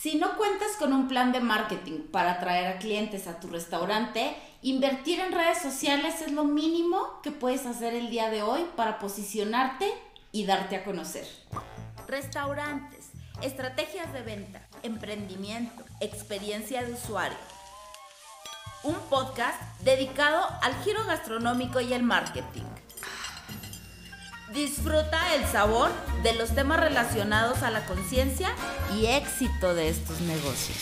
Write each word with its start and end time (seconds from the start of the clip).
Si 0.00 0.14
no 0.14 0.36
cuentas 0.36 0.76
con 0.78 0.92
un 0.92 1.08
plan 1.08 1.32
de 1.32 1.40
marketing 1.40 2.02
para 2.12 2.34
atraer 2.34 2.68
a 2.68 2.78
clientes 2.78 3.26
a 3.26 3.40
tu 3.40 3.48
restaurante, 3.48 4.36
invertir 4.62 5.18
en 5.18 5.32
redes 5.32 5.60
sociales 5.60 6.20
es 6.20 6.30
lo 6.30 6.44
mínimo 6.44 7.20
que 7.20 7.32
puedes 7.32 7.66
hacer 7.66 7.94
el 7.94 8.08
día 8.08 8.30
de 8.30 8.42
hoy 8.42 8.64
para 8.76 9.00
posicionarte 9.00 9.92
y 10.30 10.46
darte 10.46 10.76
a 10.76 10.84
conocer. 10.84 11.26
Restaurantes, 12.06 13.10
estrategias 13.42 14.12
de 14.12 14.22
venta, 14.22 14.64
emprendimiento, 14.84 15.82
experiencia 15.98 16.84
de 16.84 16.92
usuario. 16.92 17.38
Un 18.84 18.94
podcast 19.10 19.60
dedicado 19.80 20.46
al 20.62 20.76
giro 20.84 21.04
gastronómico 21.06 21.80
y 21.80 21.92
el 21.92 22.04
marketing. 22.04 22.62
Disfruta 24.52 25.34
el 25.34 25.44
sabor 25.44 25.90
de 26.22 26.32
los 26.32 26.54
temas 26.54 26.80
relacionados 26.80 27.62
a 27.62 27.70
la 27.70 27.84
conciencia 27.84 28.48
y 28.96 29.04
éxito 29.04 29.74
de 29.74 29.90
estos 29.90 30.22
negocios. 30.22 30.78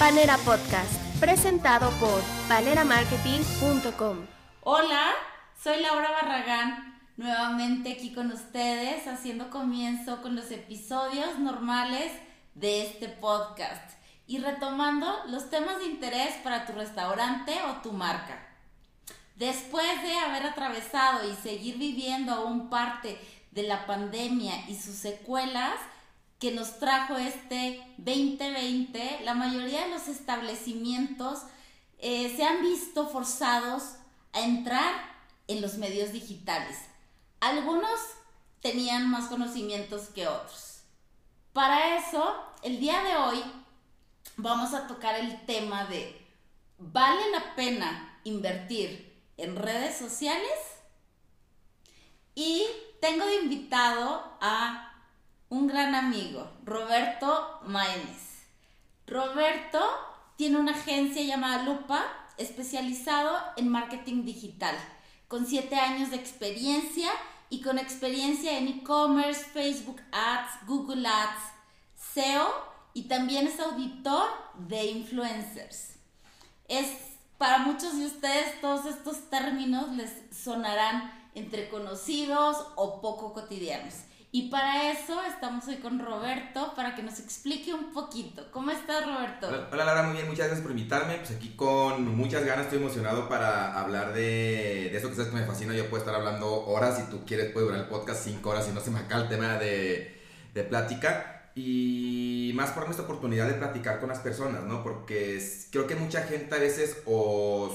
Panera 0.00 0.36
Podcast, 0.38 0.92
presentado 1.20 1.90
por 2.00 2.20
paneramarketing.com. 2.48 4.26
Hola, 4.62 5.12
soy 5.62 5.80
Laura 5.80 6.10
Barragán, 6.10 7.00
nuevamente 7.16 7.92
aquí 7.92 8.12
con 8.12 8.32
ustedes, 8.32 9.06
haciendo 9.06 9.48
comienzo 9.50 10.20
con 10.20 10.34
los 10.34 10.50
episodios 10.50 11.38
normales 11.38 12.10
de 12.54 12.82
este 12.84 13.08
podcast 13.08 13.92
y 14.26 14.38
retomando 14.38 15.06
los 15.28 15.50
temas 15.50 15.78
de 15.78 15.86
interés 15.86 16.34
para 16.42 16.66
tu 16.66 16.72
restaurante 16.72 17.54
o 17.70 17.80
tu 17.80 17.92
marca. 17.92 18.47
Después 19.38 20.02
de 20.02 20.16
haber 20.16 20.46
atravesado 20.46 21.30
y 21.30 21.32
seguir 21.36 21.78
viviendo 21.78 22.32
aún 22.32 22.68
parte 22.68 23.20
de 23.52 23.62
la 23.62 23.86
pandemia 23.86 24.68
y 24.68 24.74
sus 24.74 24.96
secuelas 24.96 25.78
que 26.40 26.50
nos 26.50 26.80
trajo 26.80 27.16
este 27.16 27.80
2020, 27.98 29.20
la 29.22 29.34
mayoría 29.34 29.84
de 29.84 29.90
los 29.90 30.08
establecimientos 30.08 31.44
eh, 32.00 32.34
se 32.36 32.42
han 32.42 32.62
visto 32.62 33.08
forzados 33.08 33.94
a 34.32 34.40
entrar 34.40 34.92
en 35.46 35.62
los 35.62 35.74
medios 35.74 36.12
digitales. 36.12 36.76
Algunos 37.38 38.00
tenían 38.60 39.08
más 39.08 39.26
conocimientos 39.28 40.08
que 40.08 40.26
otros. 40.26 40.80
Para 41.52 41.96
eso, 41.96 42.34
el 42.64 42.80
día 42.80 43.04
de 43.04 43.16
hoy 43.16 43.44
vamos 44.36 44.74
a 44.74 44.88
tocar 44.88 45.14
el 45.14 45.46
tema 45.46 45.84
de 45.84 46.26
¿vale 46.78 47.30
la 47.30 47.54
pena 47.54 48.18
invertir 48.24 49.07
en 49.38 49.56
redes 49.56 49.96
sociales. 49.96 50.58
Y 52.34 52.66
tengo 53.00 53.24
de 53.24 53.36
invitado 53.36 54.36
a 54.40 54.92
un 55.48 55.66
gran 55.66 55.94
amigo, 55.94 56.50
Roberto 56.64 57.60
Maénez. 57.64 58.46
Roberto 59.06 59.80
tiene 60.36 60.58
una 60.58 60.72
agencia 60.72 61.22
llamada 61.22 61.62
Lupa, 61.62 62.04
especializado 62.36 63.36
en 63.56 63.68
marketing 63.68 64.24
digital, 64.24 64.76
con 65.26 65.46
siete 65.46 65.76
años 65.76 66.10
de 66.10 66.16
experiencia 66.16 67.10
y 67.50 67.62
con 67.62 67.78
experiencia 67.78 68.58
en 68.58 68.68
e-commerce, 68.68 69.44
Facebook 69.44 70.00
Ads, 70.12 70.66
Google 70.66 71.08
Ads, 71.08 71.42
SEO 72.14 72.46
y 72.94 73.04
también 73.04 73.46
es 73.46 73.58
auditor 73.58 74.28
de 74.68 74.84
influencers. 74.84 75.94
Es 76.68 77.07
para 77.38 77.58
muchos 77.58 77.96
de 77.96 78.06
ustedes 78.06 78.60
todos 78.60 78.84
estos 78.86 79.30
términos 79.30 79.90
les 79.96 80.10
sonarán 80.30 81.12
entre 81.34 81.68
conocidos 81.68 82.56
o 82.74 83.00
poco 83.00 83.32
cotidianos. 83.32 83.94
Y 84.30 84.50
para 84.50 84.90
eso 84.90 85.22
estamos 85.24 85.66
hoy 85.68 85.76
con 85.76 85.98
Roberto 85.98 86.74
para 86.76 86.94
que 86.94 87.02
nos 87.02 87.18
explique 87.18 87.72
un 87.72 87.94
poquito. 87.94 88.50
¿Cómo 88.52 88.70
estás, 88.70 89.06
Roberto? 89.06 89.48
Hola, 89.72 89.84
Lara, 89.86 90.02
muy 90.02 90.16
bien, 90.16 90.26
muchas 90.26 90.48
gracias 90.48 90.60
por 90.60 90.72
invitarme. 90.72 91.16
Pues 91.16 91.30
aquí 91.30 91.54
con 91.56 92.14
muchas 92.14 92.44
ganas, 92.44 92.66
estoy 92.66 92.78
emocionado 92.78 93.26
para 93.26 93.80
hablar 93.80 94.12
de, 94.12 94.90
de 94.90 94.96
esto 94.96 95.08
que 95.08 95.14
sabes 95.14 95.30
que 95.30 95.38
me 95.38 95.46
fascina. 95.46 95.74
Yo 95.74 95.88
puedo 95.88 96.04
estar 96.04 96.14
hablando 96.14 96.66
horas, 96.66 96.98
si 96.98 97.04
tú 97.04 97.24
quieres, 97.24 97.52
puede 97.52 97.66
durar 97.66 97.80
el 97.80 97.88
podcast 97.88 98.22
cinco 98.24 98.50
horas 98.50 98.68
y 98.68 98.74
no 98.74 98.80
se 98.80 98.90
me 98.90 98.98
acaba 98.98 99.22
el 99.22 99.28
tema 99.28 99.54
de, 99.54 100.20
de 100.52 100.64
plática 100.64 101.37
y 101.60 102.52
más 102.54 102.70
por 102.70 102.84
nuestra 102.84 103.04
oportunidad 103.04 103.48
de 103.48 103.54
platicar 103.54 103.98
con 103.98 104.08
las 104.08 104.20
personas, 104.20 104.62
¿no? 104.62 104.84
Porque 104.84 105.42
creo 105.72 105.88
que 105.88 105.96
mucha 105.96 106.22
gente 106.22 106.54
a 106.54 106.58
veces 106.58 107.02
o, 107.04 107.68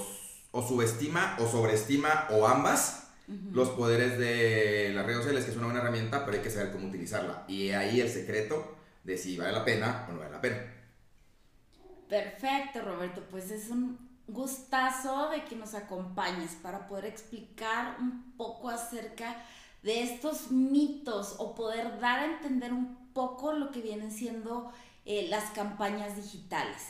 subestima 0.54 1.36
o 1.40 1.48
sobreestima 1.48 2.28
o 2.30 2.48
ambas 2.48 3.10
los 3.52 3.70
poderes 3.70 4.18
de 4.18 4.92
las 4.94 5.06
redes 5.06 5.20
sociales, 5.20 5.46
que 5.46 5.52
es 5.52 5.58
una 5.58 5.66
buena 5.66 5.82
herramienta, 5.82 6.26
pero 6.26 6.38
hay 6.38 6.44
que 6.44 6.50
saber 6.50 6.72
cómo 6.72 6.88
utilizarla. 6.88 7.44
Y 7.48 7.72
ahí 7.72 8.00
el 8.00 8.10
secreto 8.10 8.76
de 9.04 9.18
si 9.18 9.38
vale 9.38 9.52
la 9.52 9.66
pena 9.66 10.06
o 10.08 10.14
no 10.14 10.20
vale 10.20 10.32
la 10.32 10.42
pena. 10.42 10.58
Perfecto, 12.08 12.82
Roberto. 12.84 13.24
Pues 13.32 13.52
es 13.52 13.70
un 13.70 13.98
gustazo 14.28 15.30
de 15.30 15.44
que 15.44 15.56
nos 15.56 15.74
acompañes 15.74 16.52
para 16.62 16.88
poder 16.88 17.06
explicar 17.06 17.98
un 18.00 18.34
poco 18.38 18.70
acerca 18.70 19.36
de 19.82 20.04
estos 20.04 20.52
mitos 20.52 21.36
o 21.40 21.56
poder 21.56 22.00
dar 22.00 22.20
a 22.20 22.26
entender 22.26 22.72
un 22.72 23.03
poco 23.14 23.54
lo 23.54 23.72
que 23.72 23.82
vienen 23.82 24.12
siendo 24.12 24.72
eh, 25.06 25.28
las 25.30 25.52
campañas 25.52 26.16
digitales, 26.16 26.82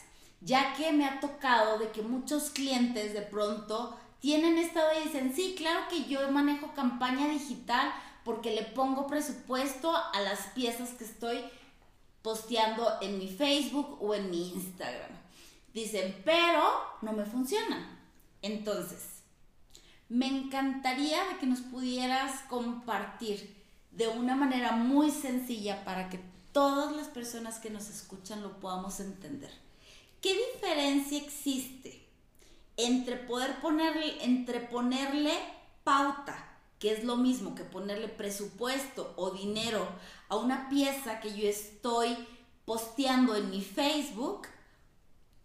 ya 0.42 0.74
que 0.76 0.92
me 0.92 1.06
ha 1.06 1.20
tocado 1.20 1.80
de 1.80 1.92
que 1.92 2.02
muchos 2.02 2.50
clientes 2.50 3.14
de 3.14 3.22
pronto 3.22 3.98
tienen 4.20 4.58
estado 4.58 4.90
y 5.00 5.08
dicen, 5.08 5.34
sí, 5.36 5.56
claro 5.58 5.82
que 5.90 6.06
yo 6.06 6.32
manejo 6.32 6.74
campaña 6.74 7.28
digital 7.28 7.92
porque 8.24 8.56
le 8.56 8.64
pongo 8.64 9.08
presupuesto 9.08 9.94
a 9.96 10.22
las 10.22 10.48
piezas 10.56 10.92
que 10.92 11.04
estoy 11.04 11.44
posteando 12.22 12.88
en 13.02 13.20
mi 13.20 13.28
Facebook 13.28 13.98
o 14.02 14.16
en 14.16 14.30
mi 14.30 14.54
Instagram. 14.54 15.12
Dicen, 15.74 16.22
pero 16.24 16.64
no 17.02 17.14
me 17.14 17.26
funcionan. 17.26 18.00
Entonces, 18.42 19.24
me 20.08 20.28
encantaría 20.28 21.20
que 21.40 21.46
nos 21.46 21.62
pudieras 21.62 22.42
compartir 22.44 23.63
de 23.96 24.08
una 24.08 24.36
manera 24.36 24.74
muy 24.74 25.12
sencilla 25.12 25.84
para 25.86 26.10
que 26.10 26.20
todas 26.52 26.96
las 26.96 27.08
personas 27.08 27.60
que 27.60 27.70
nos 27.70 27.90
escuchan 27.90 28.42
lo 28.42 28.60
podamos 28.60 29.00
entender. 29.00 29.52
¿Qué 30.22 30.36
diferencia 30.54 31.18
existe 31.18 32.08
entre 32.78 33.18
poder 33.18 33.60
ponerle, 33.62 34.24
entre 34.24 34.60
ponerle 34.60 35.34
pauta, 35.84 36.58
que 36.80 36.92
es 36.92 37.04
lo 37.04 37.18
mismo 37.18 37.56
que 37.56 37.64
ponerle 37.64 38.08
presupuesto 38.08 39.14
o 39.16 39.32
dinero 39.32 39.88
a 40.30 40.38
una 40.38 40.70
pieza 40.70 41.20
que 41.20 41.36
yo 41.36 41.48
estoy 41.48 42.16
posteando 42.66 43.36
en 43.36 43.50
mi 43.50 43.62
Facebook, 43.62 44.48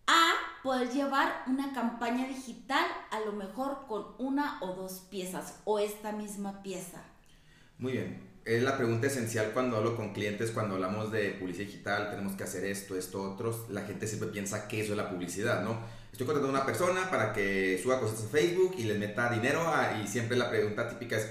a 0.06 0.32
poder 0.62 0.90
llevar 0.90 1.44
una 1.46 1.72
campaña 1.72 2.26
digital 2.26 2.86
a 3.10 3.20
lo 3.20 3.32
mejor 3.32 3.86
con 3.86 4.14
una 4.18 4.58
o 4.62 4.74
dos 4.74 5.00
piezas 5.10 5.60
o 5.64 5.78
esta 5.78 6.12
misma 6.12 6.62
pieza? 6.62 7.02
Muy 7.78 7.92
bien, 7.92 8.27
es 8.48 8.62
la 8.62 8.78
pregunta 8.78 9.08
esencial 9.08 9.50
cuando 9.52 9.76
hablo 9.76 9.94
con 9.94 10.14
clientes, 10.14 10.52
cuando 10.52 10.76
hablamos 10.76 11.12
de 11.12 11.32
publicidad 11.32 11.66
digital, 11.66 12.10
tenemos 12.10 12.32
que 12.32 12.44
hacer 12.44 12.64
esto, 12.64 12.96
esto, 12.96 13.20
otros. 13.22 13.68
La 13.68 13.82
gente 13.82 14.06
siempre 14.06 14.30
piensa 14.30 14.68
que 14.68 14.80
eso 14.80 14.92
es 14.92 14.96
la 14.96 15.10
publicidad, 15.10 15.62
¿no? 15.62 15.78
Estoy 16.10 16.26
contratando 16.26 16.56
a 16.56 16.62
una 16.62 16.66
persona 16.66 17.10
para 17.10 17.34
que 17.34 17.78
suba 17.82 18.00
cosas 18.00 18.24
a 18.24 18.28
Facebook 18.28 18.74
y 18.78 18.84
le 18.84 18.94
meta 18.94 19.30
dinero 19.30 19.70
y 20.02 20.06
siempre 20.06 20.38
la 20.38 20.48
pregunta 20.48 20.88
típica 20.88 21.18
es, 21.18 21.28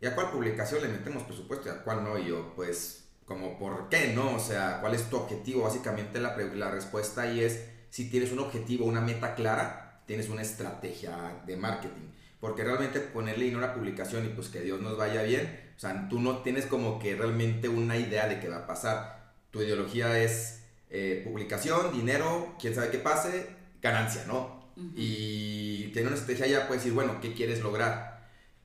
¿y 0.00 0.06
a 0.06 0.14
cuál 0.14 0.30
publicación 0.30 0.80
le 0.80 0.88
metemos 0.88 1.24
presupuesto 1.24 1.68
y 1.68 1.72
a 1.72 1.82
cuál 1.82 2.02
no? 2.02 2.18
Y 2.18 2.28
yo, 2.28 2.54
pues, 2.56 3.04
como, 3.26 3.58
¿por 3.58 3.90
qué 3.90 4.14
no? 4.14 4.34
O 4.34 4.40
sea, 4.40 4.78
¿cuál 4.80 4.94
es 4.94 5.10
tu 5.10 5.18
objetivo? 5.18 5.64
Básicamente 5.64 6.18
la, 6.18 6.34
la 6.34 6.70
respuesta 6.70 7.22
ahí 7.22 7.40
es, 7.40 7.62
si 7.90 8.08
tienes 8.08 8.32
un 8.32 8.38
objetivo, 8.38 8.86
una 8.86 9.02
meta 9.02 9.34
clara, 9.34 10.02
tienes 10.06 10.30
una 10.30 10.40
estrategia 10.40 11.42
de 11.46 11.58
marketing. 11.58 12.08
Porque 12.40 12.64
realmente 12.64 13.00
ponerle 13.00 13.44
dinero 13.44 13.62
a 13.62 13.66
una 13.66 13.74
publicación 13.74 14.24
y 14.24 14.30
pues 14.30 14.48
que 14.48 14.60
Dios 14.60 14.80
nos 14.80 14.96
vaya 14.96 15.22
bien, 15.22 15.63
o 15.76 15.80
sea, 15.80 16.08
tú 16.08 16.20
no 16.20 16.38
tienes 16.38 16.66
como 16.66 16.98
que 16.98 17.16
realmente 17.16 17.68
una 17.68 17.96
idea 17.96 18.28
de 18.28 18.40
qué 18.40 18.48
va 18.48 18.58
a 18.58 18.66
pasar. 18.66 19.32
Tu 19.50 19.62
ideología 19.62 20.18
es 20.20 20.62
eh, 20.90 21.22
publicación, 21.24 21.92
dinero, 21.92 22.54
quién 22.60 22.74
sabe 22.74 22.90
qué 22.90 22.98
pase, 22.98 23.48
ganancia, 23.82 24.24
¿no? 24.26 24.64
Y 24.96 25.88
tiene 25.88 26.08
una 26.08 26.16
estrategia 26.16 26.46
ya 26.46 26.66
puedes 26.66 26.82
decir, 26.82 26.94
bueno, 26.94 27.20
¿qué 27.20 27.32
quieres 27.32 27.60
lograr? 27.60 28.24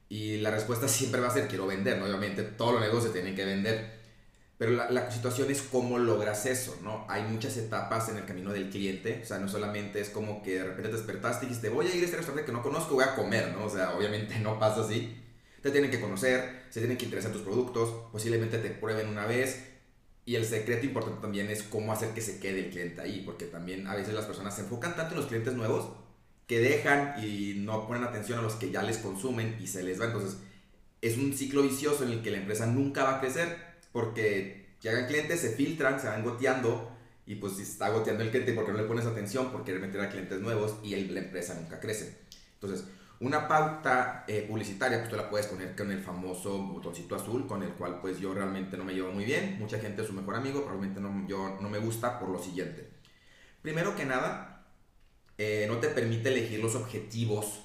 Y 0.09 0.37
la 0.37 0.51
respuesta 0.51 0.87
siempre 0.87 1.21
va 1.21 1.27
a 1.27 1.33
ser, 1.33 1.47
quiero 1.47 1.67
vender, 1.67 1.97
¿no? 1.97 2.05
Obviamente 2.05 2.43
todos 2.43 2.73
los 2.73 2.81
negocios 2.81 3.13
tienen 3.13 3.35
que 3.35 3.45
vender. 3.45 3.99
Pero 4.57 4.73
la, 4.73 4.91
la, 4.91 5.09
situación 5.09 5.49
es 5.49 5.61
cómo 5.61 5.97
logras 5.97 6.45
eso, 6.45 6.77
¿no? 6.83 7.05
Hay 7.07 7.23
muchas 7.23 7.55
etapas 7.55 8.09
en 8.09 8.17
el 8.17 8.25
camino 8.25 8.51
del 8.51 8.69
cliente, 8.69 9.21
o 9.23 9.25
sea, 9.25 9.39
no 9.39 9.47
solamente 9.47 10.01
es 10.01 10.09
como 10.09 10.43
que 10.43 10.55
de 10.55 10.65
repente 10.65 10.89
te 10.89 10.97
despertaste 10.97 11.45
y 11.45 11.49
dijiste, 11.49 11.69
voy 11.69 11.87
a 11.87 11.95
ir 11.95 12.03
a 12.03 12.05
este 12.05 12.17
restaurante 12.17 12.45
que 12.45 12.51
no 12.51 12.61
conozco, 12.61 12.95
voy 12.95 13.05
a 13.05 13.15
comer, 13.15 13.53
¿no? 13.55 13.65
O 13.65 13.69
sea, 13.69 13.95
obviamente 13.95 14.37
no 14.41 14.59
pasa 14.59 14.81
así 14.81 15.15
te 15.61 15.71
tienen 15.71 15.91
que 15.91 15.99
conocer, 15.99 16.63
se 16.69 16.79
tienen 16.79 16.97
que 16.97 17.05
interesar 17.05 17.31
tus 17.31 17.41
productos, 17.41 18.11
posiblemente 18.11 18.57
te 18.59 18.69
prueben 18.69 19.09
una 19.09 19.25
vez. 19.25 19.65
Y 20.25 20.35
el 20.35 20.45
secreto 20.45 20.85
importante 20.85 21.21
también 21.21 21.49
es 21.49 21.63
cómo 21.63 21.91
hacer 21.91 22.09
que 22.09 22.21
se 22.21 22.39
quede 22.39 22.65
el 22.65 22.69
cliente 22.69 23.01
ahí, 23.01 23.23
porque 23.25 23.45
también 23.45 23.87
a 23.87 23.95
veces 23.95 24.13
las 24.13 24.25
personas 24.25 24.55
se 24.55 24.61
enfocan 24.61 24.95
tanto 24.95 25.15
en 25.15 25.21
los 25.21 25.27
clientes 25.27 25.55
nuevos 25.55 25.91
que 26.45 26.59
dejan 26.59 27.23
y 27.23 27.55
no 27.57 27.87
ponen 27.87 28.03
atención 28.03 28.39
a 28.39 28.41
los 28.41 28.53
que 28.53 28.71
ya 28.71 28.83
les 28.83 28.97
consumen 28.97 29.57
y 29.59 29.67
se 29.67 29.83
les 29.83 29.99
va. 29.99 30.05
Entonces, 30.05 30.37
es 31.01 31.17
un 31.17 31.33
ciclo 31.33 31.63
vicioso 31.63 32.03
en 32.03 32.11
el 32.11 32.21
que 32.21 32.31
la 32.31 32.37
empresa 32.37 32.65
nunca 32.65 33.03
va 33.03 33.17
a 33.17 33.21
crecer 33.21 33.57
porque 33.91 34.75
llegan 34.81 35.07
clientes, 35.07 35.39
se 35.39 35.51
filtran, 35.51 35.99
se 35.99 36.07
van 36.07 36.23
goteando 36.23 36.91
y 37.25 37.35
pues 37.35 37.53
si 37.57 37.63
está 37.63 37.89
goteando 37.89 38.23
el 38.23 38.31
cliente 38.31 38.53
porque 38.53 38.71
no 38.71 38.79
le 38.79 38.85
pones 38.85 39.05
atención, 39.05 39.51
por 39.51 39.63
querer 39.63 39.81
meter 39.81 40.01
a 40.01 40.09
clientes 40.09 40.39
nuevos 40.41 40.77
y 40.83 40.95
el, 40.95 41.13
la 41.13 41.21
empresa 41.21 41.53
nunca 41.53 41.79
crece. 41.79 42.17
Entonces, 42.55 42.85
una 43.21 43.47
pauta 43.47 44.23
eh, 44.27 44.45
publicitaria, 44.47 44.99
pues 44.99 45.09
tú 45.09 45.17
la 45.17 45.29
puedes 45.29 45.47
poner 45.47 45.75
con 45.75 45.91
el 45.91 45.99
famoso 45.99 46.57
botoncito 46.57 47.15
azul, 47.15 47.47
con 47.47 47.63
el 47.63 47.71
cual 47.71 47.99
pues 47.99 48.19
yo 48.19 48.33
realmente 48.33 48.77
no 48.77 48.85
me 48.85 48.93
llevo 48.93 49.11
muy 49.11 49.25
bien. 49.25 49.57
Mucha 49.59 49.79
gente 49.79 50.01
es 50.01 50.07
su 50.07 50.13
mejor 50.13 50.35
amigo, 50.35 50.61
probablemente 50.63 51.01
no, 51.01 51.27
yo, 51.27 51.57
no 51.61 51.69
me 51.69 51.79
gusta 51.79 52.19
por 52.19 52.29
lo 52.29 52.39
siguiente. 52.39 52.89
Primero 53.61 53.95
que 53.95 54.05
nada, 54.05 54.65
eh, 55.37 55.65
no 55.67 55.77
te 55.77 55.89
permite 55.89 56.29
elegir 56.29 56.61
los 56.61 56.75
objetivos 56.75 57.61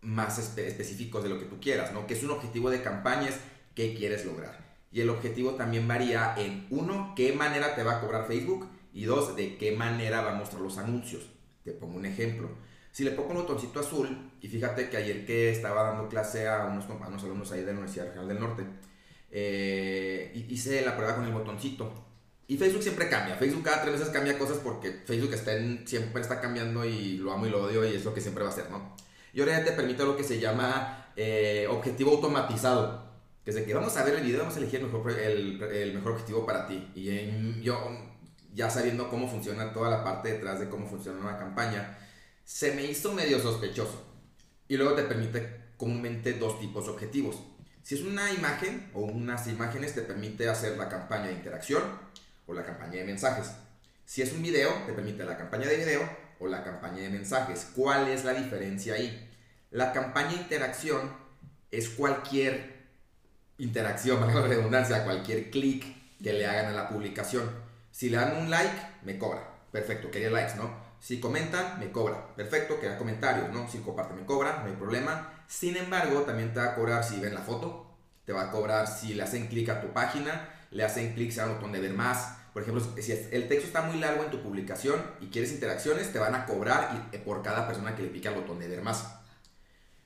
más 0.00 0.38
específicos 0.38 1.22
de 1.22 1.28
lo 1.28 1.38
que 1.38 1.44
tú 1.44 1.60
quieras, 1.60 1.92
¿no? 1.92 2.06
Que 2.06 2.14
es 2.14 2.22
un 2.22 2.30
objetivo 2.30 2.70
de 2.70 2.82
campañas 2.82 3.34
que 3.74 3.94
quieres 3.94 4.24
lograr. 4.24 4.68
Y 4.90 5.02
el 5.02 5.10
objetivo 5.10 5.54
también 5.54 5.86
varía 5.86 6.34
en, 6.38 6.66
uno, 6.70 7.12
qué 7.14 7.32
manera 7.32 7.74
te 7.74 7.82
va 7.82 7.96
a 7.96 8.00
cobrar 8.00 8.26
Facebook 8.26 8.68
y 8.94 9.04
dos, 9.04 9.36
de 9.36 9.58
qué 9.58 9.76
manera 9.76 10.22
va 10.22 10.32
a 10.32 10.34
mostrar 10.34 10.62
los 10.62 10.78
anuncios. 10.78 11.28
Te 11.62 11.72
pongo 11.72 11.98
un 11.98 12.06
ejemplo. 12.06 12.48
Si 12.92 13.04
le 13.04 13.12
pongo 13.12 13.30
un 13.30 13.36
botoncito 13.36 13.80
azul, 13.80 14.32
y 14.40 14.48
fíjate 14.48 14.88
que 14.88 14.96
ayer 14.96 15.24
que 15.24 15.50
estaba 15.50 15.82
dando 15.84 16.08
clase 16.08 16.48
a 16.48 16.66
unos, 16.66 16.84
compañeros 16.86 17.22
alumnos 17.24 17.52
ahí 17.52 17.60
de 17.60 17.66
la 17.66 17.72
Universidad 17.72 18.06
Regional 18.06 18.28
del 18.28 18.40
Norte, 18.40 18.64
eh, 19.30 20.46
hice 20.48 20.82
la 20.84 20.96
prueba 20.96 21.16
con 21.16 21.24
el 21.24 21.32
botoncito. 21.32 22.06
Y 22.46 22.56
Facebook 22.56 22.82
siempre 22.82 23.08
cambia. 23.08 23.36
Facebook 23.36 23.62
cada 23.62 23.82
tres 23.82 23.92
meses 23.98 24.08
cambia 24.08 24.38
cosas 24.38 24.58
porque 24.58 25.02
Facebook 25.04 25.34
está 25.34 25.52
siempre 25.84 26.22
está 26.22 26.40
cambiando 26.40 26.84
y 26.84 27.18
lo 27.18 27.32
amo 27.32 27.46
y 27.46 27.50
lo 27.50 27.64
odio 27.64 27.84
y 27.84 27.94
es 27.94 28.04
lo 28.04 28.14
que 28.14 28.22
siempre 28.22 28.42
va 28.42 28.48
a 28.48 28.52
ser, 28.52 28.70
¿no? 28.70 28.96
Y 29.34 29.40
ahora 29.40 29.58
ya 29.58 29.64
te 29.66 29.72
permite 29.72 30.02
lo 30.04 30.16
que 30.16 30.24
se 30.24 30.40
llama 30.40 31.10
eh, 31.14 31.66
objetivo 31.68 32.12
automatizado. 32.12 33.06
Que 33.44 33.50
es 33.50 33.56
de 33.56 33.64
que 33.64 33.74
vamos 33.74 33.96
a 33.96 34.04
ver 34.04 34.14
el 34.14 34.24
video, 34.24 34.40
vamos 34.40 34.56
a 34.56 34.58
elegir 34.58 34.80
el 34.80 34.86
mejor, 34.86 35.10
el, 35.10 35.94
mejor 35.94 36.12
objetivo 36.12 36.46
para 36.46 36.66
ti. 36.66 36.90
Y 36.94 37.62
yo 37.62 37.78
ya 38.54 38.68
sabiendo 38.70 39.08
cómo 39.08 39.28
funciona 39.28 39.72
toda 39.72 39.90
la 39.90 40.02
parte 40.02 40.32
detrás 40.32 40.58
de 40.58 40.68
cómo 40.68 40.86
funciona 40.86 41.20
una 41.20 41.38
campaña, 41.38 41.98
se 42.48 42.72
me 42.72 42.82
hizo 42.82 43.12
medio 43.12 43.38
sospechoso. 43.40 44.02
Y 44.68 44.78
luego 44.78 44.94
te 44.94 45.02
permite 45.02 45.64
comúnmente 45.76 46.32
dos 46.32 46.58
tipos 46.58 46.88
objetivos. 46.88 47.36
Si 47.82 47.94
es 47.94 48.00
una 48.00 48.32
imagen 48.32 48.90
o 48.94 49.00
unas 49.00 49.46
imágenes, 49.48 49.94
te 49.94 50.00
permite 50.00 50.48
hacer 50.48 50.78
la 50.78 50.88
campaña 50.88 51.26
de 51.26 51.34
interacción 51.34 51.82
o 52.46 52.54
la 52.54 52.64
campaña 52.64 52.94
de 52.94 53.04
mensajes. 53.04 53.50
Si 54.06 54.22
es 54.22 54.32
un 54.32 54.40
video, 54.40 54.72
te 54.86 54.94
permite 54.94 55.26
la 55.26 55.36
campaña 55.36 55.68
de 55.68 55.76
video 55.76 56.08
o 56.40 56.46
la 56.46 56.64
campaña 56.64 57.02
de 57.02 57.10
mensajes. 57.10 57.68
¿Cuál 57.76 58.08
es 58.08 58.24
la 58.24 58.32
diferencia 58.32 58.94
ahí? 58.94 59.28
La 59.70 59.92
campaña 59.92 60.30
de 60.30 60.36
interacción 60.36 61.12
es 61.70 61.90
cualquier 61.90 62.78
interacción, 63.58 64.26
la 64.34 64.40
redundancia, 64.40 65.04
cualquier 65.04 65.50
clic 65.50 65.84
que 66.22 66.32
le 66.32 66.46
hagan 66.46 66.72
a 66.72 66.72
la 66.72 66.88
publicación. 66.88 67.44
Si 67.90 68.08
le 68.08 68.16
dan 68.16 68.38
un 68.38 68.48
like, 68.48 68.80
me 69.02 69.18
cobra. 69.18 69.46
Perfecto, 69.70 70.10
quería 70.10 70.30
likes, 70.30 70.56
¿no? 70.56 70.87
Si 71.00 71.20
comentan, 71.20 71.78
me 71.78 71.90
cobra. 71.92 72.34
Perfecto, 72.34 72.80
quería 72.80 72.98
comentarios, 72.98 73.50
¿no? 73.52 73.68
Si 73.68 73.78
comparten, 73.78 74.16
me 74.16 74.24
cobra, 74.24 74.60
no 74.62 74.66
hay 74.66 74.76
problema. 74.76 75.32
Sin 75.46 75.76
embargo, 75.76 76.22
también 76.22 76.52
te 76.52 76.60
va 76.60 76.72
a 76.72 76.74
cobrar 76.74 77.04
si 77.04 77.20
ven 77.20 77.34
la 77.34 77.40
foto, 77.40 77.86
te 78.24 78.32
va 78.32 78.42
a 78.42 78.50
cobrar 78.50 78.86
si 78.86 79.14
le 79.14 79.22
hacen 79.22 79.46
clic 79.46 79.68
a 79.68 79.80
tu 79.80 79.88
página, 79.92 80.50
le 80.70 80.84
hacen 80.84 81.14
clic 81.14 81.36
a 81.38 81.46
un 81.46 81.54
botón 81.54 81.72
de 81.72 81.80
ver 81.80 81.94
más. 81.94 82.36
Por 82.52 82.62
ejemplo, 82.62 82.84
si 83.00 83.12
el 83.12 83.48
texto 83.48 83.68
está 83.68 83.82
muy 83.82 83.98
largo 83.98 84.24
en 84.24 84.30
tu 84.30 84.42
publicación 84.42 85.00
y 85.20 85.28
quieres 85.28 85.52
interacciones, 85.52 86.12
te 86.12 86.18
van 86.18 86.34
a 86.34 86.44
cobrar 86.44 87.08
eh, 87.12 87.18
por 87.18 87.42
cada 87.42 87.66
persona 87.66 87.94
que 87.94 88.02
le 88.02 88.08
pique 88.08 88.28
al 88.28 88.34
botón 88.34 88.58
de 88.58 88.68
ver 88.68 88.82
más. 88.82 89.14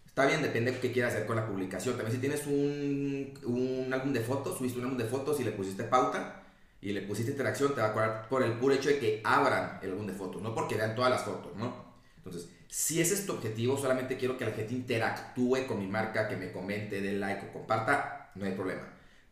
Está 0.06 0.26
bien, 0.26 0.42
depende 0.42 0.72
de 0.72 0.78
qué 0.78 0.92
quieras 0.92 1.14
hacer 1.14 1.26
con 1.26 1.36
la 1.36 1.46
publicación. 1.46 1.96
También 1.96 2.14
si 2.14 2.20
tienes 2.20 2.46
un, 2.46 3.32
un 3.44 3.94
álbum 3.94 4.12
de 4.12 4.20
fotos, 4.20 4.58
subiste 4.58 4.78
un 4.78 4.84
álbum 4.84 4.98
de 4.98 5.06
fotos 5.06 5.40
y 5.40 5.44
le 5.44 5.52
pusiste 5.52 5.84
pauta, 5.84 6.41
y 6.82 6.93
le 6.93 7.02
pusiste 7.02 7.31
interacción, 7.31 7.75
te 7.75 7.81
va 7.81 7.88
a 7.88 7.93
cobrar 7.93 8.29
por 8.29 8.43
el 8.43 8.55
puro 8.55 8.75
hecho 8.75 8.88
de 8.88 8.99
que 8.99 9.20
abran 9.25 9.79
el 9.82 9.93
álbum 9.93 10.06
de 10.06 10.12
fotos, 10.12 10.43
no 10.43 10.52
porque 10.52 10.75
vean 10.75 10.96
todas 10.96 11.12
las 11.12 11.23
fotos, 11.23 11.56
¿no? 11.56 11.93
Entonces, 12.17 12.50
si 12.69 13.00
ese 13.00 13.14
es 13.14 13.25
tu 13.25 13.32
objetivo, 13.32 13.79
solamente 13.79 14.17
quiero 14.17 14.37
que 14.37 14.44
la 14.44 14.50
gente 14.50 14.75
interactúe 14.75 15.67
con 15.69 15.79
mi 15.79 15.87
marca, 15.87 16.29
que 16.29 16.37
me 16.37 16.50
comente, 16.50 17.00
dé 17.00 17.12
like 17.12 17.46
o 17.46 17.52
comparta, 17.52 18.32
no 18.34 18.44
hay 18.44 18.52
problema. 18.52 18.82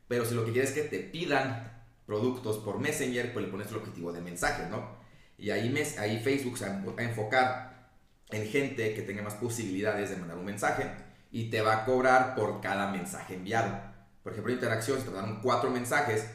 Pero 0.06 0.24
si 0.24 0.34
lo 0.34 0.44
que 0.44 0.52
quieres 0.52 0.70
es 0.70 0.76
que 0.76 0.88
te 0.88 1.00
pidan 1.00 1.84
productos 2.06 2.58
por 2.58 2.78
Messenger, 2.78 3.32
pues 3.32 3.44
le 3.44 3.50
pones 3.50 3.68
el 3.68 3.76
objetivo 3.76 4.12
de 4.12 4.20
mensaje, 4.20 4.68
¿no? 4.70 4.96
Y 5.36 5.50
ahí, 5.50 5.74
ahí 5.98 6.20
Facebook 6.20 6.56
se 6.56 6.68
va 6.68 6.80
a 6.96 7.02
enfocar 7.02 7.90
en 8.30 8.46
gente 8.46 8.94
que 8.94 9.02
tenga 9.02 9.22
más 9.22 9.34
posibilidades 9.34 10.10
de 10.10 10.16
mandar 10.16 10.38
un 10.38 10.44
mensaje 10.44 10.88
y 11.32 11.50
te 11.50 11.62
va 11.62 11.78
a 11.78 11.84
cobrar 11.84 12.36
por 12.36 12.60
cada 12.60 12.92
mensaje 12.92 13.34
enviado. 13.34 13.80
Por 14.22 14.32
ejemplo, 14.32 14.52
interacción, 14.52 14.98
si 15.00 15.06
te 15.06 15.12
dan 15.12 15.40
cuatro 15.40 15.70
mensajes, 15.70 16.26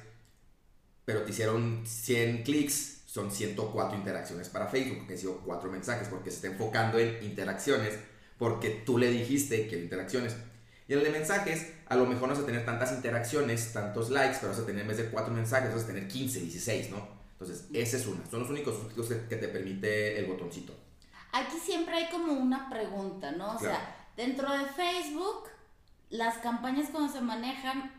pero 1.05 1.23
te 1.23 1.31
hicieron 1.31 1.83
100 1.85 2.43
clics, 2.43 3.03
son 3.05 3.31
104 3.31 3.97
interacciones 3.97 4.49
para 4.49 4.67
Facebook, 4.67 5.07
que 5.07 5.13
han 5.13 5.19
sido 5.19 5.37
4 5.45 5.71
mensajes, 5.71 6.07
porque 6.09 6.31
se 6.31 6.37
está 6.37 6.47
enfocando 6.47 6.99
en 6.99 7.23
interacciones, 7.23 7.97
porque 8.37 8.69
tú 8.85 8.97
le 8.97 9.09
dijiste 9.09 9.67
que 9.67 9.79
interacciones. 9.79 10.35
Y 10.87 10.93
en 10.93 10.99
el 10.99 11.05
de 11.05 11.11
mensajes, 11.11 11.71
a 11.87 11.95
lo 11.95 12.05
mejor 12.05 12.27
no 12.27 12.35
vas 12.35 12.43
a 12.43 12.45
tener 12.45 12.65
tantas 12.65 12.91
interacciones, 12.91 13.71
tantos 13.73 14.09
likes, 14.09 14.37
pero 14.39 14.51
vas 14.51 14.61
a 14.61 14.65
tener 14.65 14.81
en 14.81 14.87
vez 14.87 14.97
de 14.97 15.09
4 15.09 15.33
mensajes, 15.33 15.73
vas 15.73 15.83
a 15.83 15.87
tener 15.87 16.07
15, 16.07 16.41
16, 16.41 16.91
¿no? 16.91 17.07
Entonces, 17.31 17.65
esa 17.73 17.97
es 17.97 18.05
una. 18.05 18.25
Son 18.29 18.41
los 18.41 18.49
únicos 18.49 18.75
objetivos 18.75 19.09
que 19.27 19.35
te 19.35 19.47
permite 19.47 20.19
el 20.19 20.25
botoncito. 20.25 20.73
Aquí 21.31 21.57
siempre 21.57 21.95
hay 21.95 22.09
como 22.09 22.33
una 22.33 22.69
pregunta, 22.69 23.31
¿no? 23.31 23.55
O 23.55 23.59
sea, 23.59 24.07
dentro 24.15 24.51
de 24.51 24.65
Facebook, 24.65 25.49
las 26.09 26.37
campañas 26.37 26.89
cuando 26.91 27.11
se 27.11 27.21
manejan 27.21 27.91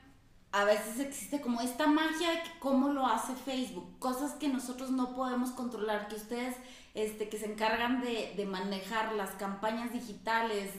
a 0.57 0.65
veces 0.65 1.01
existe 1.01 1.43
como 1.43 1.61
esta 1.61 1.87
magia 1.87 2.31
de 2.31 2.41
cómo 2.61 2.89
lo 2.89 3.07
hace 3.07 3.35
Facebook, 3.35 3.99
cosas 3.99 4.33
que 4.33 4.49
nosotros 4.49 4.91
no 4.91 5.15
podemos 5.15 5.51
controlar, 5.51 6.09
que 6.09 6.17
ustedes 6.17 6.57
este, 6.95 7.29
que 7.29 7.39
se 7.39 7.45
encargan 7.45 8.01
de, 8.01 8.33
de 8.35 8.47
manejar 8.47 9.13
las 9.13 9.33
campañas 9.33 9.93
digitales 9.93 10.71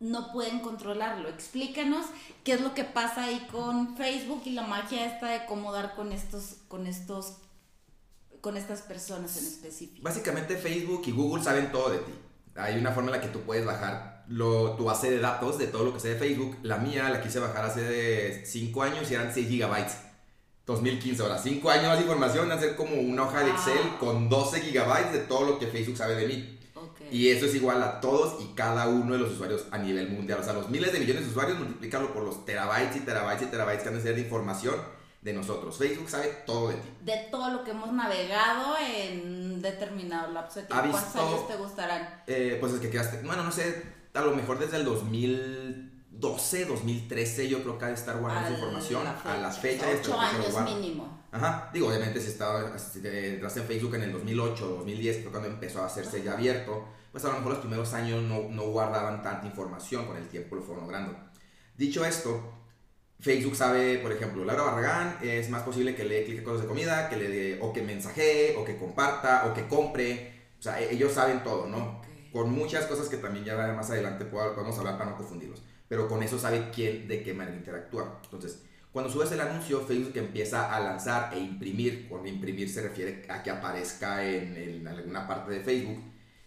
no 0.00 0.32
pueden 0.32 0.58
controlarlo. 0.58 1.28
Explícanos 1.28 2.06
qué 2.42 2.54
es 2.54 2.60
lo 2.60 2.74
que 2.74 2.82
pasa 2.82 3.24
ahí 3.24 3.46
con 3.52 3.96
Facebook 3.96 4.42
y 4.46 4.50
la 4.50 4.62
magia 4.62 5.06
esta 5.06 5.28
de 5.28 5.46
cómo 5.46 5.72
dar 5.72 5.94
con 5.94 6.12
estos, 6.12 6.56
con 6.66 6.88
estos, 6.88 7.36
con 8.40 8.56
estas 8.56 8.82
personas 8.82 9.36
en 9.36 9.46
específico. 9.46 10.02
Básicamente 10.02 10.56
Facebook 10.56 11.02
y 11.06 11.12
Google 11.12 11.44
saben 11.44 11.70
todo 11.70 11.90
de 11.90 11.98
ti. 11.98 12.12
Hay 12.56 12.76
una 12.80 12.90
forma 12.90 13.10
en 13.10 13.16
la 13.18 13.20
que 13.20 13.28
tú 13.28 13.42
puedes 13.42 13.64
bajar 13.64 14.17
lo, 14.28 14.72
tu 14.72 14.84
base 14.84 15.10
de 15.10 15.18
datos 15.18 15.58
de 15.58 15.66
todo 15.66 15.84
lo 15.84 15.94
que 15.94 16.00
sé 16.00 16.08
de 16.10 16.16
Facebook. 16.16 16.56
La 16.62 16.78
mía 16.78 17.08
la 17.08 17.22
quise 17.22 17.38
bajar 17.38 17.64
hace 17.64 18.44
5 18.44 18.82
años 18.82 19.10
y 19.10 19.14
eran 19.14 19.32
6 19.32 19.48
gigabytes. 19.48 19.96
2015, 20.66 21.22
ahora 21.22 21.38
5 21.38 21.70
años 21.70 21.94
de 21.94 22.02
información, 22.02 22.52
hacer 22.52 22.76
como 22.76 22.96
una 22.96 23.22
hoja 23.22 23.42
de 23.42 23.50
Excel 23.50 23.96
con 23.98 24.28
12 24.28 24.60
gigabytes 24.60 25.12
de 25.12 25.20
todo 25.20 25.44
lo 25.44 25.58
que 25.58 25.66
Facebook 25.66 25.96
sabe 25.96 26.14
de 26.14 26.26
mí. 26.26 26.58
Y 27.10 27.30
eso 27.30 27.46
es 27.46 27.54
igual 27.54 27.82
a 27.82 28.00
todos 28.00 28.42
y 28.42 28.54
cada 28.54 28.86
uno 28.86 29.14
de 29.14 29.18
los 29.18 29.32
usuarios 29.32 29.64
a 29.70 29.78
nivel 29.78 30.10
mundial. 30.10 30.40
O 30.40 30.44
sea, 30.44 30.52
los 30.52 30.68
miles 30.68 30.92
de 30.92 31.00
millones 31.00 31.24
de 31.24 31.30
usuarios, 31.30 31.58
multiplicarlo 31.58 32.12
por 32.12 32.22
los 32.22 32.44
terabytes 32.44 32.96
y 32.96 33.00
terabytes 33.00 33.48
y 33.48 33.50
terabytes 33.50 33.82
que 33.82 33.88
han 33.88 33.94
de 33.94 34.02
ser 34.02 34.14
de 34.14 34.20
información 34.20 34.74
de 35.22 35.32
nosotros. 35.32 35.76
Facebook 35.78 36.10
sabe 36.10 36.26
todo 36.46 36.68
de 36.68 36.74
ti. 36.74 36.88
De 37.00 37.16
todo 37.30 37.50
lo 37.50 37.64
que 37.64 37.70
hemos 37.70 37.92
navegado 37.92 38.76
en 38.78 39.62
determinado 39.62 40.32
lapso 40.32 40.60
de 40.60 40.66
tiempo. 40.66 40.90
¿Cuántos 40.90 41.16
años 41.16 41.48
te 41.48 41.56
gustarán? 41.56 42.22
Eh, 42.26 42.58
pues 42.60 42.74
es 42.74 42.80
que 42.80 42.90
quedaste, 42.90 43.22
bueno, 43.24 43.42
no 43.42 43.52
sé, 43.52 43.82
a 44.18 44.24
lo 44.24 44.34
mejor 44.34 44.58
desde 44.58 44.78
el 44.78 44.84
2012, 44.84 46.64
2013, 46.64 47.48
yo 47.48 47.62
creo 47.62 47.78
que 47.78 47.84
ha 47.84 47.88
de 47.88 47.94
estar 47.94 48.18
guardando 48.18 48.48
esa 48.48 48.56
información 48.56 49.06
a 49.06 49.36
las 49.36 49.60
fechas. 49.60 49.86
8 50.00 50.20
años 50.20 50.60
mínimo. 50.64 51.22
Ajá, 51.30 51.70
digo, 51.72 51.88
obviamente 51.88 52.20
si 52.20 52.28
estaba, 52.28 52.76
si 52.78 52.98
entraste 53.06 53.60
en 53.60 53.66
Facebook 53.66 53.94
en 53.94 54.02
el 54.02 54.12
2008, 54.12 54.66
2010, 54.66 55.22
fue 55.22 55.30
cuando 55.30 55.48
empezó 55.48 55.82
a 55.82 55.86
hacerse 55.86 56.22
ya 56.22 56.32
abierto, 56.32 56.88
pues 57.12 57.24
a 57.24 57.28
lo 57.28 57.34
mejor 57.34 57.52
los 57.52 57.60
primeros 57.60 57.94
años 57.94 58.22
no, 58.22 58.48
no 58.48 58.64
guardaban 58.70 59.22
tanta 59.22 59.46
información, 59.46 60.06
con 60.06 60.16
el 60.16 60.26
tiempo 60.28 60.56
lo 60.56 60.62
fueron 60.62 60.84
logrando. 60.84 61.16
Dicho 61.76 62.04
esto, 62.04 62.54
Facebook 63.20 63.54
sabe, 63.54 63.98
por 63.98 64.10
ejemplo, 64.10 64.44
Laura 64.44 64.64
Barragán 64.64 65.18
es 65.22 65.48
más 65.48 65.62
posible 65.62 65.94
que 65.94 66.04
le 66.04 66.24
clique 66.24 66.42
cosas 66.42 66.62
de 66.62 66.66
comida, 66.66 67.08
que 67.08 67.16
le 67.16 67.28
dé, 67.28 67.58
o 67.62 67.72
que 67.72 67.82
mensajee, 67.82 68.56
o 68.56 68.64
que 68.64 68.76
comparta, 68.76 69.46
o 69.46 69.54
que 69.54 69.68
compre. 69.68 70.48
O 70.58 70.62
sea, 70.62 70.80
e-, 70.80 70.92
ellos 70.92 71.12
saben 71.12 71.44
todo, 71.44 71.68
¿no? 71.68 72.00
Con 72.38 72.52
muchas 72.52 72.86
cosas 72.86 73.08
que 73.08 73.16
también 73.16 73.44
ya 73.44 73.56
más 73.72 73.90
adelante 73.90 74.24
podemos 74.24 74.78
hablar 74.78 74.96
para 74.96 75.10
no 75.10 75.16
confundirlos. 75.16 75.60
Pero 75.88 76.06
con 76.06 76.22
eso 76.22 76.38
sabe 76.38 76.70
quién 76.72 77.08
de 77.08 77.24
qué 77.24 77.34
manera 77.34 77.56
interactúa. 77.56 78.20
Entonces, 78.22 78.62
cuando 78.92 79.10
subes 79.10 79.32
el 79.32 79.40
anuncio, 79.40 79.80
Facebook 79.80 80.16
empieza 80.16 80.72
a 80.72 80.78
lanzar 80.78 81.34
e 81.34 81.40
imprimir. 81.40 82.06
Cuando 82.08 82.28
imprimir 82.28 82.70
se 82.70 82.80
refiere 82.80 83.26
a 83.28 83.42
que 83.42 83.50
aparezca 83.50 84.24
en, 84.24 84.86
alguna 84.86 85.26
parte 85.26 85.50
de 85.50 85.62
Facebook. 85.62 86.00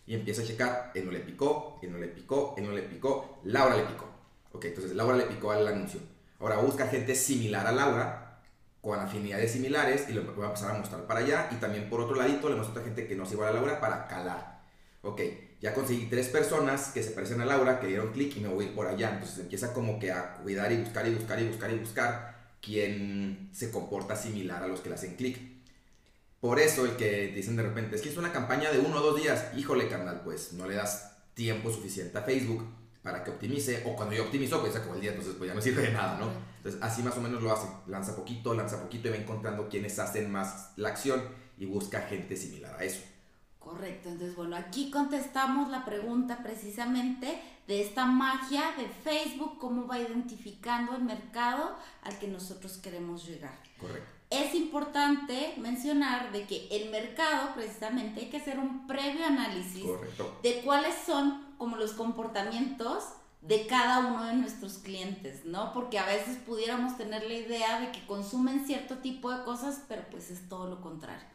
Y 0.05 0.15
empieza 0.15 0.43
a 0.43 0.45
checar, 0.45 0.91
él 0.95 1.03
no 1.03 1.11
le 1.11 1.19
picó, 1.19 1.77
él 1.83 1.91
no 1.91 1.97
le 1.97 2.07
picó, 2.07 2.55
él 2.57 2.63
no 2.63 2.71
le 2.71 2.83
picó, 2.83 3.41
Laura 3.43 3.75
le 3.75 3.83
picó. 3.83 4.05
Ok, 4.53 4.63
entonces 4.63 4.95
Laura 4.95 5.17
le 5.17 5.25
picó 5.25 5.51
al 5.51 5.67
anuncio. 5.67 5.99
Ahora 6.39 6.55
busca 6.55 6.87
gente 6.87 7.15
similar 7.15 7.67
a 7.67 7.73
Laura, 7.73 8.39
con 8.79 8.97
afinidades 8.97 9.51
similares, 9.51 10.07
y 10.07 10.13
lo 10.13 10.25
va 10.37 10.45
a 10.45 10.47
empezar 10.47 10.73
a 10.73 10.79
mostrar 10.79 11.05
para 11.05 11.19
allá. 11.19 11.49
Y 11.51 11.55
también 11.55 11.89
por 11.89 11.99
otro 11.99 12.15
ladito 12.15 12.47
le 12.47 12.55
muestra 12.55 12.81
a 12.81 12.85
gente 12.85 13.05
que 13.07 13.15
no 13.17 13.25
es 13.25 13.31
igual 13.33 13.49
a 13.49 13.53
Laura 13.55 13.81
para 13.81 14.07
calar. 14.07 14.61
Ok, 15.01 15.19
ya 15.61 15.73
conseguí 15.73 16.07
tres 16.07 16.27
personas 16.27 16.87
que 16.87 17.03
se 17.03 17.11
parecen 17.11 17.39
a 17.39 17.45
Laura, 17.45 17.79
que 17.79 17.87
dieron 17.87 18.11
clic 18.11 18.35
y 18.35 18.39
me 18.39 18.49
voy 18.49 18.65
a 18.65 18.67
ir 18.69 18.75
por 18.75 18.87
allá. 18.87 19.11
Entonces 19.11 19.37
empieza 19.37 19.73
como 19.73 19.99
que 19.99 20.11
a 20.11 20.37
cuidar 20.37 20.71
y 20.71 20.77
buscar 20.77 21.07
y 21.07 21.13
buscar 21.13 21.39
y 21.39 21.47
buscar 21.47 21.71
y 21.71 21.77
buscar 21.77 22.41
quien 22.61 23.49
se 23.53 23.69
comporta 23.69 24.15
similar 24.15 24.63
a 24.63 24.67
los 24.67 24.79
que 24.81 24.89
le 24.89 24.95
hacen 24.95 25.15
clic. 25.15 25.39
Por 26.39 26.59
eso 26.59 26.85
el 26.85 26.95
que 26.95 27.27
dicen 27.27 27.55
de 27.55 27.63
repente, 27.63 27.95
es 27.95 28.01
que 28.01 28.09
es 28.09 28.17
una 28.17 28.31
campaña 28.31 28.71
de 28.71 28.79
uno 28.79 28.97
o 28.97 29.01
dos 29.01 29.21
días, 29.21 29.49
híjole 29.55 29.87
carnal, 29.87 30.21
pues 30.23 30.53
no 30.53 30.67
le 30.67 30.73
das 30.73 31.15
tiempo 31.35 31.71
suficiente 31.71 32.17
a 32.17 32.23
Facebook 32.23 32.65
para 33.03 33.23
que 33.23 33.29
optimice, 33.29 33.83
o 33.85 33.95
cuando 33.95 34.15
yo 34.15 34.23
optimizo, 34.23 34.59
pues 34.59 34.73
se 34.73 34.79
acabó 34.79 34.95
el 34.95 35.01
día, 35.01 35.11
entonces 35.11 35.35
pues 35.37 35.47
ya 35.47 35.53
no 35.53 35.61
sirve 35.61 35.83
de 35.83 35.91
nada, 35.91 36.17
¿no? 36.19 36.31
Entonces 36.57 36.81
así 36.81 37.03
más 37.03 37.15
o 37.17 37.21
menos 37.21 37.41
lo 37.43 37.51
hace, 37.51 37.67
lanza 37.87 38.15
poquito, 38.15 38.53
lanza 38.55 38.81
poquito 38.81 39.07
y 39.07 39.11
va 39.11 39.17
encontrando 39.17 39.69
quienes 39.69 39.97
hacen 39.99 40.31
más 40.31 40.71
la 40.75 40.89
acción 40.89 41.21
y 41.57 41.65
busca 41.65 42.01
gente 42.01 42.35
similar 42.35 42.75
a 42.79 42.83
eso. 42.83 43.01
Correcto, 43.71 44.09
entonces 44.09 44.35
bueno, 44.35 44.57
aquí 44.57 44.91
contestamos 44.91 45.69
la 45.69 45.85
pregunta 45.85 46.39
precisamente 46.43 47.41
de 47.67 47.81
esta 47.81 48.05
magia 48.05 48.73
de 48.77 48.87
Facebook, 48.87 49.57
cómo 49.59 49.87
va 49.87 49.97
identificando 49.97 50.93
el 50.93 51.03
mercado 51.03 51.77
al 52.03 52.19
que 52.19 52.27
nosotros 52.27 52.77
queremos 52.77 53.25
llegar. 53.25 53.57
Correcto. 53.79 54.09
Es 54.29 54.53
importante 54.55 55.53
mencionar 55.57 56.33
de 56.33 56.45
que 56.45 56.67
el 56.69 56.89
mercado 56.89 57.53
precisamente 57.55 58.21
hay 58.21 58.29
que 58.29 58.37
hacer 58.37 58.59
un 58.59 58.87
previo 58.87 59.25
análisis 59.25 59.85
Correcto. 59.85 60.39
de 60.43 60.61
cuáles 60.61 60.95
son 61.05 61.55
como 61.57 61.77
los 61.77 61.93
comportamientos 61.93 63.05
de 63.41 63.67
cada 63.67 63.99
uno 63.99 64.25
de 64.25 64.33
nuestros 64.33 64.77
¿no? 65.45 65.73
Porque 65.73 65.99
a 65.99 66.05
veces 66.05 66.37
pudiéramos 66.37 66.97
tener 66.97 67.23
la 67.23 67.33
idea 67.33 67.79
de 67.79 67.91
que 67.91 68.05
consumen 68.05 68.65
cierto 68.65 68.97
tipo 68.97 69.31
de 69.31 69.43
cosas, 69.43 69.83
pero 69.87 70.03
pues 70.09 70.31
es 70.31 70.47
todo 70.47 70.67
lo 70.67 70.81
contrario. 70.81 71.25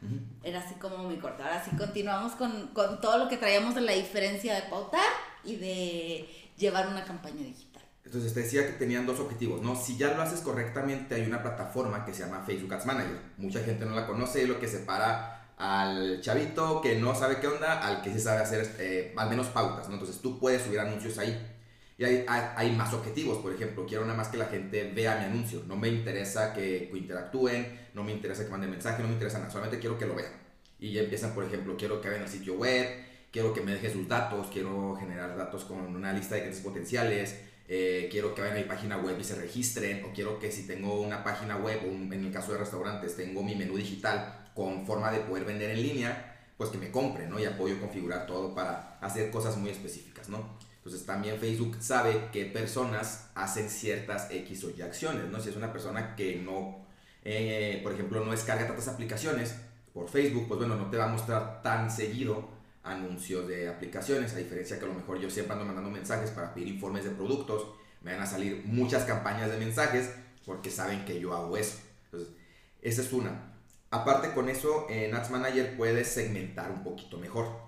Era 0.43 0.59
así 0.59 0.75
como 0.75 1.07
mi 1.09 1.17
corte. 1.17 1.43
Ahora 1.43 1.63
sí 1.63 1.71
continuamos 1.77 2.33
con, 2.33 2.67
con 2.67 3.01
todo 3.01 3.17
lo 3.17 3.27
que 3.27 3.37
traíamos 3.37 3.75
de 3.75 3.81
la 3.81 3.93
diferencia 3.93 4.55
de 4.55 4.63
pautar 4.63 5.09
y 5.43 5.55
de 5.55 6.29
llevar 6.57 6.87
una 6.87 7.03
campaña 7.05 7.43
digital. 7.43 7.83
Entonces 8.05 8.33
te 8.33 8.41
decía 8.41 8.65
que 8.65 8.73
tenían 8.73 9.05
dos 9.05 9.19
objetivos, 9.19 9.61
¿no? 9.61 9.75
Si 9.75 9.97
ya 9.97 10.13
lo 10.13 10.21
haces 10.21 10.39
correctamente, 10.39 11.15
hay 11.15 11.23
una 11.23 11.41
plataforma 11.41 12.05
que 12.05 12.13
se 12.13 12.23
llama 12.23 12.43
Facebook 12.45 12.73
Ads 12.73 12.85
Manager. 12.85 13.19
Mucha 13.37 13.59
gente 13.63 13.85
no 13.85 13.95
la 13.95 14.07
conoce, 14.07 14.43
es 14.43 14.47
lo 14.47 14.59
que 14.59 14.67
separa 14.67 15.37
al 15.57 16.21
chavito 16.21 16.81
que 16.81 16.99
no 16.99 17.15
sabe 17.15 17.39
qué 17.39 17.47
onda, 17.47 17.79
al 17.79 18.01
que 18.01 18.13
sí 18.13 18.19
sabe 18.19 18.41
hacer 18.41 18.75
eh, 18.79 19.13
al 19.17 19.29
menos 19.29 19.47
pautas, 19.47 19.89
¿no? 19.89 19.95
Entonces 19.95 20.21
tú 20.21 20.39
puedes 20.39 20.61
subir 20.61 20.79
anuncios 20.79 21.17
ahí. 21.17 21.56
Y 21.97 22.03
hay, 22.05 22.25
hay, 22.27 22.41
hay 22.55 22.71
más 22.75 22.93
objetivos, 22.93 23.39
por 23.39 23.51
ejemplo, 23.53 23.85
quiero 23.87 24.03
nada 24.05 24.15
más 24.17 24.27
que 24.27 24.37
la 24.37 24.45
gente 24.45 24.91
vea 24.93 25.17
mi 25.17 25.25
anuncio. 25.25 25.63
No 25.67 25.75
me 25.75 25.87
interesa 25.89 26.53
que 26.53 26.91
interactúen, 26.93 27.89
no 27.95 28.03
me 28.03 28.11
interesa 28.11 28.45
que 28.45 28.51
manden 28.51 28.69
mensaje, 28.69 29.01
no 29.01 29.07
me 29.07 29.15
interesa 29.15 29.39
nada, 29.39 29.49
solamente 29.51 29.79
quiero 29.79 29.97
que 29.97 30.05
lo 30.05 30.15
vean. 30.15 30.31
Y 30.79 30.91
ya 30.93 31.01
empiezan, 31.01 31.33
por 31.33 31.43
ejemplo, 31.43 31.75
quiero 31.77 31.99
que 32.01 32.09
vean 32.09 32.21
el 32.21 32.27
sitio 32.29 32.53
web, 32.55 32.87
quiero 33.31 33.53
que 33.53 33.61
me 33.61 33.71
deje 33.73 33.91
sus 33.91 34.07
datos, 34.07 34.47
quiero 34.53 34.95
generar 34.99 35.35
datos 35.35 35.63
con 35.65 35.79
una 35.95 36.13
lista 36.13 36.35
de 36.35 36.41
clientes 36.41 36.63
potenciales, 36.63 37.35
eh, 37.67 38.07
quiero 38.11 38.33
que 38.35 38.41
vayan 38.41 38.57
a 38.57 38.59
mi 38.61 38.65
página 38.67 38.97
web 38.97 39.17
y 39.19 39.23
se 39.23 39.35
registren, 39.35 40.03
o 40.05 40.13
quiero 40.13 40.37
que 40.39 40.51
si 40.51 40.67
tengo 40.67 41.01
una 41.01 41.23
página 41.23 41.57
web, 41.57 41.81
un- 41.87 42.13
en 42.13 42.25
el 42.25 42.31
caso 42.31 42.51
de 42.53 42.59
restaurantes, 42.59 43.15
tengo 43.15 43.41
mi 43.43 43.55
menú 43.55 43.75
digital 43.75 44.51
con 44.53 44.85
forma 44.85 45.11
de 45.11 45.19
poder 45.21 45.45
vender 45.45 45.71
en 45.71 45.81
línea, 45.81 46.35
pues 46.57 46.69
que 46.69 46.77
me 46.77 46.91
compren, 46.91 47.29
¿no? 47.29 47.39
Y 47.39 47.45
apoyo 47.45 47.79
configurar 47.79 48.25
todo 48.27 48.53
para 48.55 48.97
hacer 49.01 49.29
cosas 49.31 49.57
muy 49.57 49.69
específicas, 49.71 50.29
¿no? 50.29 50.57
Entonces 50.87 51.05
también 51.05 51.37
Facebook 51.37 51.75
sabe 51.81 52.29
qué 52.31 52.45
personas 52.45 53.29
hacen 53.35 53.69
ciertas 53.69 54.31
X 54.31 54.63
o 54.63 54.69
Y 54.69 54.81
acciones, 54.81 55.25
¿no? 55.25 55.37
Si 55.41 55.49
es 55.49 55.57
una 55.57 55.73
persona 55.73 56.15
que 56.15 56.37
no, 56.37 56.77
eh, 57.25 57.81
por 57.83 57.91
ejemplo, 57.91 58.23
no 58.23 58.31
descarga 58.31 58.67
tantas 58.67 58.87
aplicaciones 58.87 59.53
por 59.93 60.07
Facebook, 60.07 60.47
pues 60.47 60.59
bueno, 60.59 60.77
no 60.77 60.89
te 60.89 60.95
va 60.95 61.03
a 61.03 61.09
mostrar 61.09 61.61
tan 61.61 61.91
seguido 61.91 62.47
anuncios 62.85 63.49
de 63.49 63.67
aplicaciones, 63.67 64.33
a 64.33 64.37
diferencia 64.37 64.79
que 64.79 64.85
a 64.85 64.87
lo 64.87 64.93
mejor 64.93 65.19
yo 65.19 65.29
siempre 65.29 65.51
ando 65.51 65.65
mandando 65.65 65.91
mensajes 65.91 66.31
para 66.31 66.53
pedir 66.53 66.69
informes 66.69 67.03
de 67.03 67.09
productos, 67.09 67.67
me 68.01 68.13
van 68.13 68.21
a 68.21 68.25
salir 68.25 68.63
muchas 68.63 69.03
campañas 69.03 69.51
de 69.51 69.57
mensajes 69.57 70.13
porque 70.45 70.71
saben 70.71 71.03
que 71.03 71.19
yo 71.19 71.33
hago 71.33 71.57
eso. 71.57 71.79
Entonces, 72.05 72.33
esa 72.81 73.01
es 73.01 73.11
una. 73.11 73.57
Aparte 73.91 74.31
con 74.31 74.47
eso, 74.47 74.87
en 74.89 75.13
Ads 75.13 75.31
Manager 75.31 75.75
puedes 75.75 76.07
segmentar 76.07 76.71
un 76.71 76.81
poquito 76.81 77.17
mejor. 77.17 77.66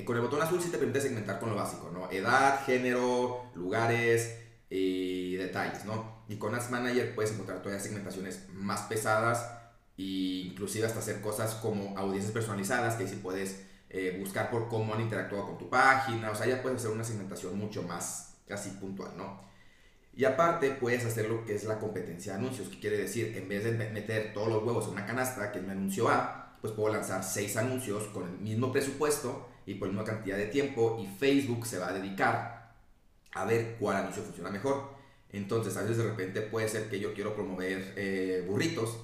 Eh, 0.00 0.04
Con 0.04 0.16
el 0.16 0.22
botón 0.22 0.40
azul 0.42 0.60
sí 0.62 0.70
te 0.70 0.78
permite 0.78 1.00
segmentar 1.00 1.38
con 1.38 1.50
lo 1.50 1.56
básico, 1.56 1.90
¿no? 1.92 2.10
Edad, 2.10 2.64
género, 2.64 3.50
lugares 3.54 4.38
y 4.70 5.34
detalles, 5.36 5.84
¿no? 5.84 6.22
Y 6.28 6.36
con 6.36 6.54
Ads 6.54 6.70
Manager 6.70 7.14
puedes 7.14 7.32
encontrar 7.32 7.58
todavía 7.60 7.80
segmentaciones 7.82 8.46
más 8.54 8.82
pesadas 8.82 9.50
e 9.98 10.46
inclusive 10.48 10.86
hasta 10.86 11.00
hacer 11.00 11.20
cosas 11.20 11.54
como 11.56 11.96
audiencias 11.98 12.32
personalizadas, 12.32 12.94
que 12.96 13.06
sí 13.08 13.16
puedes 13.16 13.62
eh, 13.90 14.16
buscar 14.18 14.50
por 14.50 14.68
cómo 14.68 14.94
han 14.94 15.00
interactuado 15.02 15.46
con 15.46 15.58
tu 15.58 15.68
página, 15.68 16.30
o 16.30 16.34
sea, 16.34 16.46
ya 16.46 16.62
puedes 16.62 16.78
hacer 16.78 16.92
una 16.92 17.04
segmentación 17.04 17.58
mucho 17.58 17.82
más 17.82 18.36
casi 18.48 18.70
puntual, 18.70 19.12
¿no? 19.16 19.40
Y 20.14 20.24
aparte 20.24 20.70
puedes 20.72 21.04
hacer 21.04 21.28
lo 21.28 21.44
que 21.44 21.54
es 21.56 21.64
la 21.64 21.78
competencia 21.78 22.32
de 22.34 22.38
anuncios, 22.40 22.68
que 22.68 22.80
quiere 22.80 22.98
decir, 22.98 23.36
en 23.36 23.48
vez 23.48 23.64
de 23.64 23.72
me- 23.72 23.90
meter 23.90 24.32
todos 24.32 24.48
los 24.48 24.62
huevos 24.64 24.86
en 24.86 24.92
una 24.92 25.06
canasta, 25.06 25.52
que 25.52 25.58
es 25.58 25.64
mi 25.64 25.72
anuncio 25.72 26.08
A, 26.08 26.56
pues 26.60 26.72
puedo 26.72 26.92
lanzar 26.92 27.24
seis 27.24 27.56
anuncios 27.56 28.04
con 28.08 28.24
el 28.24 28.38
mismo 28.38 28.72
presupuesto 28.72 29.48
y 29.70 29.74
por 29.74 29.88
la 29.88 29.94
misma 29.94 30.04
cantidad 30.04 30.36
de 30.36 30.46
tiempo 30.46 30.98
y 31.00 31.06
Facebook 31.06 31.64
se 31.64 31.78
va 31.78 31.88
a 31.88 31.92
dedicar 31.92 32.74
a 33.32 33.44
ver 33.44 33.76
cuál 33.78 33.98
anuncio 33.98 34.22
funciona 34.22 34.50
mejor. 34.50 34.90
Entonces, 35.30 35.76
a 35.76 35.82
veces 35.82 35.98
de 35.98 36.04
repente 36.04 36.40
puede 36.40 36.68
ser 36.68 36.90
que 36.90 36.98
yo 36.98 37.14
quiero 37.14 37.34
promover 37.34 37.94
eh, 37.96 38.44
burritos 38.48 38.98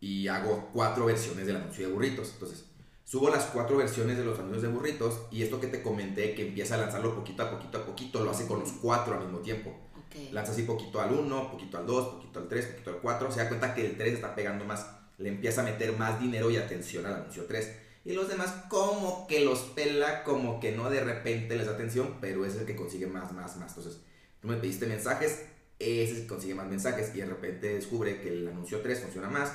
y 0.00 0.26
hago 0.26 0.70
cuatro 0.72 1.04
versiones 1.04 1.46
del 1.46 1.56
anuncio 1.56 1.86
de 1.86 1.92
burritos. 1.92 2.32
Entonces, 2.32 2.64
subo 3.04 3.30
las 3.30 3.44
cuatro 3.44 3.76
versiones 3.76 4.18
de 4.18 4.24
los 4.24 4.40
anuncios 4.40 4.62
de 4.62 4.68
burritos 4.68 5.20
y 5.30 5.42
esto 5.42 5.60
que 5.60 5.68
te 5.68 5.82
comenté 5.82 6.34
que 6.34 6.48
empieza 6.48 6.74
a 6.74 6.78
lanzarlo 6.78 7.14
poquito 7.14 7.44
a 7.44 7.50
poquito 7.52 7.78
a 7.78 7.86
poquito, 7.86 8.24
lo 8.24 8.32
hace 8.32 8.48
con 8.48 8.58
los 8.58 8.72
cuatro 8.72 9.14
al 9.14 9.20
mismo 9.20 9.38
tiempo. 9.38 9.70
Ok. 9.96 10.32
Lanza 10.32 10.50
así 10.50 10.62
poquito 10.62 11.00
al 11.00 11.12
1, 11.12 11.52
poquito 11.52 11.78
al 11.78 11.86
2, 11.86 12.14
poquito 12.14 12.40
al 12.40 12.48
3, 12.48 12.66
poquito 12.66 12.90
al 12.90 12.96
4. 12.96 13.30
Se 13.30 13.38
da 13.38 13.48
cuenta 13.48 13.72
que 13.72 13.86
el 13.86 13.96
3 13.96 14.14
está 14.14 14.34
pegando 14.34 14.64
más. 14.64 14.84
Le 15.18 15.28
empieza 15.28 15.60
a 15.60 15.64
meter 15.64 15.96
más 15.96 16.18
dinero 16.18 16.50
y 16.50 16.56
atención 16.56 17.06
al 17.06 17.14
anuncio 17.14 17.44
3. 17.46 17.81
Y 18.04 18.12
los 18.12 18.28
demás 18.28 18.52
como 18.68 19.26
que 19.28 19.44
los 19.44 19.60
pela, 19.60 20.24
como 20.24 20.58
que 20.58 20.72
no 20.72 20.90
de 20.90 21.04
repente 21.04 21.56
les 21.56 21.66
da 21.66 21.74
atención, 21.74 22.18
pero 22.20 22.44
es 22.44 22.56
el 22.56 22.66
que 22.66 22.74
consigue 22.74 23.06
más, 23.06 23.32
más, 23.32 23.56
más. 23.56 23.76
Entonces, 23.76 24.00
tú 24.40 24.48
me 24.48 24.56
pediste 24.56 24.86
mensajes, 24.86 25.44
ese 25.78 26.02
es 26.02 26.10
el 26.10 26.22
que 26.22 26.26
consigue 26.26 26.54
más 26.54 26.66
mensajes 26.66 27.14
y 27.14 27.18
de 27.18 27.26
repente 27.26 27.74
descubre 27.74 28.20
que 28.20 28.28
el 28.28 28.48
anuncio 28.48 28.80
3 28.80 29.00
funciona 29.00 29.28
más. 29.28 29.52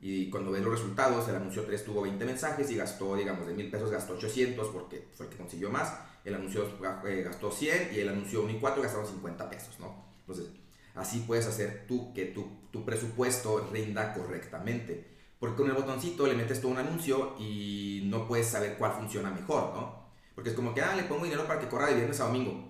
Y 0.00 0.30
cuando 0.30 0.50
ves 0.50 0.62
los 0.62 0.72
resultados, 0.72 1.28
el 1.28 1.36
anuncio 1.36 1.64
3 1.64 1.84
tuvo 1.84 2.02
20 2.02 2.24
mensajes 2.24 2.70
y 2.70 2.76
gastó, 2.76 3.16
digamos, 3.16 3.46
de 3.46 3.52
mil 3.52 3.70
pesos 3.70 3.90
gastó 3.90 4.14
800 4.14 4.68
porque 4.68 5.08
fue 5.14 5.26
el 5.26 5.32
que 5.32 5.36
consiguió 5.36 5.70
más. 5.70 5.92
El 6.24 6.34
anuncio 6.34 6.66
eh, 7.06 7.22
gastó 7.22 7.50
100 7.50 7.90
y 7.94 8.00
el 8.00 8.08
anuncio 8.08 8.42
1 8.42 8.50
y 8.52 8.58
4 8.58 8.82
gastaron 8.82 9.06
50 9.06 9.50
pesos, 9.50 9.78
¿no? 9.78 10.04
Entonces, 10.20 10.46
así 10.94 11.24
puedes 11.26 11.46
hacer 11.46 11.84
tú 11.86 12.14
que 12.14 12.26
tu, 12.26 12.48
tu 12.70 12.84
presupuesto 12.86 13.68
rinda 13.70 14.14
correctamente. 14.14 15.06
Porque 15.40 15.56
con 15.56 15.68
el 15.68 15.74
botoncito 15.74 16.26
le 16.26 16.34
metes 16.34 16.60
todo 16.60 16.70
un 16.70 16.78
anuncio 16.78 17.34
y 17.40 18.02
no 18.04 18.28
puedes 18.28 18.46
saber 18.46 18.76
cuál 18.78 18.92
funciona 18.92 19.30
mejor, 19.30 19.74
¿no? 19.74 20.04
Porque 20.36 20.50
es 20.50 20.56
como 20.56 20.72
que, 20.72 20.82
ah, 20.82 20.94
le 20.94 21.04
pongo 21.04 21.24
dinero 21.24 21.46
para 21.46 21.58
que 21.58 21.66
corra 21.66 21.88
de 21.88 21.96
viernes 21.96 22.20
a 22.20 22.26
domingo. 22.26 22.68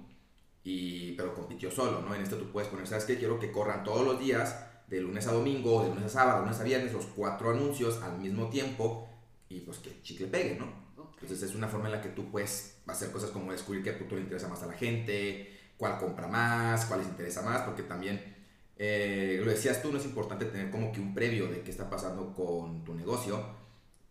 Y, 0.64 1.12
pero 1.12 1.34
compitió 1.34 1.70
solo, 1.70 2.00
¿no? 2.00 2.14
En 2.14 2.22
este 2.22 2.36
tú 2.36 2.50
puedes 2.50 2.70
poner, 2.70 2.86
¿sabes 2.86 3.04
qué? 3.04 3.18
Quiero 3.18 3.38
que 3.38 3.50
corran 3.52 3.84
todos 3.84 4.06
los 4.06 4.18
días, 4.18 4.56
de 4.90 5.00
lunes 5.00 5.26
a 5.28 5.32
domingo, 5.32 5.82
de 5.82 5.88
lunes 5.88 6.04
a 6.04 6.08
sábado, 6.08 6.40
de 6.40 6.46
lunes 6.46 6.60
a 6.60 6.64
viernes, 6.64 6.92
los 6.92 7.06
cuatro 7.06 7.50
anuncios 7.50 8.02
al 8.02 8.18
mismo 8.18 8.48
tiempo 8.48 9.08
y 9.48 9.60
pues 9.60 9.78
que 9.78 10.02
chicle 10.02 10.26
pegue, 10.26 10.56
¿no? 10.56 10.66
Ok. 11.00 11.14
Entonces 11.22 11.48
es 11.48 11.54
una 11.54 11.68
forma 11.68 11.86
en 11.86 11.92
la 11.92 12.02
que 12.02 12.08
tú 12.08 12.30
puedes 12.30 12.76
hacer 12.86 13.10
cosas 13.12 13.30
como 13.30 13.52
descubrir 13.52 13.84
qué 13.84 13.92
producto 13.92 14.16
le 14.16 14.22
interesa 14.22 14.48
más 14.48 14.62
a 14.62 14.66
la 14.66 14.72
gente, 14.72 15.56
cuál 15.76 15.98
compra 15.98 16.26
más, 16.26 16.86
cuál 16.86 17.00
les 17.00 17.08
interesa 17.08 17.42
más, 17.42 17.62
porque 17.62 17.84
también, 17.84 18.39
eh, 18.82 19.38
lo 19.44 19.50
decías 19.50 19.82
tú, 19.82 19.92
no 19.92 19.98
es 19.98 20.04
importante 20.06 20.46
tener 20.46 20.70
como 20.70 20.90
que 20.90 21.00
un 21.00 21.12
previo 21.14 21.48
de 21.48 21.60
qué 21.60 21.70
está 21.70 21.90
pasando 21.90 22.32
con 22.34 22.82
tu 22.82 22.94
negocio 22.94 23.44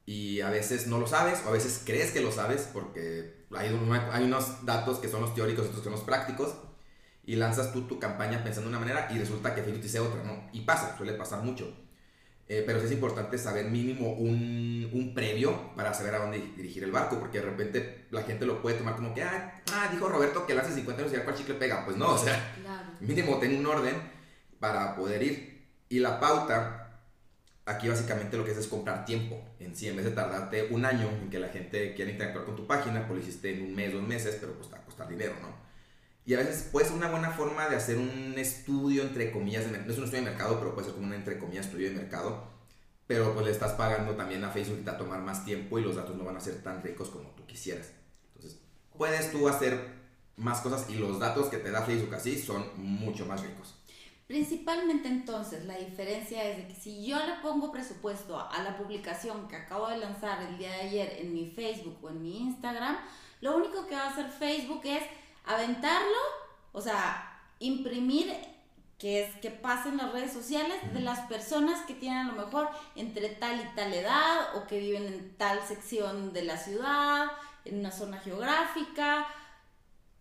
y 0.06 0.42
a 0.42 0.50
veces 0.52 0.86
no 0.86 1.00
lo 1.00 1.08
sabes 1.08 1.42
o 1.46 1.50
a 1.50 1.52
veces 1.52 1.82
crees 1.86 2.12
que 2.12 2.22
lo 2.22 2.32
sabes 2.32 2.70
porque 2.72 3.46
hay, 3.56 3.74
un- 3.74 3.92
hay 3.92 4.24
unos 4.26 4.64
datos 4.66 5.00
que 5.00 5.08
son 5.10 5.22
los 5.22 5.34
teóricos 5.34 5.66
y 5.66 5.68
otros 5.70 5.82
que 5.82 5.86
son 5.86 5.94
los 5.94 6.04
prácticos 6.04 6.54
y 7.26 7.36
lanzas 7.36 7.74
tú 7.74 7.88
tu 7.88 7.98
campaña 8.00 8.44
pensando 8.44 8.70
de 8.70 8.76
una 8.78 8.86
manera 8.86 9.08
y 9.12 9.18
resulta 9.18 9.56
que 9.56 9.64
Facebook 9.64 9.82
dice 9.84 10.00
otra, 10.00 10.24
¿no? 10.24 10.50
Y 10.54 10.62
pasa, 10.62 10.96
suele 10.98 11.14
pasar 11.14 11.42
mucho. 11.44 11.72
Eh, 12.48 12.64
pero 12.66 12.80
sí 12.80 12.86
es 12.88 12.92
importante 12.92 13.38
saber 13.38 13.66
mínimo 13.70 14.14
un, 14.14 14.90
un 14.94 15.14
previo 15.14 15.76
para 15.76 15.94
saber 15.94 16.16
a 16.16 16.20
dónde 16.20 16.40
dirigir 16.58 16.84
el 16.84 16.92
barco, 16.92 17.20
porque 17.20 17.40
de 17.40 17.46
repente 17.46 18.06
la 18.10 18.24
gente 18.24 18.48
lo 18.48 18.60
puede 18.62 18.78
tomar 18.78 18.96
como 18.96 19.14
que, 19.14 19.22
ah, 19.22 19.62
ah, 19.74 19.90
dijo 19.92 20.10
Roberto 20.10 20.48
que 20.48 20.56
lance 20.56 20.74
50 20.74 21.02
años 21.04 21.12
y 21.12 21.16
a 21.16 21.20
ver 21.20 21.26
cuál 21.26 21.38
chicle 21.38 21.54
pega. 21.56 21.86
Pues 21.86 21.98
no, 21.98 22.14
o 22.14 22.18
sea, 22.18 22.54
Claro. 22.62 22.88
mínimo 23.02 23.38
ten 23.38 23.56
un 23.60 23.66
orden 23.68 23.94
para 24.60 24.96
poder 24.96 25.24
ir. 25.24 25.68
Y 25.90 26.00
la 26.00 26.20
pauta, 26.20 27.02
aquí 27.66 27.88
básicamente 27.88 28.38
lo 28.38 28.46
que 28.46 28.52
es 28.52 28.58
es 28.58 28.68
comprar 28.68 29.06
tiempo 29.06 29.42
en 29.60 29.76
sí, 29.76 29.88
en 29.88 29.96
vez 29.96 30.06
de 30.06 30.12
tardarte 30.12 30.68
un 30.72 30.86
año 30.86 31.10
en 31.10 31.30
que 31.30 31.40
la 31.40 31.50
gente 31.50 31.94
quiera 31.96 32.12
interactuar 32.12 32.46
con 32.46 32.56
tu 32.56 32.68
página, 32.68 33.08
pues 33.08 33.20
lo 33.20 33.26
hiciste 33.26 33.54
en 33.54 33.64
un 33.64 33.76
mes, 33.76 33.94
dos 33.94 34.04
meses, 34.04 34.38
pero 34.40 34.54
pues 34.54 34.68
te 34.68 34.76
va 34.76 34.82
a 34.82 34.86
costar 34.86 35.08
dinero, 35.08 35.34
¿no? 35.42 35.70
Y 36.26 36.36
a 36.36 36.38
veces 36.38 36.70
puede 36.72 36.86
ser 36.86 36.96
una 36.96 37.10
buena 37.10 37.32
forma 37.32 37.68
de 37.70 37.76
hacer 37.76 37.98
un 37.98 38.36
estudio, 38.38 39.02
entre 39.02 39.32
comillas, 39.32 39.66
de 39.66 39.78
no 39.80 39.92
es 39.92 39.98
un 39.98 40.04
estudio 40.04 40.24
de 40.24 40.30
mercado, 40.30 40.60
pero 40.60 40.76
puede 40.76 40.86
ser 40.86 40.94
como 40.94 41.08
un, 41.08 41.14
entre 41.14 41.40
comillas, 41.40 41.66
estudio 41.66 41.90
de 41.90 41.96
mercado. 41.96 42.44
Pero 43.08 43.34
pues 43.34 43.48
le 43.48 43.52
estás 43.52 43.72
pagando 43.72 44.16
también 44.16 44.44
a 44.44 44.52
Facebook 44.52 44.78
y 44.82 44.84
te 44.84 44.92
va 44.92 44.96
a 44.96 45.00
tomar 45.00 45.22
más 45.22 45.44
tiempo 45.44 45.80
y 45.80 45.82
los 45.82 45.96
datos 45.96 46.16
no 46.16 46.24
van 46.24 46.38
a 46.38 46.40
ser 46.40 46.62
tan 46.62 46.84
ricos 46.84 47.10
como 47.10 47.30
tú 47.32 47.48
quisieras. 47.48 47.94
Entonces, 48.36 48.60
puedes 48.96 49.32
tú 49.32 49.50
hacer 49.50 49.80
más 50.36 50.62
cosas 50.62 50.88
y 50.90 50.96
los 50.96 51.20
datos 51.20 51.48
que 51.48 51.58
te 51.58 51.72
da 51.72 51.82
Facebook 51.82 52.14
así 52.14 52.40
son 52.40 52.64
mucho 52.78 53.26
más 53.26 53.42
ricos. 53.42 53.79
Principalmente 54.30 55.08
entonces 55.08 55.66
la 55.66 55.76
diferencia 55.76 56.44
es 56.44 56.58
de 56.58 56.68
que 56.68 56.76
si 56.76 57.04
yo 57.04 57.18
le 57.18 57.34
pongo 57.42 57.72
presupuesto 57.72 58.40
a 58.40 58.62
la 58.62 58.78
publicación 58.78 59.48
que 59.48 59.56
acabo 59.56 59.88
de 59.88 59.98
lanzar 59.98 60.40
el 60.44 60.56
día 60.60 60.70
de 60.70 60.82
ayer 60.82 61.18
en 61.22 61.34
mi 61.34 61.50
Facebook 61.50 61.98
o 62.04 62.10
en 62.10 62.22
mi 62.22 62.38
Instagram, 62.38 62.96
lo 63.42 63.58
único 63.58 63.88
que 63.88 63.96
va 63.96 64.04
a 64.04 64.10
hacer 64.10 64.30
Facebook 64.30 64.82
es 64.84 65.02
aventarlo, 65.46 66.20
o 66.74 66.80
sea, 66.80 67.42
imprimir 67.58 68.32
que 69.00 69.24
es 69.24 69.36
que 69.38 69.50
pasen 69.50 69.98
las 69.98 70.12
redes 70.12 70.32
sociales 70.32 70.78
de 70.94 71.00
las 71.00 71.22
personas 71.22 71.84
que 71.88 71.96
tienen 71.96 72.28
a 72.28 72.32
lo 72.32 72.46
mejor 72.46 72.70
entre 72.96 73.30
tal 73.30 73.60
y 73.60 73.76
tal 73.76 73.92
edad 73.92 74.56
o 74.58 74.68
que 74.68 74.80
viven 74.80 75.08
en 75.08 75.38
tal 75.38 75.60
sección 75.64 76.34
de 76.34 76.44
la 76.44 76.58
ciudad, 76.58 77.32
en 77.66 77.80
una 77.80 77.92
zona 77.92 78.20
geográfica 78.20 79.26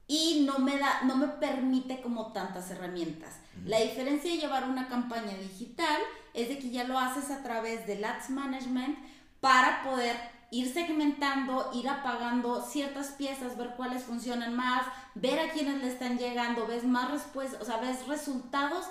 y 0.09 0.45
no 0.47 0.59
me 0.59 0.79
da 0.79 1.03
no 1.05 1.17
me 1.17 1.29
permite 1.29 2.01
como 2.01 2.33
tantas 2.33 2.71
herramientas. 2.71 3.37
La 3.65 3.79
diferencia 3.79 4.31
de 4.31 4.39
llevar 4.39 4.69
una 4.69 4.89
campaña 4.89 5.37
digital 5.37 6.01
es 6.35 6.49
de 6.49 6.59
que 6.59 6.71
ya 6.71 6.85
lo 6.85 6.99
haces 6.99 7.31
a 7.31 7.43
través 7.43 7.87
del 7.87 8.05
Ads 8.05 8.31
Management 8.31 8.99
para 9.41 9.83
poder 9.85 10.17
ir 10.51 10.73
segmentando, 10.73 11.71
ir 11.75 11.89
apagando 11.89 12.63
ciertas 12.63 13.09
piezas, 13.09 13.59
ver 13.59 13.75
cuáles 13.77 14.05
funcionan 14.05 14.57
más, 14.57 14.87
ver 15.15 15.39
a 15.39 15.53
quiénes 15.53 15.83
le 15.83 15.89
están 15.89 16.19
llegando, 16.19 16.67
ves 16.67 16.85
más 16.85 17.11
respuestas, 17.11 17.61
o 17.61 17.65
sea, 17.65 17.77
ves 17.77 18.07
resultados, 18.07 18.87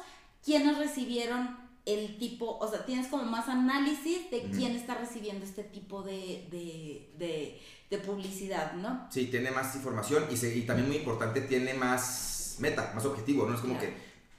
quiénes 0.46 0.78
recibieron 0.78 1.58
el 1.88 2.18
tipo, 2.18 2.58
o 2.60 2.68
sea, 2.68 2.86
tienes 2.86 3.08
como 3.08 3.24
más 3.24 3.48
análisis 3.48 4.30
de 4.30 4.42
quién 4.52 4.76
está 4.76 4.96
recibiendo 4.96 5.46
este 5.46 5.64
tipo 5.64 6.04
de, 6.04 6.46
de, 6.52 7.14
de, 7.18 7.62
publicidad, 7.96 8.74
¿no? 8.74 9.08
Sí, 9.10 9.28
tiene 9.28 9.52
más 9.52 9.74
información 9.76 10.26
y, 10.30 10.46
y, 10.46 10.62
también 10.64 10.88
muy 10.88 10.98
importante, 10.98 11.42
tiene 11.42 11.74
más 11.74 12.58
meta, 12.60 12.92
más 12.94 13.06
objetivo, 13.06 13.48
¿no? 13.48 13.56
Es 13.56 13.62
como 13.62 13.80
que 13.80 13.94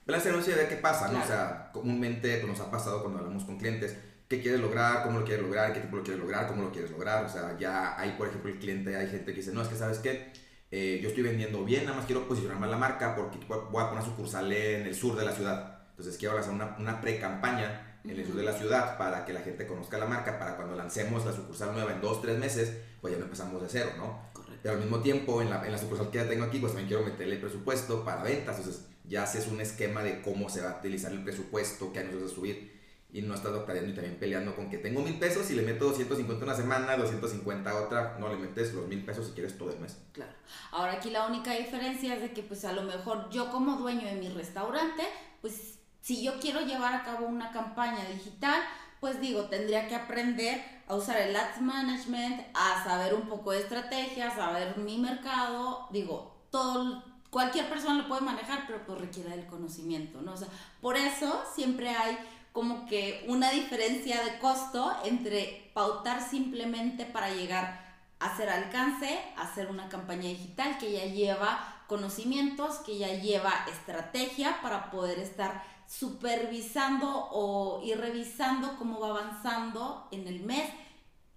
lanza 0.04 0.28
anuncio 0.28 0.52
y 0.52 0.56
ver 0.56 0.68
qué 0.68 0.76
pasa, 0.76 1.08
¿no? 1.08 1.22
O 1.22 1.26
sea, 1.26 1.70
comúnmente 1.72 2.38
pues, 2.38 2.46
nos 2.46 2.60
ha 2.60 2.70
pasado 2.70 3.00
cuando 3.00 3.20
hablamos 3.20 3.44
con 3.44 3.56
clientes, 3.56 3.96
qué 4.28 4.42
quieres 4.42 4.60
lograr, 4.60 5.04
cómo 5.04 5.20
lo 5.20 5.24
quieres 5.24 5.44
lograr, 5.44 5.72
qué 5.72 5.80
tipo 5.80 5.96
lo 5.96 6.02
quieres 6.02 6.20
lograr, 6.20 6.46
cómo 6.48 6.64
lo 6.64 6.72
quieres 6.72 6.90
lograr, 6.90 7.24
o 7.24 7.28
sea, 7.28 7.56
ya 7.58 7.98
hay, 7.98 8.12
por 8.18 8.28
ejemplo, 8.28 8.50
el 8.50 8.58
cliente, 8.58 8.94
hay 8.94 9.08
gente 9.08 9.32
que 9.32 9.38
dice, 9.38 9.52
no, 9.52 9.62
es 9.62 9.68
que 9.68 9.76
sabes 9.76 9.98
qué, 10.00 10.32
eh, 10.70 11.00
yo 11.02 11.08
estoy 11.08 11.22
vendiendo 11.22 11.64
bien, 11.64 11.84
nada 11.84 11.96
más 11.96 12.04
quiero 12.04 12.28
posicionar 12.28 12.58
más 12.58 12.68
la 12.68 12.76
marca 12.76 13.16
porque 13.16 13.38
voy 13.46 13.82
a 13.82 13.88
poner 13.88 14.04
sucursal 14.04 14.52
en 14.52 14.86
el 14.86 14.94
sur 14.94 15.16
de 15.16 15.24
la 15.24 15.32
ciudad 15.32 15.78
entonces 15.98 16.16
quiero 16.16 16.38
hacer 16.38 16.52
una, 16.52 16.76
una 16.78 17.00
pre-campaña 17.00 17.87
en 18.08 18.18
el 18.18 18.26
sur 18.26 18.36
de 18.36 18.42
la 18.42 18.52
ciudad 18.52 18.96
para 18.96 19.24
que 19.24 19.32
la 19.32 19.40
gente 19.40 19.66
conozca 19.66 19.98
la 19.98 20.06
marca, 20.06 20.38
para 20.38 20.56
cuando 20.56 20.74
lancemos 20.74 21.26
la 21.26 21.32
sucursal 21.32 21.72
nueva 21.74 21.92
en 21.92 22.00
dos, 22.00 22.22
tres 22.22 22.38
meses, 22.38 22.74
pues 23.00 23.12
ya 23.12 23.18
no 23.18 23.26
empezamos 23.26 23.60
de 23.60 23.68
cero, 23.68 23.90
¿no? 23.96 24.28
Correcto. 24.32 24.60
Pero 24.62 24.74
al 24.74 24.80
mismo 24.80 25.00
tiempo, 25.00 25.42
en 25.42 25.50
la, 25.50 25.64
en 25.64 25.72
la 25.72 25.78
sucursal 25.78 26.10
que 26.10 26.18
ya 26.18 26.28
tengo 26.28 26.44
aquí, 26.44 26.58
pues 26.58 26.72
también 26.72 26.88
quiero 26.88 27.04
meterle 27.04 27.36
presupuesto 27.36 28.04
para 28.04 28.22
ventas. 28.22 28.56
Entonces 28.58 28.86
ya 29.04 29.24
haces 29.24 29.46
un 29.48 29.60
esquema 29.60 30.02
de 30.02 30.22
cómo 30.22 30.48
se 30.48 30.62
va 30.62 30.70
a 30.70 30.78
utilizar 30.78 31.12
el 31.12 31.22
presupuesto, 31.22 31.92
qué 31.92 32.00
años 32.00 32.14
vas 32.22 32.32
a 32.32 32.34
subir. 32.34 32.78
Y 33.10 33.22
no 33.22 33.34
estás 33.34 33.52
doctorando 33.52 33.88
y 33.88 33.94
también 33.94 34.16
peleando 34.16 34.54
con 34.54 34.68
que 34.68 34.76
tengo 34.76 35.00
mil 35.00 35.18
pesos 35.18 35.50
y 35.50 35.54
le 35.54 35.62
meto 35.62 35.86
250 35.86 36.44
una 36.44 36.54
semana, 36.54 36.94
250 36.94 37.82
otra, 37.82 38.18
no 38.20 38.28
le 38.28 38.36
metes 38.36 38.74
los 38.74 38.86
mil 38.86 39.02
pesos 39.02 39.28
si 39.28 39.32
quieres 39.32 39.56
todo 39.56 39.72
el 39.72 39.80
mes. 39.80 39.96
Claro. 40.12 40.32
Ahora 40.72 40.92
aquí 40.92 41.08
la 41.08 41.26
única 41.26 41.54
diferencia 41.54 42.14
es 42.14 42.20
de 42.20 42.32
que 42.32 42.42
pues 42.42 42.66
a 42.66 42.72
lo 42.72 42.82
mejor 42.82 43.30
yo 43.30 43.50
como 43.50 43.76
dueño 43.76 44.06
de 44.06 44.16
mi 44.16 44.28
restaurante, 44.28 45.04
pues 45.40 45.77
si 46.08 46.22
yo 46.22 46.40
quiero 46.40 46.62
llevar 46.62 46.94
a 46.94 47.04
cabo 47.04 47.26
una 47.26 47.50
campaña 47.50 48.02
digital, 48.06 48.62
pues 48.98 49.20
digo, 49.20 49.42
tendría 49.44 49.88
que 49.88 49.94
aprender 49.94 50.64
a 50.86 50.94
usar 50.94 51.18
el 51.18 51.36
Ads 51.36 51.60
Management, 51.60 52.46
a 52.54 52.82
saber 52.82 53.12
un 53.12 53.28
poco 53.28 53.50
de 53.50 53.58
estrategia, 53.58 54.28
a 54.28 54.34
saber 54.34 54.78
mi 54.78 54.96
mercado, 54.96 55.86
digo, 55.92 56.46
todo, 56.50 57.04
cualquier 57.28 57.68
persona 57.68 58.00
lo 58.00 58.08
puede 58.08 58.22
manejar, 58.22 58.64
pero 58.66 58.86
pues 58.86 58.98
requiere 58.98 59.28
del 59.28 59.44
conocimiento, 59.48 60.22
¿no? 60.22 60.32
O 60.32 60.36
sea, 60.38 60.48
por 60.80 60.96
eso 60.96 61.44
siempre 61.54 61.90
hay 61.90 62.16
como 62.52 62.86
que 62.86 63.26
una 63.28 63.50
diferencia 63.50 64.24
de 64.24 64.38
costo 64.38 64.90
entre 65.04 65.70
pautar 65.74 66.26
simplemente 66.26 67.04
para 67.04 67.34
llegar 67.34 67.84
a 68.18 68.32
hacer 68.32 68.48
alcance, 68.48 69.20
hacer 69.36 69.70
una 69.70 69.90
campaña 69.90 70.30
digital 70.30 70.78
que 70.78 70.90
ya 70.90 71.04
lleva 71.04 71.82
conocimientos, 71.86 72.76
que 72.78 72.96
ya 72.96 73.08
lleva 73.08 73.52
estrategia 73.68 74.62
para 74.62 74.90
poder 74.90 75.18
estar 75.18 75.62
supervisando 75.88 77.28
o 77.32 77.82
y 77.82 77.94
revisando 77.94 78.76
cómo 78.78 79.00
va 79.00 79.08
avanzando 79.08 80.06
en 80.12 80.28
el 80.28 80.40
mes 80.40 80.68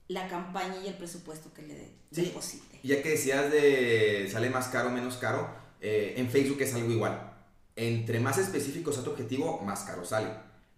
la 0.10 0.28
campaña 0.28 0.76
y 0.84 0.88
el 0.88 0.96
presupuesto 0.96 1.54
que 1.54 1.62
le 1.62 1.76
sí. 2.12 2.24
deposite. 2.26 2.80
Ya 2.84 3.02
que 3.02 3.12
decías 3.12 3.50
de 3.50 4.28
sale 4.30 4.50
más 4.50 4.68
caro 4.68 4.90
o 4.90 4.92
menos 4.92 5.16
caro, 5.16 5.50
eh, 5.80 6.16
en 6.18 6.30
Facebook 6.30 6.62
es 6.62 6.74
algo 6.74 6.92
igual. 6.92 7.32
Entre 7.78 8.20
más 8.20 8.38
específico 8.38 8.92
sea 8.92 9.04
tu 9.04 9.12
objetivo, 9.12 9.62
más 9.62 9.84
caro 9.84 10.04
sale. 10.04 10.30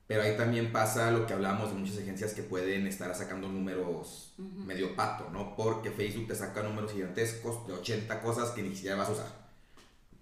Pero 0.05 0.21
ahí 0.21 0.37
también 0.37 0.71
pasa 0.71 1.09
lo 1.09 1.25
que 1.25 1.33
hablábamos 1.33 1.71
de 1.71 1.79
muchas 1.79 1.97
agencias 1.97 2.33
que 2.33 2.43
pueden 2.43 2.85
estar 2.85 3.13
sacando 3.15 3.47
números 3.47 4.33
medio 4.37 4.95
pato, 4.95 5.29
¿no? 5.31 5.55
Porque 5.55 5.89
Facebook 5.89 6.27
te 6.27 6.35
saca 6.35 6.61
números 6.61 6.91
gigantescos 6.91 7.65
de 7.65 7.73
80 7.73 8.21
cosas 8.21 8.51
que 8.51 8.61
ni 8.61 8.75
siquiera 8.75 8.97
vas 8.97 9.09
a 9.09 9.13
usar. 9.13 9.27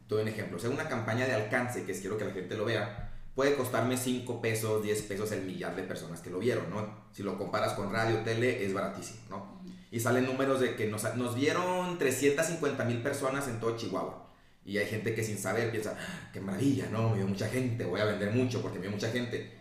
Todo 0.08 0.22
un 0.22 0.30
ejemplo. 0.30 0.58
O 0.58 0.60
sea, 0.60 0.70
una 0.70 0.88
campaña 0.88 1.26
de 1.26 1.34
alcance, 1.34 1.84
que 1.84 1.92
es 1.92 2.00
quiero 2.00 2.18
que 2.18 2.26
la 2.26 2.32
gente 2.32 2.56
lo 2.56 2.64
vea, 2.64 3.11
puede 3.36 3.56
costarme 3.56 3.98
5 3.98 4.42
pesos, 4.42 4.84
10 4.84 5.02
pesos 5.04 5.32
el 5.32 5.44
millar 5.44 5.76
de 5.76 5.84
personas 5.84 6.22
que 6.22 6.30
lo 6.30 6.40
vieron, 6.40 6.70
¿no? 6.70 7.06
Si 7.12 7.24
lo 7.24 7.38
comparas 7.38 7.74
con 7.74 7.92
radio, 7.92 8.18
tele, 8.20 8.66
es 8.66 8.74
baratísimo, 8.74 9.22
¿no? 9.30 9.62
Y 9.90 10.00
salen 10.00 10.26
números 10.26 10.60
de 10.60 10.76
que 10.76 10.88
nos, 10.88 11.16
nos 11.16 11.36
vieron 11.36 11.98
350 11.98 12.86
mil 12.86 13.02
personas 13.02 13.48
en 13.48 13.60
todo 13.60 13.76
Chihuahua. 13.78 14.30
Y 14.64 14.78
hay 14.78 14.86
gente 14.86 15.16
que 15.16 15.24
sin 15.24 15.38
saber 15.38 15.72
piensa, 15.72 15.98
ah, 16.00 16.30
qué 16.32 16.40
maravilla, 16.40 16.88
¿no? 16.92 17.10
Me 17.10 17.18
vio 17.18 17.28
mucha 17.28 17.48
gente, 17.50 17.84
voy 17.84 18.00
a 18.00 18.06
vender 18.06 18.32
mucho 18.32 18.62
porque 18.62 18.78
me 18.78 18.84
vio 18.84 18.92
mucha 18.92 19.10
gente. 19.10 19.52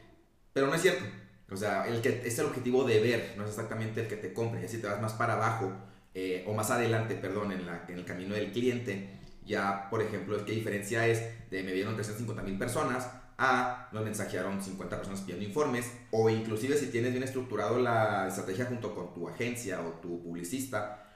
Pero 0.52 0.66
no 0.66 0.74
es 0.74 0.83
cierto. 0.83 1.04
O 1.50 1.56
sea, 1.56 1.87
el 1.88 2.00
que, 2.00 2.22
es 2.24 2.38
el 2.38 2.46
objetivo 2.46 2.85
de 2.85 3.00
ver, 3.00 3.35
no 3.37 3.44
es 3.44 3.50
exactamente 3.50 4.02
el 4.02 4.09
que 4.09 4.16
te 4.16 4.33
compre. 4.33 4.61
Y 4.62 4.66
así 4.66 4.78
te 4.78 4.87
vas 4.87 5.00
más 5.00 5.14
para 5.14 5.35
abajo, 5.35 5.72
eh, 6.14 6.44
o 6.46 6.54
más 6.54 6.70
adelante, 6.70 7.14
perdón, 7.16 7.50
en, 7.52 7.66
la, 7.66 7.85
en 7.88 7.98
el 7.98 8.04
camino 8.04 8.35
del 8.35 8.52
cliente, 8.52 9.18
ya, 9.44 9.88
por 9.90 10.02
ejemplo, 10.02 10.44
¿qué 10.44 10.52
diferencia 10.52 11.06
es 11.09 11.50
de 11.50 11.62
me 11.62 11.72
vieron 11.72 11.94
350 11.94 12.42
mil 12.42 12.59
personas 12.59 13.09
a 13.42 13.88
nos 13.90 14.05
mensajearon 14.05 14.62
50 14.62 14.96
personas 14.96 15.22
pidiendo 15.22 15.46
informes 15.46 15.90
o 16.11 16.29
inclusive 16.29 16.76
si 16.76 16.88
tienes 16.88 17.12
bien 17.12 17.24
estructurado 17.24 17.79
la 17.79 18.29
estrategia 18.29 18.66
junto 18.66 18.94
con 18.94 19.14
tu 19.14 19.29
agencia 19.29 19.81
o 19.81 19.92
tu 19.94 20.22
publicista, 20.22 21.07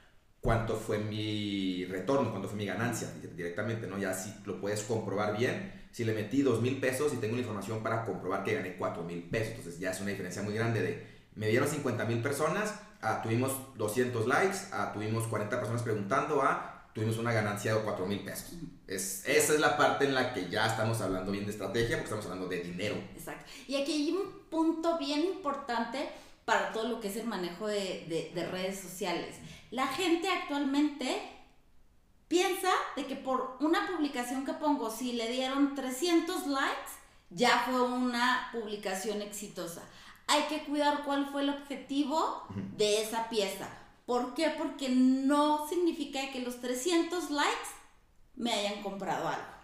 cuánto 0.40 0.74
fue 0.74 0.98
mi 0.98 1.84
retorno, 1.84 2.30
cuánto 2.30 2.48
fue 2.48 2.56
mi 2.56 2.64
ganancia 2.64 3.12
directamente, 3.36 3.86
¿no? 3.86 3.98
Ya 3.98 4.14
si 4.14 4.34
lo 4.46 4.58
puedes 4.58 4.82
comprobar 4.84 5.36
bien, 5.36 5.86
si 5.92 6.04
le 6.04 6.14
metí 6.14 6.40
2 6.40 6.62
mil 6.62 6.80
pesos 6.80 7.12
y 7.12 7.18
tengo 7.18 7.34
la 7.34 7.42
información 7.42 7.82
para 7.82 8.06
comprobar 8.06 8.42
que 8.42 8.54
gané 8.54 8.76
4 8.78 9.02
mil 9.02 9.24
pesos, 9.24 9.56
entonces 9.56 9.78
ya 9.78 9.90
es 9.90 10.00
una 10.00 10.10
diferencia 10.10 10.42
muy 10.42 10.54
grande 10.54 10.80
de, 10.80 11.06
me 11.34 11.48
dieron 11.48 11.68
50 11.68 12.06
mil 12.06 12.22
personas, 12.22 12.74
a, 13.02 13.20
tuvimos 13.20 13.52
200 13.76 14.26
likes, 14.26 14.56
a, 14.72 14.94
tuvimos 14.94 15.26
40 15.26 15.58
personas 15.58 15.82
preguntando, 15.82 16.40
a 16.42 16.88
tuvimos 16.94 17.18
una 17.18 17.32
ganancia 17.32 17.74
de 17.74 17.82
4 17.82 18.06
mil 18.06 18.24
pesos. 18.24 18.54
Es, 18.86 19.26
esa 19.26 19.54
es 19.54 19.60
la 19.60 19.76
parte 19.76 20.04
en 20.04 20.14
la 20.14 20.34
que 20.34 20.48
ya 20.50 20.66
estamos 20.66 21.00
hablando 21.00 21.32
bien 21.32 21.46
de 21.46 21.52
estrategia, 21.52 21.96
porque 21.96 22.04
estamos 22.04 22.24
hablando 22.26 22.48
de 22.48 22.60
dinero. 22.60 22.96
Exacto. 23.16 23.50
Y 23.66 23.76
aquí 23.76 23.92
hay 23.92 24.10
un 24.12 24.48
punto 24.50 24.98
bien 24.98 25.24
importante 25.24 26.08
para 26.44 26.72
todo 26.72 26.88
lo 26.88 27.00
que 27.00 27.08
es 27.08 27.16
el 27.16 27.26
manejo 27.26 27.66
de, 27.66 28.30
de, 28.34 28.46
redes 28.46 28.78
sociales. 28.78 29.36
La 29.70 29.86
gente 29.86 30.28
actualmente 30.28 31.22
piensa 32.28 32.70
de 32.96 33.06
que 33.06 33.16
por 33.16 33.56
una 33.60 33.86
publicación 33.86 34.44
que 34.44 34.52
pongo, 34.52 34.90
si 34.90 35.12
le 35.12 35.30
dieron 35.30 35.74
300 35.74 36.46
likes, 36.46 36.90
ya 37.30 37.64
fue 37.66 37.80
una 37.80 38.50
publicación 38.52 39.22
exitosa. 39.22 39.82
Hay 40.26 40.42
que 40.42 40.64
cuidar 40.64 41.04
cuál 41.04 41.26
fue 41.30 41.42
el 41.42 41.50
objetivo 41.50 42.46
de 42.76 43.02
esa 43.02 43.28
pieza 43.30 43.68
¿Por 44.06 44.34
qué? 44.34 44.50
Porque 44.58 44.90
no 44.90 45.66
significa 45.68 46.30
que 46.30 46.40
los 46.40 46.60
300 46.60 47.30
likes 47.30 47.68
me 48.36 48.52
hayan 48.52 48.82
comprado 48.82 49.28
algo. 49.28 49.54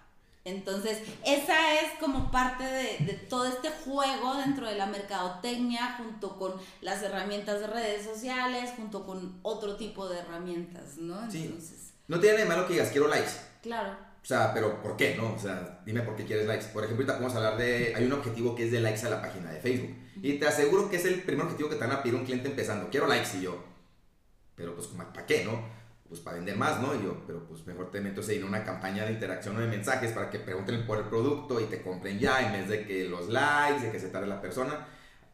Entonces, 0.44 1.02
esa 1.24 1.74
es 1.74 1.98
como 2.00 2.30
parte 2.30 2.64
de, 2.64 3.12
todo 3.28 3.46
este 3.46 3.68
juego 3.68 4.36
dentro 4.36 4.66
de 4.66 4.76
la 4.76 4.86
mercadotecnia, 4.86 5.96
junto 5.98 6.38
con 6.38 6.54
las 6.80 7.02
herramientas 7.02 7.60
de 7.60 7.66
redes 7.66 8.04
sociales, 8.04 8.70
junto 8.76 9.04
con 9.04 9.38
otro 9.42 9.76
tipo 9.76 10.08
de 10.08 10.18
herramientas, 10.20 10.96
¿no? 10.96 11.22
Entonces, 11.30 11.92
No 12.08 12.18
tiene 12.18 12.38
nada 12.38 12.44
de 12.44 12.56
malo 12.56 12.66
que 12.66 12.74
digas, 12.74 12.88
quiero 12.90 13.08
likes. 13.08 13.32
Claro. 13.62 13.96
O 14.22 14.26
sea, 14.26 14.52
pero 14.54 14.82
¿por 14.82 14.96
qué, 14.96 15.14
no? 15.16 15.34
O 15.34 15.38
sea, 15.38 15.80
dime 15.84 16.02
por 16.02 16.16
qué 16.16 16.24
quieres 16.24 16.46
likes. 16.46 16.66
Por 16.66 16.84
ejemplo, 16.84 17.04
ahorita 17.04 17.18
podemos 17.18 17.36
hablar 17.36 17.58
de, 17.58 17.94
hay 17.94 18.04
un 18.04 18.12
objetivo 18.12 18.54
que 18.54 18.64
es 18.64 18.72
de 18.72 18.80
likes 18.80 19.06
a 19.06 19.10
la 19.10 19.20
página 19.20 19.50
de 19.50 19.60
Facebook. 19.60 19.94
Y 20.22 20.34
te 20.34 20.46
aseguro 20.46 20.90
que 20.90 20.96
es 20.96 21.04
el 21.04 21.22
primer 21.22 21.44
objetivo 21.44 21.68
que 21.68 21.76
te 21.76 21.84
van 21.84 21.92
a 21.92 22.02
pedir 22.02 22.14
un 22.14 22.24
cliente 22.24 22.48
empezando. 22.48 22.90
Quiero 22.90 23.06
likes 23.06 23.36
y 23.38 23.42
yo, 23.42 23.62
pero 24.54 24.74
pues 24.74 24.88
¿para 24.88 25.26
qué, 25.26 25.44
no? 25.44 25.79
Pues 26.10 26.20
para 26.20 26.36
vender 26.36 26.56
más, 26.56 26.82
¿no? 26.82 26.94
Y 26.94 27.04
yo, 27.04 27.22
pero 27.26 27.46
pues 27.46 27.66
mejor 27.66 27.90
te 27.90 28.00
meto 28.00 28.20
en 28.28 28.44
una 28.44 28.64
campaña 28.64 29.06
de 29.06 29.12
interacción 29.12 29.56
o 29.56 29.60
de 29.60 29.68
mensajes 29.68 30.12
para 30.12 30.28
que 30.28 30.40
pregunten 30.40 30.84
por 30.84 30.98
el 30.98 31.04
producto 31.04 31.60
y 31.60 31.64
te 31.64 31.80
compren 31.82 32.18
ya 32.18 32.44
en 32.44 32.52
vez 32.52 32.68
de 32.68 32.84
que 32.84 33.08
los 33.08 33.28
likes, 33.28 33.86
de 33.86 33.92
que 33.92 34.00
se 34.00 34.08
tarde 34.08 34.26
la 34.26 34.42
persona. 34.42 34.88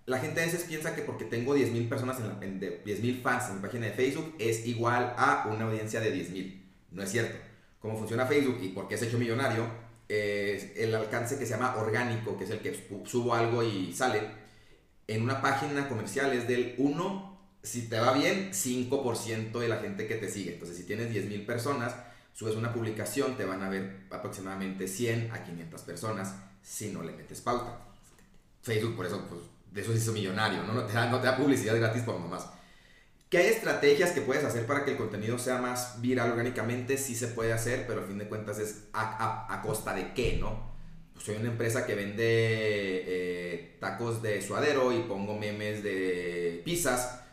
La 0.05 0.19
gente 0.19 0.41
a 0.41 0.45
veces 0.45 0.65
piensa 0.65 0.95
que 0.95 1.03
porque 1.03 1.25
tengo 1.25 1.57
10.000 1.57 1.89
personas, 1.89 2.21
en 2.21 2.29
la, 2.29 2.39
10.000 2.39 3.23
fans 3.23 3.49
en 3.49 3.57
mi 3.57 3.63
página 3.63 3.87
de 3.87 3.93
Facebook 3.93 4.37
es 4.39 4.67
igual 4.67 5.15
a 5.17 5.49
una 5.51 5.65
audiencia 5.65 5.99
de 6.01 6.15
10.000. 6.15 6.63
No 6.93 7.03
es 7.03 7.11
cierto. 7.11 7.37
Cómo 7.81 7.97
funciona 7.97 8.27
Facebook 8.27 8.59
y 8.63 8.69
por 8.69 8.87
qué 8.87 8.95
es 8.97 9.03
hecho 9.03 9.19
millonario 9.19 9.67
eh, 10.09 10.75
el 10.77 10.95
alcance 10.95 11.39
que 11.39 11.47
se 11.47 11.53
llama 11.53 11.77
orgánico, 11.77 12.37
que 12.39 12.45
es 12.45 12.51
el 12.51 12.61
que 12.61 12.87
subo 13.07 13.35
algo 13.35 13.63
y 13.63 13.93
sale, 13.93 14.21
en 15.09 15.23
una 15.23 15.41
página 15.41 15.89
comercial 15.89 16.33
es 16.33 16.47
del 16.47 16.75
1, 16.79 17.36
si 17.67 17.89
te 17.89 17.99
va 17.99 18.13
bien, 18.13 18.53
5% 18.53 19.59
de 19.59 19.69
la 19.69 19.79
gente 19.79 20.07
que 20.07 20.15
te 20.15 20.31
sigue. 20.31 20.53
Entonces, 20.53 20.77
si 20.77 20.85
tienes 20.85 21.13
10.000 21.13 21.45
personas, 21.45 21.95
subes 22.33 22.55
una 22.55 22.73
publicación, 22.73 23.37
te 23.37 23.45
van 23.45 23.63
a 23.63 23.69
ver 23.69 24.07
aproximadamente 24.11 24.87
100 24.87 25.33
a 25.33 25.43
500 25.43 25.83
personas 25.83 26.35
si 26.63 26.91
no 26.93 27.03
le 27.03 27.13
metes 27.13 27.41
pauta. 27.41 27.79
Facebook, 28.63 28.95
por 28.95 29.07
eso, 29.07 29.27
pues, 29.29 29.41
de 29.73 29.81
eso 29.81 29.93
se 29.93 29.99
hizo 29.99 30.13
millonario, 30.13 30.63
¿no? 30.63 30.75
No 30.75 30.85
te 30.85 30.93
da, 30.93 31.11
no 31.11 31.21
te 31.21 31.27
da 31.27 31.37
publicidad 31.37 31.77
gratis 31.77 32.03
por 32.03 32.21
nomás. 32.21 32.47
¿Qué 33.29 33.39
hay 33.39 33.47
estrategias 33.49 34.13
que 34.13 34.21
puedes 34.21 34.45
hacer 34.45 34.65
para 34.67 34.85
que 34.85 34.93
el 34.93 34.97
contenido 34.97 35.37
sea 35.37 35.59
más 35.59 36.01
viral 36.01 36.31
orgánicamente? 36.31 36.97
Sí 36.97 37.17
se 37.17 37.27
puede 37.27 37.53
hacer, 37.53 37.85
pero 37.89 38.01
al 38.01 38.07
fin 38.07 38.19
de 38.19 38.29
cuentas 38.29 38.61
es 38.61 38.85
a, 38.93 39.61
costa 39.65 39.93
de 39.93 40.15
qué, 40.15 40.39
¿no? 40.41 40.77
Pues 41.13 41.25
soy 41.25 41.37
una 41.37 41.49
empresa 41.49 41.85
que 41.85 41.97
vende 41.97 42.23
eh, 42.25 43.77
tacos 43.81 44.23
de 44.23 44.41
suadero 44.41 44.93
y 44.93 45.01
pongo 45.01 45.37
memes 45.37 45.83
de 45.83 46.63
pizzas. 46.65 47.26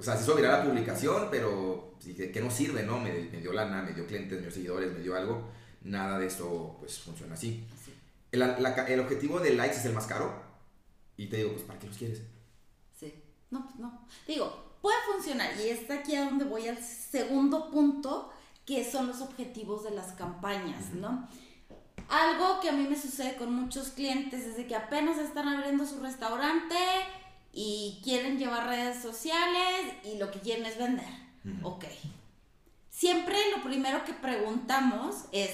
O 0.00 0.02
sea, 0.02 0.16
se 0.16 0.22
hizo 0.22 0.34
viral 0.34 0.60
la 0.60 0.64
publicación, 0.64 1.28
pero 1.30 1.92
¿qué 2.02 2.40
no 2.42 2.50
sirve, 2.50 2.84
no? 2.84 2.98
Me, 2.98 3.12
dio 3.12 3.52
lana, 3.52 3.82
me 3.82 3.92
dio 3.92 4.06
clientes, 4.06 4.38
me 4.38 4.46
dio 4.46 4.50
seguidores, 4.50 4.90
me 4.94 5.00
dio 5.00 5.14
algo. 5.14 5.42
Nada 5.82 6.18
de 6.18 6.26
eso, 6.26 6.78
pues, 6.80 7.00
funciona 7.00 7.34
así. 7.34 7.66
El, 8.32 8.40
el 8.40 9.00
objetivo 9.00 9.40
de 9.40 9.52
likes 9.52 9.76
es 9.76 9.84
el 9.84 9.92
más 9.92 10.06
caro. 10.06 10.32
Y 11.18 11.26
te 11.26 11.36
digo, 11.36 11.52
pues, 11.52 11.64
¿para 11.64 11.78
qué 11.78 11.86
los 11.86 11.98
quieres? 11.98 12.22
Sí. 12.98 13.12
No, 13.50 13.66
pues 13.66 13.76
no. 13.76 14.08
Digo, 14.26 14.78
puede 14.80 14.96
funcionar. 15.12 15.50
Y 15.60 15.68
está 15.68 15.96
aquí 15.96 16.16
a 16.16 16.24
donde 16.24 16.46
voy 16.46 16.66
al 16.66 16.82
segundo 16.82 17.70
punto, 17.70 18.32
que 18.64 18.90
son 18.90 19.06
los 19.06 19.20
objetivos 19.20 19.84
de 19.84 19.90
las 19.90 20.12
campañas, 20.12 20.94
¿no? 20.94 21.28
Algo 22.08 22.58
que 22.60 22.70
a 22.70 22.72
mí 22.72 22.86
me 22.88 22.98
sucede 22.98 23.36
con 23.36 23.54
muchos 23.54 23.88
clientes 23.88 24.46
es 24.46 24.56
de 24.56 24.66
que 24.66 24.76
apenas 24.76 25.18
están 25.18 25.46
abriendo 25.46 25.84
su 25.84 26.00
restaurante 26.00 26.76
y 27.52 28.00
quieren 28.04 28.38
llevar 28.38 28.68
redes 28.68 29.02
sociales 29.02 29.94
y 30.04 30.18
lo 30.18 30.30
que 30.30 30.40
quieren 30.40 30.66
es 30.66 30.78
vender. 30.78 31.08
Ok. 31.62 31.84
Siempre 32.90 33.36
lo 33.56 33.62
primero 33.62 34.04
que 34.04 34.12
preguntamos 34.12 35.24
es, 35.32 35.52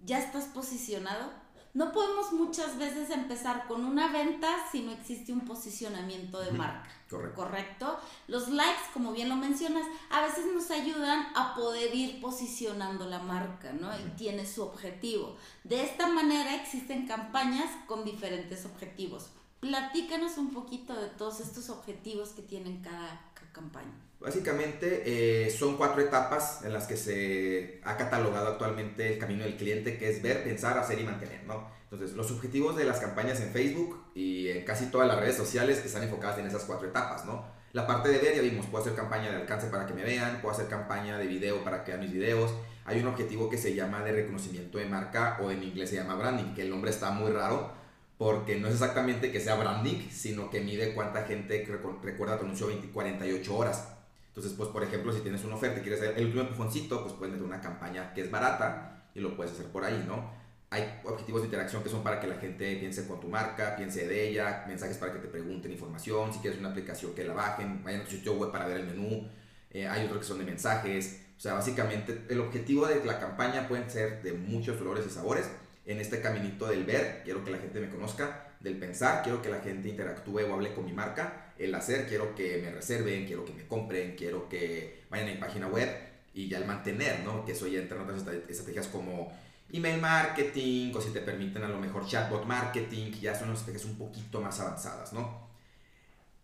¿ya 0.00 0.18
estás 0.18 0.44
posicionado? 0.46 1.44
no 1.74 1.90
podemos 1.90 2.32
muchas 2.32 2.78
veces 2.78 3.10
empezar 3.10 3.66
con 3.66 3.84
una 3.84 4.12
venta 4.12 4.48
si 4.70 4.82
no 4.82 4.92
existe 4.92 5.32
un 5.32 5.40
posicionamiento 5.40 6.40
de 6.40 6.52
marca. 6.52 6.88
Correcto. 7.10 7.34
Correcto. 7.34 8.00
Los 8.28 8.48
likes, 8.48 8.84
como 8.92 9.12
bien 9.12 9.28
lo 9.28 9.34
mencionas, 9.34 9.84
a 10.08 10.22
veces 10.22 10.46
nos 10.54 10.70
ayudan 10.70 11.26
a 11.34 11.54
poder 11.56 11.92
ir 11.92 12.20
posicionando 12.20 13.06
la 13.06 13.18
marca, 13.18 13.72
¿no? 13.72 13.90
Y 13.98 14.10
tiene 14.16 14.46
su 14.46 14.62
objetivo. 14.62 15.36
De 15.64 15.82
esta 15.82 16.06
manera 16.06 16.54
existen 16.54 17.08
campañas 17.08 17.68
con 17.88 18.04
diferentes 18.04 18.64
objetivos. 18.64 19.30
Platícanos 19.64 20.36
un 20.36 20.52
poquito 20.52 20.94
de 20.94 21.08
todos 21.08 21.40
estos 21.40 21.70
objetivos 21.70 22.30
que 22.30 22.42
tienen 22.42 22.82
cada, 22.82 23.18
campaña. 23.50 23.94
Básicamente 24.20 25.02
eh, 25.06 25.50
son 25.50 25.78
cuatro 25.78 26.02
etapas 26.02 26.62
en 26.64 26.72
las 26.74 26.86
que 26.86 26.98
se 26.98 27.80
ha 27.82 27.96
catalogado 27.96 28.48
actualmente 28.48 29.14
el 29.14 29.18
camino 29.18 29.44
del 29.44 29.56
cliente, 29.56 29.96
que 29.96 30.10
es 30.10 30.20
ver, 30.20 30.44
pensar, 30.44 30.76
hacer 30.76 31.00
y 31.00 31.04
mantener, 31.04 31.44
¿no? 31.44 31.66
Entonces, 31.84 32.14
los 32.14 32.30
objetivos 32.30 32.76
de 32.76 32.84
las 32.84 33.00
campañas 33.00 33.40
en 33.40 33.50
Facebook 33.52 34.04
y 34.14 34.48
en 34.48 34.66
casi 34.66 34.86
todas 34.86 35.08
las 35.08 35.18
redes 35.18 35.36
sociales 35.36 35.82
están 35.82 36.02
enfocadas 36.02 36.38
en 36.40 36.46
esas 36.46 36.64
cuatro 36.64 36.88
etapas, 36.88 37.24
¿no? 37.24 37.46
La 37.72 37.86
parte 37.86 38.10
de 38.10 38.18
ver, 38.18 38.36
ya 38.36 38.42
vimos, 38.42 38.66
puedo 38.66 38.84
hacer 38.84 38.94
campaña 38.94 39.30
de 39.30 39.36
alcance 39.36 39.68
para 39.68 39.86
que 39.86 39.94
me 39.94 40.02
vean, 40.02 40.42
puedo 40.42 40.54
hacer 40.54 40.68
campaña 40.68 41.16
de 41.16 41.26
video 41.26 41.64
para 41.64 41.84
que 41.84 41.92
vean 41.92 42.02
mis 42.02 42.12
videos. 42.12 42.52
Hay 42.84 43.00
un 43.00 43.06
objetivo 43.06 43.48
que 43.48 43.56
se 43.56 43.74
llama 43.74 44.02
de 44.02 44.12
reconocimiento 44.12 44.76
de 44.76 44.84
marca 44.84 45.38
o 45.40 45.50
en 45.50 45.62
inglés 45.62 45.88
se 45.88 45.96
llama 45.96 46.16
branding, 46.16 46.54
que 46.54 46.62
el 46.62 46.70
nombre 46.70 46.90
está 46.90 47.12
muy 47.12 47.32
raro 47.32 47.83
porque 48.18 48.58
no 48.58 48.68
es 48.68 48.74
exactamente 48.74 49.32
que 49.32 49.40
sea 49.40 49.56
branding, 49.56 50.08
sino 50.10 50.50
que 50.50 50.60
mide 50.60 50.94
cuánta 50.94 51.24
gente 51.24 51.66
recuerda 52.02 52.38
tu 52.38 52.44
anuncio 52.44 52.68
20, 52.68 52.88
48 52.88 53.56
horas. 53.56 53.88
Entonces, 54.28 54.52
pues, 54.56 54.68
por 54.70 54.82
ejemplo, 54.82 55.12
si 55.12 55.20
tienes 55.20 55.44
una 55.44 55.56
oferta 55.56 55.78
y 55.78 55.82
quieres 55.82 56.00
hacer 56.00 56.18
el 56.18 56.26
último 56.26 56.42
empujoncito, 56.42 57.02
pues 57.02 57.14
puedes 57.14 57.32
meter 57.32 57.46
una 57.46 57.60
campaña 57.60 58.12
que 58.14 58.22
es 58.22 58.30
barata 58.30 59.10
y 59.14 59.20
lo 59.20 59.36
puedes 59.36 59.52
hacer 59.52 59.66
por 59.66 59.84
ahí, 59.84 60.04
¿no? 60.06 60.32
Hay 60.70 61.00
objetivos 61.04 61.42
de 61.42 61.46
interacción 61.46 61.84
que 61.84 61.88
son 61.88 62.02
para 62.02 62.18
que 62.18 62.26
la 62.26 62.36
gente 62.36 62.76
piense 62.76 63.06
con 63.06 63.20
tu 63.20 63.28
marca, 63.28 63.76
piense 63.76 64.08
de 64.08 64.28
ella, 64.28 64.64
mensajes 64.66 64.96
para 64.98 65.12
que 65.12 65.20
te 65.20 65.28
pregunten 65.28 65.70
información, 65.70 66.32
si 66.32 66.40
quieres 66.40 66.58
una 66.58 66.70
aplicación 66.70 67.14
que 67.14 67.22
la 67.22 67.32
bajen, 67.32 67.84
vayan 67.84 68.00
a 68.00 68.04
tu 68.04 68.10
sitio 68.10 68.34
web 68.34 68.50
para 68.50 68.66
ver 68.66 68.78
el 68.78 68.86
menú, 68.86 69.28
eh, 69.70 69.86
hay 69.86 70.06
otros 70.06 70.20
que 70.20 70.24
son 70.24 70.38
de 70.38 70.44
mensajes, 70.44 71.26
o 71.36 71.40
sea, 71.40 71.54
básicamente 71.54 72.24
el 72.28 72.40
objetivo 72.40 72.86
de 72.86 73.04
la 73.04 73.20
campaña 73.20 73.68
pueden 73.68 73.88
ser 73.88 74.22
de 74.22 74.32
muchos 74.32 74.76
colores 74.76 75.04
y 75.06 75.10
sabores. 75.10 75.48
En 75.86 76.00
este 76.00 76.20
caminito 76.20 76.66
del 76.66 76.84
ver, 76.84 77.22
quiero 77.24 77.44
que 77.44 77.50
la 77.50 77.58
gente 77.58 77.80
me 77.80 77.90
conozca, 77.90 78.54
del 78.60 78.78
pensar, 78.78 79.22
quiero 79.22 79.42
que 79.42 79.50
la 79.50 79.60
gente 79.60 79.88
interactúe 79.88 80.40
o 80.40 80.54
hable 80.54 80.72
con 80.72 80.86
mi 80.86 80.92
marca, 80.92 81.52
el 81.58 81.74
hacer, 81.74 82.08
quiero 82.08 82.34
que 82.34 82.60
me 82.62 82.70
reserven, 82.70 83.26
quiero 83.26 83.44
que 83.44 83.52
me 83.52 83.66
compren, 83.66 84.16
quiero 84.16 84.48
que 84.48 85.04
vayan 85.10 85.28
a 85.28 85.32
mi 85.32 85.38
página 85.38 85.68
web 85.68 85.88
y 86.32 86.48
ya 86.48 86.58
el 86.58 86.64
mantener, 86.64 87.20
¿no? 87.20 87.44
Que 87.44 87.52
eso 87.52 87.66
ya 87.66 87.78
entra 87.78 87.98
en 87.98 88.04
otras 88.04 88.26
estrategias 88.48 88.88
como 88.88 89.32
email 89.70 90.00
marketing 90.00 90.92
o 90.94 91.00
si 91.00 91.10
te 91.10 91.20
permiten 91.20 91.62
a 91.62 91.68
lo 91.68 91.78
mejor 91.78 92.06
chatbot 92.06 92.46
marketing, 92.46 93.12
ya 93.12 93.34
son 93.34 93.52
estrategias 93.52 93.84
un 93.84 93.98
poquito 93.98 94.40
más 94.40 94.58
avanzadas, 94.60 95.12
¿no? 95.12 95.48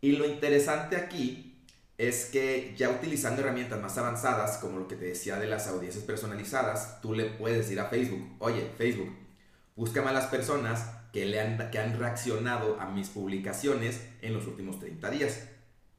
Y 0.02 0.12
lo 0.12 0.26
interesante 0.26 0.96
aquí 0.96 1.64
es 1.96 2.26
que 2.26 2.74
ya 2.76 2.88
utilizando 2.88 3.42
herramientas 3.42 3.80
más 3.80 3.98
avanzadas, 3.98 4.58
como 4.58 4.78
lo 4.78 4.88
que 4.88 4.96
te 4.96 5.06
decía 5.06 5.38
de 5.38 5.46
las 5.46 5.66
audiencias 5.68 6.04
personalizadas, 6.04 7.00
tú 7.00 7.14
le 7.14 7.26
puedes 7.26 7.58
decir 7.58 7.78
a 7.80 7.86
Facebook, 7.86 8.36
oye, 8.38 8.70
Facebook, 8.78 9.10
búscame 9.76 10.10
a 10.10 10.12
las 10.12 10.26
personas 10.26 10.90
que, 11.12 11.26
le 11.26 11.40
han, 11.40 11.70
que 11.70 11.78
han 11.78 11.98
reaccionado 11.98 12.80
a 12.80 12.86
mis 12.90 13.08
publicaciones 13.08 14.00
en 14.22 14.34
los 14.34 14.46
últimos 14.46 14.78
30 14.78 15.10
días. 15.10 15.48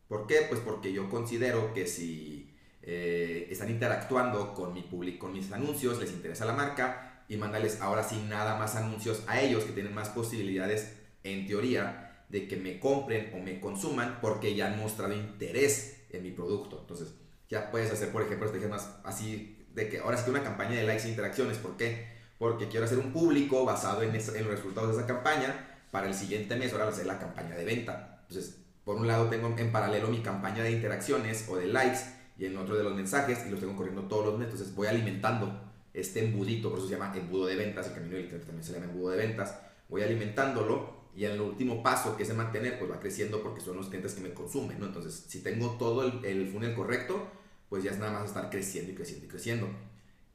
¿Por 0.07 0.27
qué? 0.27 0.45
Pues 0.49 0.61
porque 0.61 0.93
yo 0.93 1.09
considero 1.09 1.73
que 1.73 1.87
si 1.87 2.55
eh, 2.81 3.47
están 3.49 3.69
interactuando 3.69 4.53
con, 4.53 4.73
mi 4.73 5.17
con 5.17 5.33
mis 5.33 5.51
anuncios, 5.51 5.99
les 5.99 6.11
interesa 6.11 6.45
la 6.45 6.53
marca, 6.53 7.11
y 7.27 7.37
mándales 7.37 7.79
ahora 7.79 8.03
sí 8.03 8.21
nada 8.27 8.57
más 8.57 8.75
anuncios 8.75 9.23
a 9.27 9.39
ellos 9.39 9.63
que 9.63 9.71
tienen 9.71 9.93
más 9.93 10.09
posibilidades, 10.09 10.97
en 11.23 11.47
teoría, 11.47 12.25
de 12.27 12.47
que 12.47 12.57
me 12.57 12.79
compren 12.79 13.31
o 13.33 13.37
me 13.37 13.61
consuman 13.61 14.19
porque 14.21 14.53
ya 14.53 14.67
han 14.67 14.77
mostrado 14.77 15.13
interés 15.13 16.03
en 16.09 16.23
mi 16.23 16.31
producto. 16.31 16.79
Entonces, 16.81 17.13
ya 17.49 17.71
puedes 17.71 17.91
hacer, 17.91 18.09
por 18.09 18.23
ejemplo, 18.23 18.47
estrategias 18.47 18.71
más 18.71 18.99
así 19.05 19.65
de 19.73 19.87
que 19.87 19.99
ahora 19.99 20.17
sí 20.17 20.25
que 20.25 20.31
una 20.31 20.43
campaña 20.43 20.75
de 20.75 20.83
likes 20.83 21.05
e 21.05 21.09
interacciones. 21.09 21.57
¿Por 21.57 21.77
qué? 21.77 22.07
Porque 22.41 22.67
quiero 22.69 22.87
hacer 22.87 22.97
un 22.97 23.13
público 23.13 23.63
basado 23.65 24.01
en, 24.01 24.09
en 24.15 24.43
los 24.43 24.47
resultados 24.47 24.89
de 24.89 24.97
esa 24.97 25.05
campaña 25.05 25.77
para 25.91 26.07
el 26.07 26.15
siguiente 26.15 26.55
mes, 26.55 26.73
ahora 26.73 26.91
ser 26.91 27.05
la 27.05 27.19
campaña 27.19 27.55
de 27.55 27.63
venta. 27.63 28.23
Entonces, 28.27 28.57
por 28.83 28.95
un 28.95 29.05
lado 29.05 29.29
tengo 29.29 29.53
en 29.55 29.71
paralelo 29.71 30.07
mi 30.07 30.21
campaña 30.23 30.63
de 30.63 30.71
interacciones 30.71 31.45
o 31.49 31.57
de 31.57 31.67
likes 31.67 31.99
y 32.39 32.47
en 32.47 32.57
otro 32.57 32.75
de 32.75 32.83
los 32.83 32.95
mensajes 32.95 33.45
y 33.45 33.51
los 33.51 33.59
tengo 33.59 33.75
corriendo 33.75 34.01
todos 34.07 34.25
los 34.25 34.39
meses. 34.39 34.53
Entonces 34.55 34.75
voy 34.75 34.87
alimentando 34.87 35.71
este 35.93 36.25
embudito, 36.25 36.71
por 36.71 36.79
eso 36.79 36.87
se 36.87 36.95
llama 36.95 37.13
embudo 37.15 37.45
de 37.45 37.57
ventas, 37.57 37.85
el 37.85 37.93
camino 37.93 38.15
del 38.15 38.25
cliente 38.25 38.47
también 38.47 38.63
se 38.63 38.73
llama 38.73 38.85
embudo 38.85 39.11
de 39.11 39.17
ventas, 39.17 39.59
voy 39.87 40.01
alimentándolo 40.01 41.11
y 41.15 41.25
en 41.25 41.33
el 41.33 41.41
último 41.41 41.83
paso 41.83 42.17
que 42.17 42.23
es 42.23 42.35
mantener, 42.35 42.79
pues 42.79 42.89
va 42.89 42.99
creciendo 42.99 43.43
porque 43.43 43.61
son 43.61 43.77
los 43.77 43.85
clientes 43.89 44.15
que 44.15 44.21
me 44.21 44.33
consumen, 44.33 44.79
¿no? 44.79 44.87
Entonces, 44.87 45.25
si 45.27 45.43
tengo 45.43 45.77
todo 45.77 46.05
el, 46.05 46.25
el 46.25 46.47
funnel 46.47 46.73
correcto, 46.73 47.27
pues 47.69 47.83
ya 47.83 47.91
es 47.91 47.99
nada 47.99 48.13
más 48.13 48.25
estar 48.25 48.49
creciendo 48.49 48.93
y 48.93 48.95
creciendo 48.95 49.27
y 49.27 49.29
creciendo. 49.29 49.67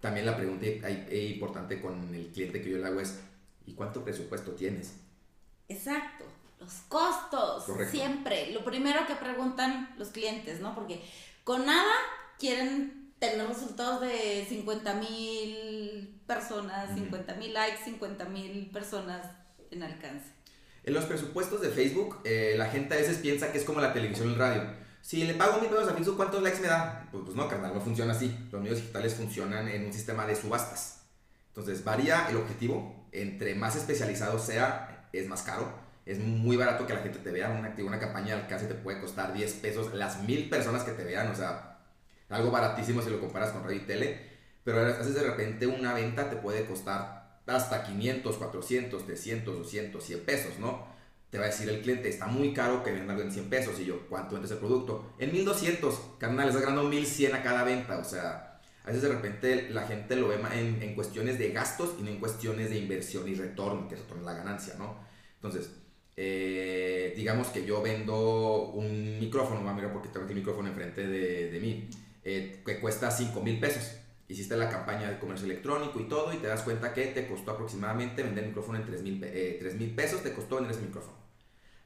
También 0.06 0.24
la 0.24 0.36
pregunta 0.36 0.88
importante 1.10 1.80
con 1.80 2.14
el 2.14 2.28
cliente 2.28 2.62
que 2.62 2.70
yo 2.70 2.78
le 2.78 2.86
hago 2.86 3.00
es, 3.00 3.18
¿y 3.66 3.72
cuánto 3.72 4.04
presupuesto 4.04 4.52
tienes? 4.52 4.92
Exacto, 5.68 6.24
los 6.60 6.74
costos, 6.86 7.64
siempre. 7.90 8.52
Lo 8.52 8.64
primero 8.64 9.04
que 9.08 9.16
preguntan 9.16 9.96
los 9.98 10.10
clientes, 10.10 10.60
¿no? 10.60 10.76
Porque 10.76 11.02
con 11.42 11.66
nada 11.66 11.92
quieren 12.38 13.14
tener 13.18 13.48
resultados 13.48 14.02
de 14.02 14.46
50 14.48 14.94
mil 14.94 16.20
personas, 16.24 16.94
50 16.94 17.34
mil 17.34 17.52
likes, 17.52 17.82
50 17.86 18.26
mil 18.26 18.70
personas 18.70 19.26
en 19.72 19.82
alcance. 19.82 20.30
En 20.84 20.94
los 20.94 21.06
presupuestos 21.06 21.60
de 21.62 21.70
Facebook, 21.70 22.20
eh, 22.22 22.54
la 22.56 22.66
gente 22.66 22.94
a 22.94 22.98
veces 22.98 23.18
piensa 23.18 23.50
que 23.50 23.58
es 23.58 23.64
como 23.64 23.80
la 23.80 23.92
televisión 23.92 24.28
y 24.28 24.34
el 24.34 24.38
radio. 24.38 24.85
Si 25.06 25.22
le 25.22 25.34
pago 25.34 25.60
mil 25.60 25.70
pesos 25.70 25.88
a 25.88 25.94
Facebook, 25.94 26.16
¿cuántos 26.16 26.42
likes 26.42 26.58
me 26.58 26.66
da? 26.66 27.06
Pues, 27.12 27.22
pues 27.22 27.36
no, 27.36 27.48
carnal, 27.48 27.72
no 27.72 27.80
funciona 27.80 28.12
así. 28.12 28.36
Los 28.50 28.60
medios 28.60 28.78
digitales 28.78 29.14
funcionan 29.14 29.68
en 29.68 29.86
un 29.86 29.92
sistema 29.92 30.26
de 30.26 30.34
subastas. 30.34 31.02
Entonces, 31.46 31.84
varía 31.84 32.26
el 32.28 32.36
objetivo. 32.38 33.06
Entre 33.12 33.54
más 33.54 33.76
especializado 33.76 34.40
sea, 34.40 35.08
es 35.12 35.28
más 35.28 35.42
caro. 35.42 35.72
Es 36.06 36.18
muy 36.18 36.56
barato 36.56 36.88
que 36.88 36.94
la 36.94 37.02
gente 37.02 37.20
te 37.20 37.30
vea. 37.30 37.50
Una, 37.50 37.72
una 37.86 38.00
campaña 38.00 38.34
de 38.34 38.42
alcance 38.42 38.66
te 38.66 38.74
puede 38.74 39.00
costar 39.00 39.32
10 39.32 39.52
pesos. 39.52 39.94
Las 39.94 40.24
mil 40.24 40.48
personas 40.48 40.82
que 40.82 40.90
te 40.90 41.04
vean, 41.04 41.30
o 41.30 41.36
sea, 41.36 41.78
algo 42.28 42.50
baratísimo 42.50 43.00
si 43.00 43.08
lo 43.08 43.20
comparas 43.20 43.52
con 43.52 43.62
radio 43.62 43.76
y 43.76 43.86
tele, 43.86 44.28
pero 44.64 44.84
haces 44.84 45.14
de 45.14 45.22
repente 45.22 45.68
una 45.68 45.94
venta 45.94 46.28
te 46.28 46.34
puede 46.34 46.66
costar 46.66 47.42
hasta 47.46 47.84
500, 47.84 48.36
400, 48.38 49.06
300, 49.06 49.56
200, 49.56 50.02
100 50.04 50.24
pesos, 50.24 50.58
¿no? 50.58 50.95
Te 51.36 51.40
va 51.40 51.48
a 51.48 51.50
decir 51.50 51.68
el 51.68 51.82
cliente, 51.82 52.08
está 52.08 52.28
muy 52.28 52.54
caro 52.54 52.82
que 52.82 52.90
venda 52.90 53.12
algo 53.12 53.22
en 53.22 53.30
100 53.30 53.50
pesos 53.50 53.78
y 53.78 53.84
yo, 53.84 54.06
¿cuánto 54.08 54.36
vende 54.36 54.46
ese 54.46 54.56
producto? 54.56 55.12
En 55.18 55.30
1200, 55.34 55.94
carnal, 56.18 56.48
estás 56.48 56.62
ganando 56.62 56.88
1100 56.88 57.34
a 57.34 57.42
cada 57.42 57.62
venta, 57.62 57.98
o 57.98 58.04
sea, 58.04 58.58
A 58.84 58.86
veces 58.86 59.02
de 59.02 59.08
repente 59.10 59.68
la 59.68 59.82
gente 59.82 60.16
lo 60.16 60.28
ve 60.28 60.36
en, 60.54 60.82
en 60.82 60.94
cuestiones 60.94 61.38
de 61.38 61.50
gastos 61.50 61.96
y 62.00 62.04
no 62.04 62.08
en 62.08 62.20
cuestiones 62.20 62.70
de 62.70 62.78
inversión 62.78 63.28
y 63.28 63.34
retorno, 63.34 63.86
que 63.86 63.96
retorna 63.96 64.32
la 64.32 64.38
ganancia, 64.38 64.76
¿no? 64.78 64.96
Entonces, 65.34 65.72
eh, 66.16 67.12
digamos 67.14 67.48
que 67.48 67.66
yo 67.66 67.82
vendo 67.82 68.70
un 68.72 69.18
micrófono, 69.18 69.60
mira 69.74 69.92
porque 69.92 70.08
tengo 70.08 70.24
aquí 70.24 70.32
el 70.32 70.38
micrófono 70.38 70.68
enfrente 70.68 71.06
de, 71.06 71.50
de 71.50 71.60
mí, 71.60 71.90
eh, 72.24 72.62
que 72.64 72.80
cuesta 72.80 73.10
5 73.10 73.42
mil 73.42 73.60
pesos. 73.60 73.98
Hiciste 74.26 74.56
la 74.56 74.70
campaña 74.70 75.10
de 75.10 75.18
comercio 75.18 75.44
electrónico 75.44 76.00
y 76.00 76.08
todo 76.08 76.32
y 76.32 76.38
te 76.38 76.46
das 76.46 76.62
cuenta 76.62 76.94
que 76.94 77.08
te 77.08 77.28
costó 77.28 77.50
aproximadamente 77.50 78.22
vender 78.22 78.44
el 78.44 78.48
micrófono 78.48 78.78
en 78.78 78.86
3 78.86 79.02
mil 79.02 79.20
eh, 79.22 79.92
pesos, 79.94 80.22
te 80.22 80.32
costó 80.32 80.56
vender 80.56 80.72
ese 80.72 80.80
micrófono. 80.80 81.25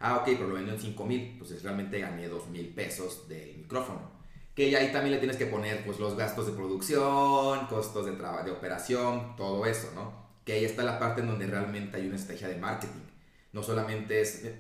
Ah, 0.01 0.17
ok, 0.17 0.25
pero 0.25 0.49
lo 0.49 0.55
vendo 0.55 0.73
en 0.73 0.81
5 0.81 1.05
mil, 1.07 1.21
entonces 1.33 1.63
realmente 1.63 2.01
gané 2.01 2.29
2 2.29 2.49
mil 2.49 2.75
pesos 2.75 3.29
del 3.29 3.59
micrófono. 3.59 4.11
Que 4.55 4.77
ahí 4.77 4.93
también 4.93 5.13
le 5.13 5.19
tienes 5.19 5.37
que 5.37 5.47
poner 5.47 5.85
pues 5.85 6.01
los 6.01 6.17
gastos 6.17 6.47
de 6.47 6.53
producción, 6.53 7.67
costos 7.69 8.07
de, 8.07 8.13
de 8.13 8.51
operación, 8.51 9.37
todo 9.37 9.65
eso, 9.67 9.93
¿no? 9.95 10.13
Que 10.45 10.55
ahí 10.55 10.65
está 10.65 10.83
la 10.83 10.99
parte 10.99 11.21
en 11.21 11.29
donde 11.29 11.47
realmente 11.47 11.97
hay 11.99 12.07
una 12.07 12.17
estrategia 12.17 12.49
de 12.49 12.57
marketing 12.57 13.11
no 13.53 13.63
solamente 13.63 14.21
es, 14.21 14.45
eh, 14.45 14.55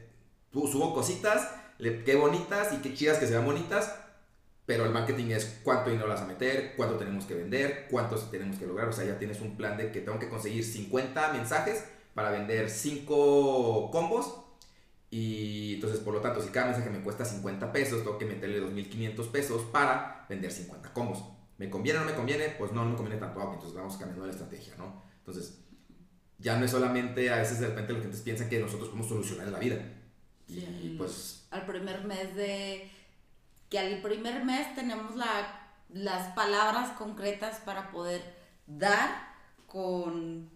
subo 0.53 0.94
cositas, 0.94 1.48
qué 1.79 2.16
bonitas 2.16 2.72
y 2.72 2.79
qué 2.79 2.94
chidas 2.94 3.18
que 3.18 3.26
sean 3.26 3.44
bonitas, 3.44 3.94
pero 4.66 4.85
el 4.85 4.90
marketing 4.90 5.31
es 5.31 5.61
cuánto 5.64 5.90
dinero 5.90 6.09
vas 6.09 6.20
a 6.20 6.26
meter, 6.26 6.74
cuánto 6.76 6.96
tenemos 6.96 7.24
que 7.24 7.35
vender, 7.35 7.87
cuántos 7.90 8.31
tenemos 8.31 8.57
que 8.59 8.66
lograr. 8.66 8.88
O 8.88 8.92
sea, 8.92 9.05
ya 9.05 9.18
tienes 9.18 9.40
un 9.40 9.57
plan 9.57 9.76
de 9.76 9.90
que 9.90 10.00
tengo 10.00 10.18
que 10.18 10.29
conseguir 10.29 10.64
50 10.64 11.33
mensajes 11.33 11.85
para 12.14 12.31
vender 12.31 12.70
5 12.70 13.90
combos. 13.90 14.44
Y 15.11 15.75
entonces, 15.75 15.99
por 16.01 16.14
lo 16.14 16.20
tanto, 16.20 16.40
si 16.40 16.51
cada 16.51 16.66
mensaje 16.66 16.88
me 16.88 17.03
cuesta 17.03 17.25
50 17.25 17.73
pesos, 17.73 18.05
tengo 18.05 18.16
que 18.16 18.27
meterle 18.27 18.62
2.500 18.62 19.31
pesos 19.31 19.62
para 19.73 20.25
vender 20.29 20.53
50 20.53 20.92
combos. 20.92 21.25
¿Me 21.59 21.68
conviene 21.68 21.99
o 21.99 22.03
no 22.03 22.11
me 22.11 22.16
conviene? 22.16 22.55
Pues 22.59 22.73
no, 22.73 22.85
no 22.85 22.90
me 22.90 22.96
conviene 22.96 23.20
tanto. 23.20 23.40
Entonces 23.40 23.75
vamos 23.75 23.96
cambiando 23.96 24.25
la 24.25 24.33
estrategia, 24.33 24.75
¿no? 24.79 25.03
Entonces, 25.18 25.59
ya 26.38 26.57
no 26.57 26.64
es 26.64 26.70
solamente 26.70 27.31
a 27.31 27.37
veces 27.37 27.61
de 27.61 27.66
repente 27.66 27.92
los 27.92 28.01
clientes 28.01 28.23
piensan 28.23 28.49
que 28.49 28.61
nosotros 28.61 28.88
podemos 28.88 29.09
solucionar 29.09 29.49
la 29.49 29.59
vida. 29.59 29.77
y 30.49 30.94
pues... 30.96 31.46
Al 31.51 31.66
primer 31.66 32.05
mes 32.05 32.35
de... 32.35 32.90
Que 33.68 33.79
al 33.79 34.01
primer 34.01 34.44
mes 34.44 34.75
tenemos 34.75 35.16
la, 35.16 35.75
las 35.90 36.33
palabras 36.35 36.90
concretas 36.92 37.59
para 37.61 37.90
poder 37.90 38.23
dar 38.66 39.31
con, 39.66 40.51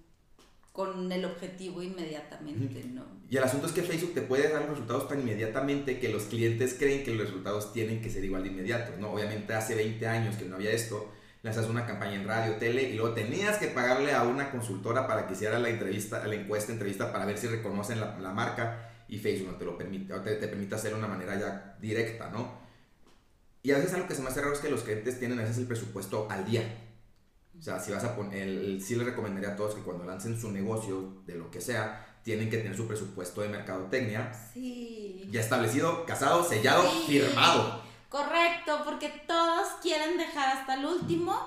con 0.74 1.12
el 1.12 1.24
objetivo 1.24 1.84
inmediatamente, 1.84 2.82
¿no? 2.92 3.04
Y 3.30 3.36
el 3.36 3.44
asunto 3.44 3.68
es 3.68 3.72
que 3.72 3.82
Facebook 3.82 4.12
te 4.12 4.22
puede 4.22 4.48
dar 4.48 4.62
los 4.62 4.70
resultados 4.70 5.08
tan 5.08 5.20
inmediatamente 5.20 6.00
que 6.00 6.08
los 6.08 6.24
clientes 6.24 6.74
creen 6.76 7.04
que 7.04 7.14
los 7.14 7.26
resultados 7.26 7.72
tienen 7.72 8.02
que 8.02 8.10
ser 8.10 8.24
igual 8.24 8.42
de 8.42 8.48
inmediatos, 8.48 8.98
¿no? 8.98 9.12
Obviamente 9.12 9.54
hace 9.54 9.76
20 9.76 10.04
años 10.08 10.34
que 10.34 10.46
no 10.46 10.56
había 10.56 10.72
esto, 10.72 11.12
lanzas 11.44 11.68
una 11.68 11.86
campaña 11.86 12.16
en 12.16 12.26
radio, 12.26 12.56
tele 12.56 12.90
y 12.90 12.94
luego 12.96 13.14
tenías 13.14 13.58
que 13.58 13.68
pagarle 13.68 14.14
a 14.14 14.24
una 14.24 14.50
consultora 14.50 15.06
para 15.06 15.28
que 15.28 15.34
hiciera 15.34 15.60
la 15.60 15.68
entrevista, 15.68 16.26
la 16.26 16.34
encuesta, 16.34 16.72
entrevista 16.72 17.12
para 17.12 17.24
ver 17.24 17.38
si 17.38 17.46
reconocen 17.46 18.00
la, 18.00 18.18
la 18.18 18.32
marca 18.32 18.90
y 19.06 19.18
Facebook 19.18 19.52
no 19.52 19.58
te 19.58 19.66
lo 19.66 19.78
permite, 19.78 20.12
o 20.12 20.22
te, 20.22 20.34
te, 20.34 20.48
permite 20.48 20.74
hacerlo 20.74 20.98
de 20.98 21.04
una 21.04 21.14
manera 21.14 21.38
ya 21.38 21.76
directa, 21.80 22.30
¿no? 22.30 22.52
Y 23.62 23.70
a 23.70 23.76
veces 23.76 23.94
algo 23.94 24.08
que 24.08 24.16
se 24.16 24.22
me 24.22 24.28
hace 24.28 24.40
raro 24.40 24.54
es 24.54 24.58
que 24.58 24.70
los 24.70 24.82
clientes 24.82 25.20
tienen 25.20 25.38
a 25.38 25.42
veces 25.42 25.58
el 25.58 25.68
presupuesto 25.68 26.26
al 26.28 26.44
día. 26.44 26.83
O 27.64 27.66
sea, 27.66 27.80
si 27.80 27.92
vas 27.92 28.04
a 28.04 28.14
poner, 28.14 28.78
sí 28.78 28.94
les 28.94 29.06
recomendaría 29.06 29.52
a 29.52 29.56
todos 29.56 29.74
que 29.74 29.80
cuando 29.80 30.04
lancen 30.04 30.38
su 30.38 30.50
negocio, 30.50 31.22
de 31.24 31.34
lo 31.36 31.50
que 31.50 31.62
sea, 31.62 32.18
tienen 32.22 32.50
que 32.50 32.58
tener 32.58 32.76
su 32.76 32.86
presupuesto 32.86 33.40
de 33.40 33.48
mercadotecnia 33.48 34.34
sí. 34.52 35.26
ya 35.30 35.40
establecido, 35.40 36.04
casado, 36.04 36.44
sellado, 36.44 36.82
firmado. 37.06 37.80
Correcto, 38.10 38.82
porque 38.84 39.08
todos 39.26 39.66
quieren 39.80 40.18
dejar 40.18 40.58
hasta 40.58 40.74
el 40.74 40.84
último 40.84 41.40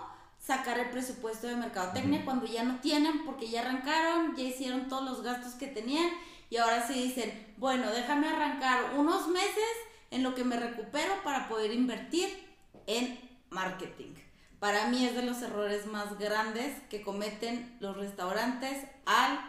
sacar 0.44 0.80
el 0.80 0.90
presupuesto 0.90 1.46
de 1.46 1.56
mercadotecnia 1.56 2.26
cuando 2.26 2.48
ya 2.48 2.64
no 2.64 2.80
tienen, 2.80 3.24
porque 3.24 3.48
ya 3.48 3.62
arrancaron, 3.62 4.36
ya 4.36 4.46
hicieron 4.46 4.88
todos 4.88 5.06
los 5.06 5.22
gastos 5.22 5.54
que 5.54 5.68
tenían 5.68 6.10
y 6.50 6.58
ahora 6.58 6.88
sí 6.88 6.96
dicen, 6.96 7.54
bueno, 7.58 7.92
déjame 7.92 8.28
arrancar 8.28 8.96
unos 8.98 9.28
meses 9.28 9.76
en 10.10 10.24
lo 10.24 10.34
que 10.34 10.44
me 10.44 10.58
recupero 10.58 11.14
para 11.24 11.48
poder 11.48 11.72
invertir 11.72 12.28
en 12.88 13.20
marketing. 13.52 14.16
Para 14.60 14.88
mí 14.88 15.06
es 15.06 15.16
de 15.16 15.24
los 15.24 15.42
errores 15.42 15.86
más 15.86 16.18
grandes 16.18 16.82
que 16.90 17.02
cometen 17.02 17.78
los 17.80 17.96
restaurantes 17.98 18.84
al 19.06 19.40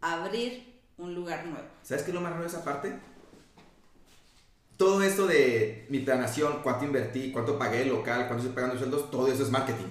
abrir 0.00 0.80
un 0.96 1.14
lugar 1.14 1.44
nuevo. 1.46 1.66
¿Sabes 1.82 2.04
qué 2.04 2.10
es 2.10 2.14
lo 2.14 2.20
más 2.20 2.30
raro 2.30 2.42
de 2.42 2.48
esa 2.48 2.64
parte? 2.64 2.98
todo 4.76 5.02
esto 5.02 5.26
de 5.26 5.86
mi 5.88 6.00
planación, 6.00 6.60
cuánto 6.62 6.84
invertí, 6.84 7.32
cuánto 7.32 7.58
pagué 7.58 7.82
el 7.82 7.88
local, 7.88 8.26
cuánto 8.26 8.44
estoy 8.44 8.54
pagando 8.54 8.78
sueldos, 8.78 9.10
todo 9.10 9.28
eso 9.28 9.42
es 9.42 9.50
marketing. 9.50 9.86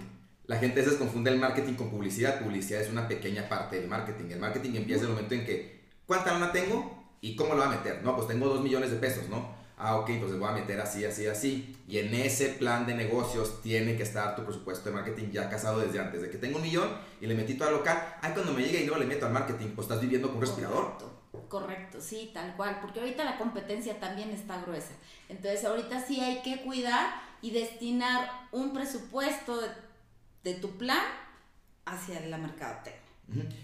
La 0.45 0.58
gente 0.58 0.80
a 0.80 0.84
veces 0.84 0.99
confunde 0.99 1.32
el 1.32 1.39
marketing 1.39 1.73
con 1.73 1.89
publicidad. 1.89 2.39
Publicidad 2.39 2.82
es 2.82 2.91
una 2.91 3.08
pequeña 3.08 3.49
parte 3.49 3.80
del 3.80 3.89
marketing. 3.89 4.25
El 4.30 4.39
marketing 4.39 4.75
empieza 4.75 5.04
en 5.04 5.10
el 5.10 5.15
momento 5.15 5.34
en 5.34 5.43
que, 5.43 5.82
¿cuánta 6.06 6.34
lana 6.34 6.51
tengo? 6.51 7.04
¿Y 7.19 7.36
cómo 7.36 7.56
lo 7.56 7.65
voy 7.65 7.73
a 7.73 7.78
meter? 7.78 8.04
No, 8.04 8.15
pues 8.15 8.28
tengo 8.28 8.47
2 8.47 8.62
millones 8.62 8.91
de 8.91 8.97
pesos, 8.97 9.28
¿no? 9.28 9.54
Ah, 9.77 9.97
ok, 9.97 10.09
entonces 10.11 10.39
voy 10.39 10.47
a 10.47 10.53
meter 10.53 10.79
así, 10.79 11.03
así, 11.03 11.27
así. 11.27 11.75
Y 11.88 11.97
en 11.97 12.13
ese 12.13 12.49
plan 12.49 12.85
de 12.85 12.95
negocios 12.95 13.61
tiene 13.61 13.97
que 13.97 14.03
estar 14.03 14.35
tu 14.35 14.45
presupuesto 14.45 14.89
de 14.89 14.95
marketing 14.95 15.31
ya 15.31 15.49
casado 15.49 15.79
desde 15.79 15.99
antes. 15.99 16.21
De 16.21 16.29
que 16.29 16.38
tengo 16.38 16.57
un 16.57 16.63
millón 16.63 16.89
y 17.19 17.27
le 17.27 17.35
metí 17.35 17.55
todo 17.55 17.67
al 17.67 17.75
local. 17.75 18.15
Ay, 18.21 18.31
cuando 18.33 18.53
me 18.53 18.61
llegue 18.61 18.83
y 18.83 18.88
no 18.88 18.97
le 18.97 19.05
meto 19.05 19.25
al 19.25 19.33
marketing, 19.33 19.71
pues 19.75 19.85
estás 19.85 19.99
viviendo 19.99 20.29
con 20.29 20.38
un 20.38 20.41
respirador. 20.41 20.97
Correcto, 21.49 21.99
sí, 21.99 22.31
tal 22.33 22.55
cual, 22.55 22.79
porque 22.81 23.01
ahorita 23.01 23.25
la 23.25 23.38
competencia 23.38 23.99
también 23.99 24.29
está 24.29 24.61
gruesa. 24.61 24.93
Entonces 25.27 25.65
ahorita 25.65 25.99
sí 26.05 26.21
hay 26.21 26.41
que 26.41 26.61
cuidar 26.61 27.13
y 27.41 27.51
destinar 27.51 28.29
un 28.53 28.73
presupuesto 28.73 29.59
de, 30.43 30.53
tu 30.55 30.77
plan 30.77 31.03
hacia 31.85 32.21
la 32.21 32.38
mercadotecnia. 32.38 33.01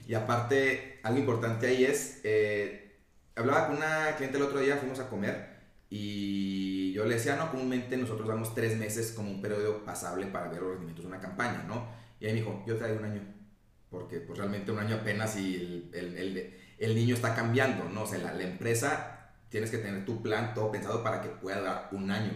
Y 0.08 0.14
aparte, 0.14 1.00
algo 1.04 1.20
importante 1.20 1.68
ahí 1.68 1.86
es, 1.86 2.20
eh, 2.24 2.98
hablaba 3.36 3.68
con 3.68 3.78
una 3.78 4.16
cliente 4.18 4.38
el 4.38 4.44
otro 4.44 4.60
día, 4.60 4.78
fuimos 4.78 5.00
a 5.00 5.10
comer 5.10 5.51
y 5.92 6.92
yo 6.94 7.06
le 7.06 7.16
decía, 7.16 7.36
no, 7.36 7.52
comúnmente 7.52 7.96
nosotros 7.98 8.28
damos 8.28 8.56
tres 8.56 8.76
meses 8.78 9.12
como 9.12 9.30
un 9.30 9.42
periodo 9.42 9.86
pasable 9.86 10.26
para 10.26 10.48
ver 10.48 10.62
los 10.62 10.72
rendimientos 10.72 11.06
de 11.06 11.12
una 11.12 11.20
campaña, 11.20 11.64
¿no? 11.68 11.88
Y 12.20 12.26
ahí 12.26 12.34
me 12.34 12.40
dijo, 12.40 12.64
yo 12.66 12.78
traigo 12.78 12.98
un 12.98 13.06
año, 13.06 13.22
porque 13.92 14.22
pues 14.22 14.40
realmente 14.40 14.72
un 14.72 14.80
año 14.80 14.96
apenas 14.96 15.38
y 15.38 15.56
el, 15.56 15.90
el 15.94 16.62
el 16.82 16.96
niño 16.96 17.14
está 17.14 17.36
cambiando, 17.36 17.88
¿no? 17.90 18.04
O 18.04 18.08
sea, 18.08 18.34
la, 18.34 18.44
empresa 18.44 19.30
tienes 19.50 19.70
que 19.70 19.78
tener 19.78 20.04
tu 20.04 20.22
plan 20.22 20.56
todo 20.56 20.72
pensado 20.72 21.04
para 21.04 21.22
que 21.22 21.30
pueda 21.30 21.62
dar 21.62 21.90
un 21.92 22.10
año. 22.10 22.32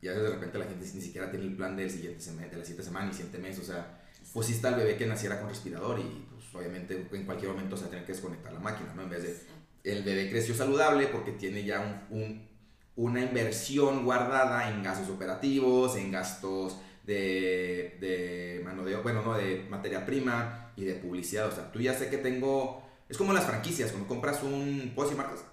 Y 0.00 0.08
a 0.08 0.12
veces 0.12 0.24
de 0.24 0.34
repente 0.34 0.58
la 0.58 0.64
gente 0.64 0.86
ni 0.94 1.00
siquiera 1.02 1.30
tiene 1.30 1.44
el 1.44 1.56
plan 1.56 1.76
del 1.76 1.90
siguiente 1.90 2.20
semestre, 2.20 2.52
de 2.52 2.58
la 2.58 2.64
siguiente 2.64 2.84
semana, 2.84 3.06
ni 3.06 3.12
siguiente 3.12 3.38
mes, 3.38 3.58
o 3.58 3.64
sea, 3.64 4.02
pues 4.32 4.46
sí 4.46 4.54
está 4.54 4.70
el 4.70 4.76
bebé 4.76 4.96
que 4.96 5.06
naciera 5.06 5.40
con 5.40 5.50
respirador 5.50 5.98
y 5.98 6.26
pues 6.30 6.54
obviamente 6.54 7.06
en 7.12 7.24
cualquier 7.24 7.50
momento 7.52 7.76
se 7.76 7.82
va 7.82 7.88
a 7.88 7.90
tener 7.90 8.06
que 8.06 8.12
desconectar 8.12 8.52
la 8.52 8.60
máquina, 8.60 8.94
¿no? 8.94 9.02
En 9.02 9.10
vez 9.10 9.22
de 9.22 9.36
el 9.84 10.02
bebé 10.02 10.30
creció 10.30 10.54
saludable 10.54 11.08
porque 11.08 11.32
tiene 11.32 11.64
ya 11.64 12.06
un, 12.10 12.48
una 12.96 13.20
inversión 13.20 14.04
guardada 14.04 14.70
en 14.70 14.82
gastos 14.82 15.08
operativos, 15.10 15.96
en 15.96 16.10
gastos 16.10 16.76
de, 17.04 17.98
de 18.00 18.62
mano 18.64 18.84
de, 18.84 18.96
bueno, 18.96 19.22
no, 19.22 19.34
de 19.34 19.66
materia 19.70 20.04
prima 20.04 20.72
y 20.76 20.84
de 20.84 20.94
publicidad, 20.94 21.46
o 21.46 21.52
sea, 21.52 21.70
tú 21.70 21.80
ya 21.80 21.94
sé 21.94 22.10
que 22.10 22.18
tengo 22.18 22.86
es 23.08 23.16
como 23.16 23.32
las 23.32 23.44
franquicias, 23.44 23.90
cuando 23.90 24.08
compras 24.08 24.42
un... 24.42 24.92
¿Puedo 24.94 25.08
decir 25.08 25.22
marcas? 25.22 25.44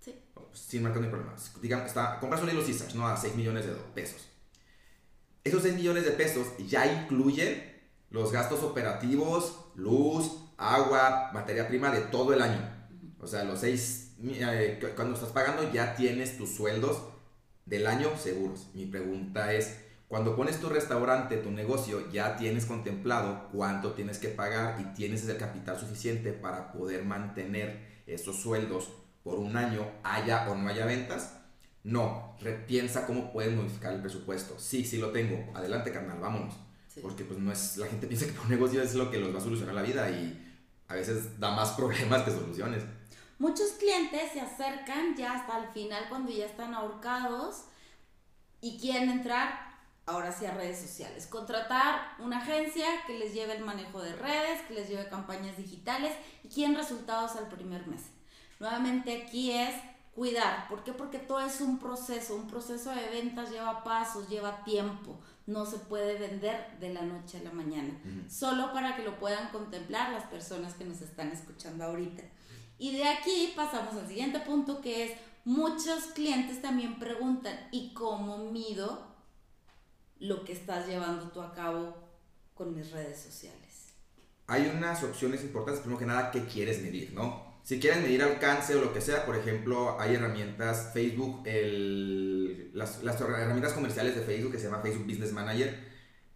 Sí. 0.00 0.14
Sin 0.52 0.82
marcas 0.82 1.00
no 1.00 1.06
hay 1.06 1.12
problema. 1.12 1.34
Digamos, 1.62 1.86
está, 1.86 2.20
compras 2.20 2.42
un 2.42 2.48
Little 2.48 2.64
Caesars, 2.64 2.94
¿no? 2.94 3.08
A 3.08 3.16
6 3.16 3.34
millones 3.36 3.66
de 3.66 3.72
pesos. 3.94 4.28
Esos 5.42 5.62
6 5.62 5.76
millones 5.76 6.04
de 6.04 6.10
pesos 6.10 6.46
ya 6.66 6.86
incluyen 6.86 7.72
los 8.10 8.32
gastos 8.32 8.62
operativos, 8.62 9.70
luz, 9.74 10.30
agua, 10.58 11.30
materia 11.32 11.66
prima 11.68 11.90
de 11.90 12.02
todo 12.02 12.34
el 12.34 12.42
año. 12.42 12.60
O 13.18 13.26
sea, 13.26 13.44
los 13.44 13.60
6, 13.60 14.03
eh, 14.22 14.92
cuando 14.94 15.14
estás 15.14 15.30
pagando 15.30 15.72
ya 15.72 15.94
tienes 15.96 16.36
tus 16.38 16.50
sueldos 16.50 17.02
del 17.66 17.86
año 17.86 18.16
seguros. 18.16 18.68
Mi 18.74 18.86
pregunta 18.86 19.52
es, 19.52 19.78
cuando 20.08 20.36
pones 20.36 20.60
tu 20.60 20.68
restaurante, 20.68 21.38
tu 21.38 21.50
negocio, 21.50 22.10
ya 22.12 22.36
tienes 22.36 22.66
contemplado 22.66 23.48
cuánto 23.52 23.92
tienes 23.92 24.18
que 24.18 24.28
pagar 24.28 24.80
y 24.80 24.84
tienes 24.94 25.24
ese 25.24 25.36
capital 25.36 25.78
suficiente 25.78 26.32
para 26.32 26.72
poder 26.72 27.04
mantener 27.04 28.02
esos 28.06 28.36
sueldos 28.36 28.90
por 29.22 29.38
un 29.38 29.56
año, 29.56 29.90
haya 30.02 30.50
o 30.50 30.54
no 30.54 30.68
haya 30.68 30.84
ventas. 30.84 31.40
No, 31.82 32.36
repiensa 32.40 33.06
cómo 33.06 33.32
puedes 33.32 33.56
modificar 33.56 33.94
el 33.94 34.00
presupuesto. 34.00 34.56
Sí, 34.58 34.84
sí 34.84 34.98
lo 34.98 35.10
tengo. 35.10 35.50
Adelante, 35.54 35.90
carnal, 35.90 36.20
vámonos. 36.20 36.54
Porque 37.02 37.24
pues 37.24 37.38
no 37.38 37.50
es, 37.50 37.76
la 37.78 37.86
gente 37.86 38.06
piensa 38.08 38.26
que 38.26 38.38
un 38.38 38.48
negocio 38.48 38.82
es 38.82 38.94
lo 38.94 39.10
que 39.10 39.18
los 39.18 39.34
va 39.34 39.38
a 39.38 39.42
solucionar 39.42 39.74
la 39.74 39.82
vida 39.82 40.08
y 40.10 40.40
a 40.86 40.94
veces 40.94 41.40
da 41.40 41.50
más 41.50 41.72
problemas 41.72 42.22
que 42.22 42.30
soluciones. 42.30 42.84
Muchos 43.38 43.72
clientes 43.72 44.32
se 44.32 44.40
acercan 44.40 45.16
ya 45.16 45.32
hasta 45.32 45.58
el 45.58 45.68
final 45.68 46.06
cuando 46.08 46.30
ya 46.30 46.46
están 46.46 46.74
ahorcados 46.74 47.64
y 48.60 48.78
quieren 48.78 49.10
entrar 49.10 49.74
ahora 50.06 50.32
sí 50.32 50.46
a 50.46 50.54
redes 50.54 50.80
sociales. 50.80 51.26
Contratar 51.26 52.14
una 52.18 52.38
agencia 52.38 52.86
que 53.06 53.18
les 53.18 53.34
lleve 53.34 53.56
el 53.56 53.64
manejo 53.64 54.02
de 54.02 54.14
redes, 54.14 54.60
que 54.62 54.74
les 54.74 54.88
lleve 54.88 55.08
campañas 55.08 55.56
digitales 55.56 56.12
y 56.42 56.48
quieren 56.48 56.76
resultados 56.76 57.36
al 57.36 57.48
primer 57.48 57.86
mes. 57.86 58.02
Nuevamente 58.60 59.22
aquí 59.22 59.50
es 59.50 59.74
cuidar. 60.14 60.68
¿Por 60.68 60.84
qué? 60.84 60.92
Porque 60.92 61.18
todo 61.18 61.40
es 61.40 61.60
un 61.60 61.78
proceso. 61.78 62.36
Un 62.36 62.46
proceso 62.46 62.90
de 62.90 63.08
ventas 63.08 63.50
lleva 63.50 63.82
pasos, 63.82 64.28
lleva 64.28 64.62
tiempo. 64.64 65.18
no 65.46 65.66
se 65.66 65.76
puede 65.76 66.18
vender 66.18 66.78
de 66.80 66.94
la 66.94 67.02
noche 67.02 67.38
a 67.38 67.42
la 67.42 67.52
mañana, 67.52 67.92
solo 68.30 68.72
para 68.72 68.96
que 68.96 69.02
lo 69.02 69.18
puedan 69.18 69.50
contemplar 69.50 70.10
las 70.10 70.24
personas 70.24 70.72
que 70.72 70.86
nos 70.86 71.02
están 71.02 71.28
escuchando 71.32 71.84
ahorita. 71.84 72.22
Y 72.84 72.94
de 72.94 73.08
aquí 73.08 73.54
pasamos 73.56 73.94
al 73.94 74.06
siguiente 74.06 74.40
punto 74.40 74.82
que 74.82 75.04
es, 75.04 75.12
muchos 75.46 76.04
clientes 76.14 76.60
también 76.60 76.98
preguntan, 76.98 77.58
¿y 77.72 77.94
cómo 77.94 78.50
mido 78.50 79.06
lo 80.18 80.44
que 80.44 80.52
estás 80.52 80.86
llevando 80.86 81.30
tú 81.30 81.40
a 81.40 81.54
cabo 81.54 81.96
con 82.52 82.74
mis 82.74 82.90
redes 82.90 83.18
sociales? 83.18 83.94
Hay 84.48 84.66
unas 84.66 85.02
opciones 85.02 85.42
importantes, 85.44 85.80
primero 85.80 85.98
que 85.98 86.04
nada, 86.04 86.30
¿qué 86.30 86.44
quieres 86.44 86.82
medir, 86.82 87.14
no? 87.14 87.58
Si 87.62 87.80
quieren 87.80 88.02
medir 88.02 88.22
alcance 88.22 88.74
o 88.74 88.82
lo 88.82 88.92
que 88.92 89.00
sea, 89.00 89.24
por 89.24 89.36
ejemplo, 89.36 89.98
hay 89.98 90.16
herramientas 90.16 90.90
Facebook, 90.92 91.40
el, 91.46 92.70
las, 92.74 93.02
las, 93.02 93.18
herramientas 93.18 93.72
comerciales 93.72 94.14
de 94.14 94.20
Facebook 94.20 94.52
que 94.52 94.58
se 94.58 94.66
llama 94.66 94.82
Facebook 94.82 95.06
Business 95.06 95.32
Manager, 95.32 95.74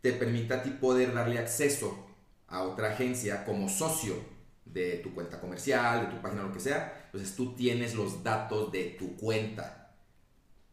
te 0.00 0.14
permite 0.14 0.54
a 0.54 0.62
ti 0.62 0.70
poder 0.70 1.12
darle 1.12 1.38
acceso 1.38 2.06
a 2.46 2.62
otra 2.62 2.92
agencia 2.92 3.44
como 3.44 3.68
socio 3.68 4.38
de 4.72 4.96
tu 4.98 5.14
cuenta 5.14 5.40
comercial, 5.40 6.07
de 6.07 6.14
tu 6.14 6.22
página, 6.22 6.42
lo 6.42 6.52
que 6.52 6.61
sea. 6.61 7.02
Entonces 7.07 7.35
tú 7.37 7.54
tienes 7.54 7.94
los 7.94 8.22
datos 8.22 8.72
de 8.72 8.96
tu 8.98 9.16
cuenta. 9.16 9.94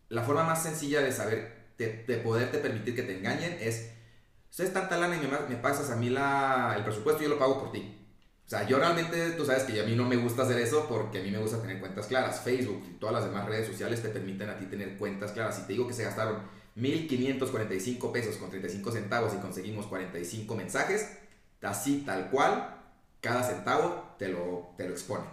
La 0.10 0.24
forma 0.24 0.44
más 0.44 0.64
sencilla 0.64 1.02
de 1.02 1.12
saber, 1.12 1.72
de, 1.78 2.04
de 2.04 2.18
poderte 2.18 2.60
permitir 2.60 2.96
que 2.96 3.04
te 3.04 3.18
engañen 3.18 3.58
es, 3.60 3.92
ustedes 4.50 4.74
tanta 4.74 4.98
lana 4.98 5.16
y 5.16 5.20
me, 5.20 5.28
me 5.50 5.62
pasas 5.62 5.90
a 5.90 5.96
mí 5.96 6.10
la, 6.10 6.74
el 6.78 6.84
presupuesto 6.84 7.24
yo 7.24 7.30
lo 7.30 7.40
pago 7.40 7.60
por 7.60 7.72
ti. 7.72 8.06
O 8.46 8.50
sea, 8.50 8.68
yo 8.68 8.78
realmente, 8.78 9.32
tú 9.32 9.44
sabes 9.44 9.64
que 9.64 9.82
a 9.82 9.86
mí 9.86 9.96
no 9.96 10.08
me 10.08 10.18
gusta 10.18 10.44
hacer 10.44 10.60
eso 10.60 10.86
porque 10.88 11.20
a 11.20 11.24
mí 11.24 11.32
me 11.32 11.40
gusta 11.40 11.60
tener 11.60 11.80
cuentas 11.80 12.06
claras. 12.06 12.42
Facebook 12.42 12.84
y 12.88 12.94
todas 13.00 13.16
las 13.16 13.26
demás 13.26 13.48
redes 13.48 13.68
sociales 13.68 14.04
te 14.04 14.10
permiten 14.10 14.50
a 14.50 14.58
ti 14.60 14.66
tener 14.66 14.98
cuentas 14.98 15.32
claras. 15.32 15.56
Si 15.56 15.64
te 15.64 15.74
digo 15.74 15.88
que 15.88 15.94
se 15.94 16.04
gastaron 16.04 16.44
1.545 16.76 18.12
pesos 18.12 18.38
con 18.38 18.52
35 18.52 18.92
centavos 18.92 19.34
y 19.34 19.38
conseguimos 19.38 19.88
45 19.88 20.56
mensajes, 20.56 21.18
así 21.64 22.04
tal 22.06 22.30
cual, 22.30 22.75
cada 23.26 23.42
centavo 23.42 24.16
te 24.20 24.28
lo, 24.28 24.76
te 24.78 24.88
lo 24.88 24.92
expone. 24.92 25.26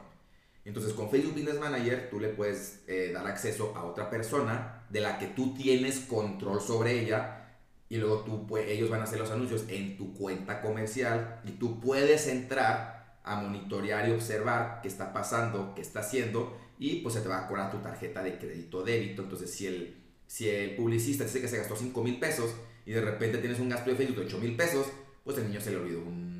Entonces 0.65 0.95
con 0.95 1.11
Facebook 1.11 1.35
Business 1.35 1.61
Manager 1.61 2.09
tú 2.11 2.19
le 2.19 2.29
puedes 2.29 2.83
eh, 2.87 3.11
dar 3.13 3.27
acceso 3.27 3.75
a 3.77 3.85
otra 3.85 4.09
persona 4.09 4.87
de 4.89 5.01
la 5.01 5.19
que 5.19 5.27
tú 5.27 5.53
tienes 5.55 6.01
control 6.01 6.63
sobre 6.63 7.01
ella 7.01 7.59
y 7.91 7.99
luego 7.99 8.21
tú, 8.21 8.47
pues, 8.47 8.67
ellos 8.71 8.89
van 8.89 9.01
a 9.01 9.05
hacer 9.05 9.19
los 9.19 9.31
anuncios 9.31 9.67
en 9.69 9.99
tu 9.99 10.15
cuenta 10.15 10.63
comercial 10.63 11.41
y 11.45 11.51
tú 11.53 11.81
puedes 11.81 12.27
entrar 12.29 13.19
a 13.25 13.37
monitorear 13.37 14.09
y 14.09 14.13
observar 14.13 14.81
qué 14.81 14.89
está 14.89 15.13
pasando, 15.13 15.75
qué 15.75 15.83
está 15.83 16.01
haciendo 16.01 16.57
y 16.79 17.03
pues 17.03 17.15
se 17.15 17.21
te 17.21 17.29
va 17.29 17.45
a 17.45 17.47
cobrar 17.47 17.71
tu 17.71 17.79
tarjeta 17.79 18.23
de 18.23 18.39
crédito 18.39 18.83
débito. 18.83 19.23
Entonces 19.23 19.53
si 19.53 19.67
el, 19.67 20.03
si 20.27 20.49
el 20.49 20.77
publicista 20.77 21.25
dice 21.25 21.43
que 21.43 21.49
se 21.49 21.59
gastó 21.59 21.77
5 21.77 22.03
mil 22.03 22.19
pesos 22.19 22.55
y 22.87 22.93
de 22.93 23.03
repente 23.03 23.37
tienes 23.37 23.61
un 23.61 23.69
gasto 23.69 23.91
de 23.91 23.97
Facebook 23.97 24.21
de 24.21 24.27
8 24.27 24.39
mil 24.39 24.57
pesos, 24.57 24.87
pues 25.25 25.37
el 25.37 25.49
niño 25.49 25.61
se 25.61 25.73
le 25.73 25.77
olvidó 25.77 26.01
un, 26.01 26.32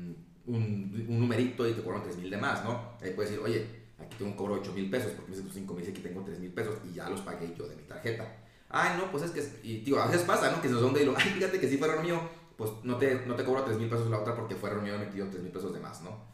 un, 0.47 1.05
un 1.07 1.19
numerito 1.19 1.67
y 1.67 1.73
te 1.73 1.81
cobran 1.81 2.03
3 2.03 2.17
mil 2.17 2.29
de 2.29 2.37
más, 2.37 2.63
¿no? 2.63 2.97
Ahí 3.01 3.11
puedes 3.11 3.31
decir, 3.31 3.45
oye, 3.45 3.65
aquí 3.99 4.15
tengo 4.17 4.31
un 4.31 4.37
cobro 4.37 4.55
de 4.55 4.61
8 4.61 4.73
mil 4.73 4.89
pesos 4.89 5.11
porque 5.13 5.31
me 5.31 5.37
hice 5.37 5.49
5 5.53 5.73
mil 5.73 5.85
y 5.85 5.89
aquí 5.89 6.01
tengo 6.01 6.23
3 6.23 6.39
mil 6.39 6.51
pesos 6.51 6.75
y 6.89 6.93
ya 6.93 7.09
los 7.09 7.21
pagué 7.21 7.53
yo 7.57 7.67
de 7.67 7.75
mi 7.75 7.83
tarjeta. 7.83 8.37
Ay, 8.69 8.97
no, 8.97 9.11
pues 9.11 9.23
es 9.23 9.31
que, 9.31 9.43
y 9.67 9.83
tío, 9.83 10.01
a 10.01 10.07
veces 10.07 10.23
pasa, 10.23 10.51
¿no? 10.51 10.61
Que 10.61 10.67
se 10.67 10.73
donde 10.73 11.03
y 11.03 11.05
lo, 11.05 11.15
ay, 11.15 11.29
fíjate 11.29 11.59
que 11.59 11.69
si 11.69 11.77
fuera 11.77 12.01
mío, 12.01 12.19
pues 12.57 12.71
no 12.83 12.97
te, 12.97 13.25
no 13.25 13.35
te 13.35 13.43
cobro 13.43 13.63
3 13.63 13.77
mil 13.77 13.89
pesos 13.89 14.09
la 14.09 14.19
otra 14.19 14.35
porque 14.35 14.55
fuera 14.55 14.75
mío 14.77 14.95
he 14.95 14.99
metido 14.99 15.27
3 15.27 15.43
mil 15.43 15.51
pesos 15.51 15.73
de 15.73 15.79
más, 15.79 16.01
¿no? 16.01 16.33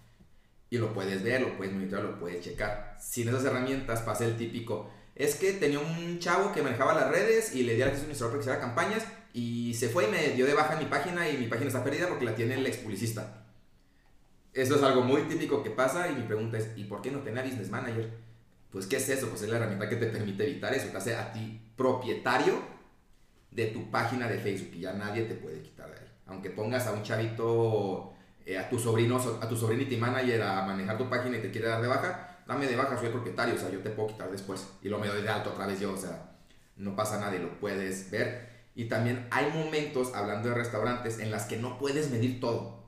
y 0.69 0.78
lo 0.78 0.93
puedes 0.93 1.24
ver, 1.24 1.41
lo 1.41 1.58
puedes 1.58 1.74
monitorear, 1.74 2.06
lo 2.06 2.19
puedes 2.19 2.43
checar. 2.43 2.95
Sin 3.00 3.28
esas 3.28 3.43
herramientas 3.43 4.02
pasa 4.02 4.26
el 4.26 4.38
típico. 4.38 4.89
Es 5.15 5.36
que 5.36 5.54
tenía 5.54 5.80
un 5.80 6.19
chavo 6.19 6.54
que 6.54 6.62
manejaba 6.62 6.93
las 6.93 7.10
redes 7.10 7.56
y 7.56 7.63
le 7.63 7.76
di 7.76 7.82
acceso 7.82 8.06
a 8.06 8.08
mi 8.08 8.13
celular 8.13 8.32
para 8.32 8.39
que 8.39 8.50
hiciera 8.50 8.60
campañas 8.60 9.04
y 9.34 9.74
se 9.74 9.89
fue 9.89 10.06
y 10.06 10.12
me 10.12 10.30
dio 10.30 10.45
de 10.45 10.54
baja 10.54 10.76
mi 10.78 10.86
página 10.86 11.28
y 11.30 11.38
mi 11.38 11.48
página 11.48 11.67
está 11.67 11.84
perdida 11.84 12.08
porque 12.08 12.26
la 12.26 12.36
tiene 12.36 12.56
el 12.56 12.65
ex 12.65 12.78
publicista. 12.78 13.45
Eso 14.53 14.75
es 14.75 14.83
algo 14.83 15.01
muy 15.01 15.23
típico 15.23 15.63
que 15.63 15.69
pasa 15.69 16.09
y 16.09 16.15
mi 16.15 16.23
pregunta 16.23 16.57
es, 16.57 16.71
¿y 16.75 16.85
por 16.85 17.01
qué 17.01 17.12
no 17.12 17.19
tenía 17.19 17.43
Business 17.43 17.69
Manager? 17.69 18.09
Pues, 18.71 18.88
¿qué 18.88 18.97
es 18.97 19.09
eso? 19.09 19.29
Pues 19.29 19.41
es 19.41 19.49
la 19.49 19.57
herramienta 19.57 19.89
que 19.89 19.95
te 19.95 20.07
permite 20.07 20.43
evitar 20.43 20.73
eso, 20.73 20.89
te 20.89 20.97
hace 20.97 21.15
a 21.15 21.31
ti 21.31 21.71
propietario 21.75 22.59
de 23.51 23.67
tu 23.67 23.89
página 23.89 24.27
de 24.27 24.38
Facebook 24.38 24.73
y 24.75 24.81
ya 24.81 24.93
nadie 24.93 25.23
te 25.23 25.35
puede 25.35 25.62
quitar 25.62 25.89
de 25.89 25.97
ahí. 25.97 26.07
Aunque 26.27 26.49
pongas 26.49 26.85
a 26.88 26.91
un 26.91 27.03
chavito 27.03 28.13
eh, 28.45 28.57
a 28.57 28.69
tu 28.69 28.77
sobrino, 28.77 29.17
a 29.17 29.49
tu 29.49 29.55
sobrinity 29.55 29.97
manager 29.97 30.43
a 30.43 30.65
manejar 30.65 30.97
tu 30.97 31.09
página 31.09 31.38
y 31.38 31.41
te 31.41 31.51
quiere 31.51 31.67
dar 31.67 31.81
de 31.81 31.88
baja, 31.88 32.39
dame 32.47 32.67
de 32.67 32.75
baja, 32.75 32.97
soy 32.97 33.07
el 33.07 33.13
propietario, 33.13 33.55
o 33.55 33.57
sea, 33.57 33.69
yo 33.69 33.79
te 33.79 33.89
puedo 33.89 34.09
quitar 34.09 34.29
después 34.31 34.67
y 34.81 34.89
lo 34.89 34.99
me 34.99 35.07
doy 35.07 35.21
de 35.21 35.29
alto 35.29 35.51
otra 35.51 35.67
vez 35.67 35.79
yo, 35.79 35.93
o 35.93 35.97
sea, 35.97 36.31
no 36.75 36.95
pasa 36.95 37.19
nada 37.19 37.35
y 37.35 37.39
lo 37.39 37.59
puedes 37.59 38.09
ver. 38.12 38.49
Y 38.75 38.85
también 38.85 39.27
hay 39.31 39.51
momentos, 39.51 40.13
hablando 40.13 40.49
de 40.49 40.55
restaurantes, 40.55 41.19
en 41.19 41.31
las 41.31 41.45
que 41.45 41.57
no 41.57 41.77
puedes 41.77 42.12
medir 42.12 42.39
todo, 42.39 42.78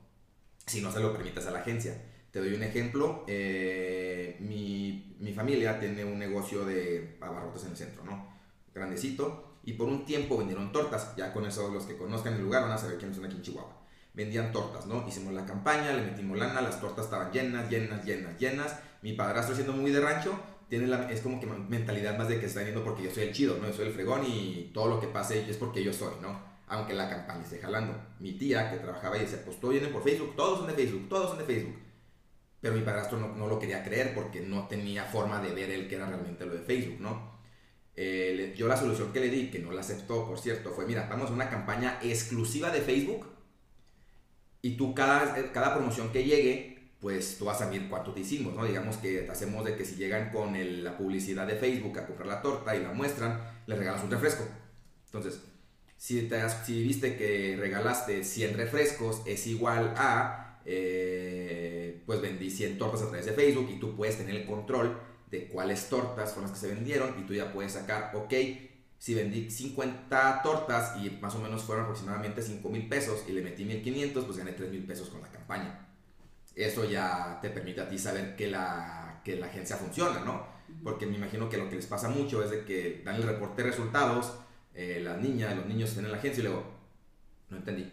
si 0.65 0.81
no 0.81 0.91
se 0.91 0.99
lo 0.99 1.13
permites 1.13 1.45
a 1.47 1.51
la 1.51 1.59
agencia. 1.59 2.01
Te 2.31 2.39
doy 2.39 2.53
un 2.53 2.63
ejemplo, 2.63 3.25
eh, 3.27 4.37
mi, 4.39 5.15
mi, 5.19 5.33
familia 5.33 5.79
tiene 5.79 6.05
un 6.05 6.17
negocio 6.17 6.65
de 6.65 7.17
abarrotes 7.19 7.65
en 7.65 7.71
el 7.71 7.77
centro, 7.77 8.03
¿no? 8.05 8.33
Grandecito, 8.73 9.57
y 9.65 9.73
por 9.73 9.89
un 9.89 10.05
tiempo 10.05 10.37
vendieron 10.37 10.71
tortas, 10.71 11.13
ya 11.17 11.33
con 11.33 11.45
eso 11.45 11.69
los 11.69 11.85
que 11.85 11.97
conozcan 11.97 12.35
el 12.35 12.41
lugar 12.41 12.63
van 12.63 12.71
a 12.71 12.77
saber 12.77 12.97
quiénes 12.97 13.17
son 13.17 13.25
aquí 13.25 13.35
en 13.35 13.41
Chihuahua 13.41 13.81
vendían 14.13 14.51
tortas, 14.51 14.85
¿no? 14.85 15.05
Hicimos 15.07 15.33
la 15.33 15.45
campaña, 15.45 15.93
le 15.93 16.01
metimos 16.01 16.37
lana, 16.37 16.61
las 16.61 16.81
tortas 16.81 17.05
estaban 17.05 17.31
llenas, 17.31 17.69
llenas, 17.69 18.03
llenas, 18.03 18.37
llenas. 18.37 18.79
Mi 19.01 19.13
padrastro 19.13 19.55
siendo 19.55 19.73
muy 19.73 19.91
de 19.91 20.01
rancho, 20.01 20.37
tiene 20.69 20.87
la, 20.87 21.09
es 21.11 21.21
como 21.21 21.39
que 21.39 21.47
mentalidad 21.47 22.17
más 22.17 22.27
de 22.27 22.39
que 22.39 22.45
está 22.45 22.63
yendo 22.63 22.83
porque 22.83 23.03
yo 23.03 23.11
soy 23.11 23.23
el 23.23 23.33
chido, 23.33 23.57
¿no? 23.57 23.67
Yo 23.67 23.73
soy 23.73 23.87
el 23.87 23.93
fregón 23.93 24.23
y 24.25 24.71
todo 24.73 24.87
lo 24.87 24.99
que 24.99 25.07
pase 25.07 25.49
es 25.49 25.57
porque 25.57 25.83
yo 25.83 25.93
soy, 25.93 26.13
¿no? 26.21 26.50
Aunque 26.71 26.93
la 26.93 27.09
campaña 27.09 27.43
esté 27.43 27.59
jalando. 27.59 27.93
Mi 28.19 28.31
tía 28.31 28.71
que 28.71 28.77
trabajaba 28.77 29.17
y 29.17 29.21
decía, 29.21 29.43
pues 29.43 29.59
todo 29.59 29.71
viene 29.71 29.89
por 29.89 30.03
Facebook, 30.03 30.35
todos 30.37 30.59
son 30.59 30.67
de 30.67 30.73
Facebook, 30.73 31.09
todos 31.09 31.29
son 31.29 31.39
de 31.39 31.43
Facebook. 31.43 31.75
Pero 32.61 32.75
mi 32.75 32.81
padrastro 32.81 33.19
no, 33.19 33.35
no 33.35 33.47
lo 33.47 33.59
quería 33.59 33.83
creer 33.83 34.15
porque 34.15 34.39
no 34.39 34.67
tenía 34.69 35.03
forma 35.03 35.41
de 35.41 35.53
ver 35.53 35.69
él 35.69 35.89
que 35.89 35.95
era 35.95 36.07
realmente 36.07 36.45
lo 36.45 36.53
de 36.53 36.61
Facebook, 36.61 37.01
¿no? 37.01 37.31
Eh, 37.97 38.53
yo 38.55 38.67
la 38.67 38.77
solución 38.77 39.11
que 39.11 39.19
le 39.19 39.29
di, 39.29 39.51
que 39.51 39.59
no 39.59 39.71
la 39.71 39.81
aceptó, 39.81 40.25
por 40.25 40.39
cierto, 40.39 40.71
fue, 40.71 40.85
mira, 40.85 41.07
vamos 41.09 41.29
a 41.29 41.33
una 41.33 41.49
campaña 41.49 41.99
exclusiva 42.01 42.69
de 42.69 42.79
Facebook 42.79 43.27
y 44.61 44.77
tú 44.77 44.95
cada, 44.95 45.51
cada 45.51 45.73
promoción 45.73 46.09
que 46.13 46.23
llegue, 46.23 46.91
pues 47.01 47.37
tú 47.37 47.45
vas 47.45 47.61
a 47.61 47.69
ver 47.69 47.89
cuánto 47.89 48.13
te 48.13 48.21
hicimos, 48.21 48.53
¿no? 48.53 48.63
Digamos 48.63 48.95
que 48.97 49.27
hacemos 49.29 49.65
de 49.65 49.75
que 49.75 49.83
si 49.83 49.95
llegan 49.95 50.31
con 50.31 50.53
la 50.83 50.97
publicidad 50.97 51.47
de 51.47 51.55
Facebook 51.55 51.99
a 51.99 52.07
comprar 52.07 52.27
la 52.27 52.41
torta 52.41 52.75
y 52.77 52.81
la 52.81 52.93
muestran, 52.93 53.41
les 53.67 53.77
regalas 53.77 54.03
un 54.03 54.11
refresco. 54.11 54.45
Entonces, 55.07 55.41
si, 56.01 56.23
te 56.23 56.41
si 56.65 56.81
viste 56.81 57.15
que 57.15 57.55
regalaste 57.59 58.23
100 58.23 58.57
refrescos, 58.57 59.21
es 59.27 59.45
igual 59.45 59.93
a, 59.95 60.59
eh, 60.65 62.01
pues 62.07 62.19
vendí 62.19 62.49
100 62.49 62.79
tortas 62.79 63.03
a 63.03 63.09
través 63.09 63.27
de 63.27 63.33
Facebook 63.33 63.69
y 63.69 63.79
tú 63.79 63.95
puedes 63.95 64.17
tener 64.17 64.35
el 64.35 64.47
control 64.47 64.99
de 65.29 65.47
cuáles 65.47 65.89
tortas 65.89 66.33
fueron 66.33 66.49
las 66.49 66.59
que 66.59 66.67
se 66.67 66.73
vendieron 66.73 67.13
y 67.19 67.27
tú 67.27 67.35
ya 67.35 67.53
puedes 67.53 67.73
sacar, 67.73 68.13
ok, 68.15 68.33
si 68.97 69.13
vendí 69.13 69.51
50 69.51 70.41
tortas 70.41 70.97
y 70.97 71.11
más 71.21 71.35
o 71.35 71.39
menos 71.39 71.61
fueron 71.61 71.83
aproximadamente 71.83 72.41
5 72.41 72.67
mil 72.69 72.89
pesos 72.89 73.23
y 73.27 73.33
le 73.33 73.43
metí 73.43 73.63
1500, 73.63 74.25
pues 74.25 74.37
gané 74.39 74.53
3 74.53 74.71
mil 74.71 74.83
pesos 74.83 75.07
con 75.07 75.21
la 75.21 75.29
campaña. 75.29 75.87
Eso 76.55 76.83
ya 76.83 77.37
te 77.43 77.51
permite 77.51 77.81
a 77.81 77.87
ti 77.87 77.99
saber 77.99 78.35
que 78.35 78.47
la, 78.47 79.21
que 79.23 79.35
la 79.35 79.45
agencia 79.45 79.77
funciona, 79.77 80.21
¿no? 80.21 80.47
Porque 80.83 81.05
me 81.05 81.17
imagino 81.17 81.47
que 81.47 81.57
lo 81.57 81.69
que 81.69 81.75
les 81.75 81.85
pasa 81.85 82.09
mucho 82.09 82.43
es 82.43 82.49
de 82.49 82.65
que 82.65 83.03
dan 83.05 83.17
el 83.17 83.23
reporte 83.23 83.61
de 83.61 83.69
resultados, 83.69 84.33
eh, 84.73 85.01
las 85.03 85.19
niñas, 85.19 85.55
los 85.55 85.65
niños 85.65 85.95
en 85.97 86.11
la 86.11 86.17
agencia 86.17 86.41
y 86.41 86.47
luego, 86.47 86.63
no 87.49 87.57
entendí. 87.57 87.91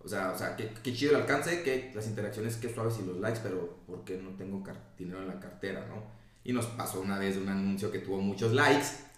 O 0.00 0.08
sea, 0.08 0.30
o 0.30 0.38
sea 0.38 0.56
qué, 0.56 0.72
qué 0.82 0.92
chido 0.92 1.12
el 1.12 1.22
alcance, 1.22 1.62
que 1.62 1.92
las 1.94 2.06
interacciones, 2.06 2.56
qué 2.56 2.72
suaves 2.72 2.98
y 3.00 3.06
los 3.06 3.18
likes, 3.18 3.40
pero 3.42 3.78
¿por 3.86 4.04
qué 4.04 4.16
no 4.16 4.30
tengo 4.36 4.62
dinero 4.96 5.20
en 5.20 5.28
la 5.28 5.40
cartera, 5.40 5.86
no? 5.88 6.16
Y 6.44 6.52
nos 6.52 6.66
pasó 6.66 7.00
una 7.00 7.18
vez 7.18 7.36
un 7.36 7.48
anuncio 7.48 7.90
que 7.90 7.98
tuvo 7.98 8.20
muchos 8.20 8.52
likes 8.52 9.08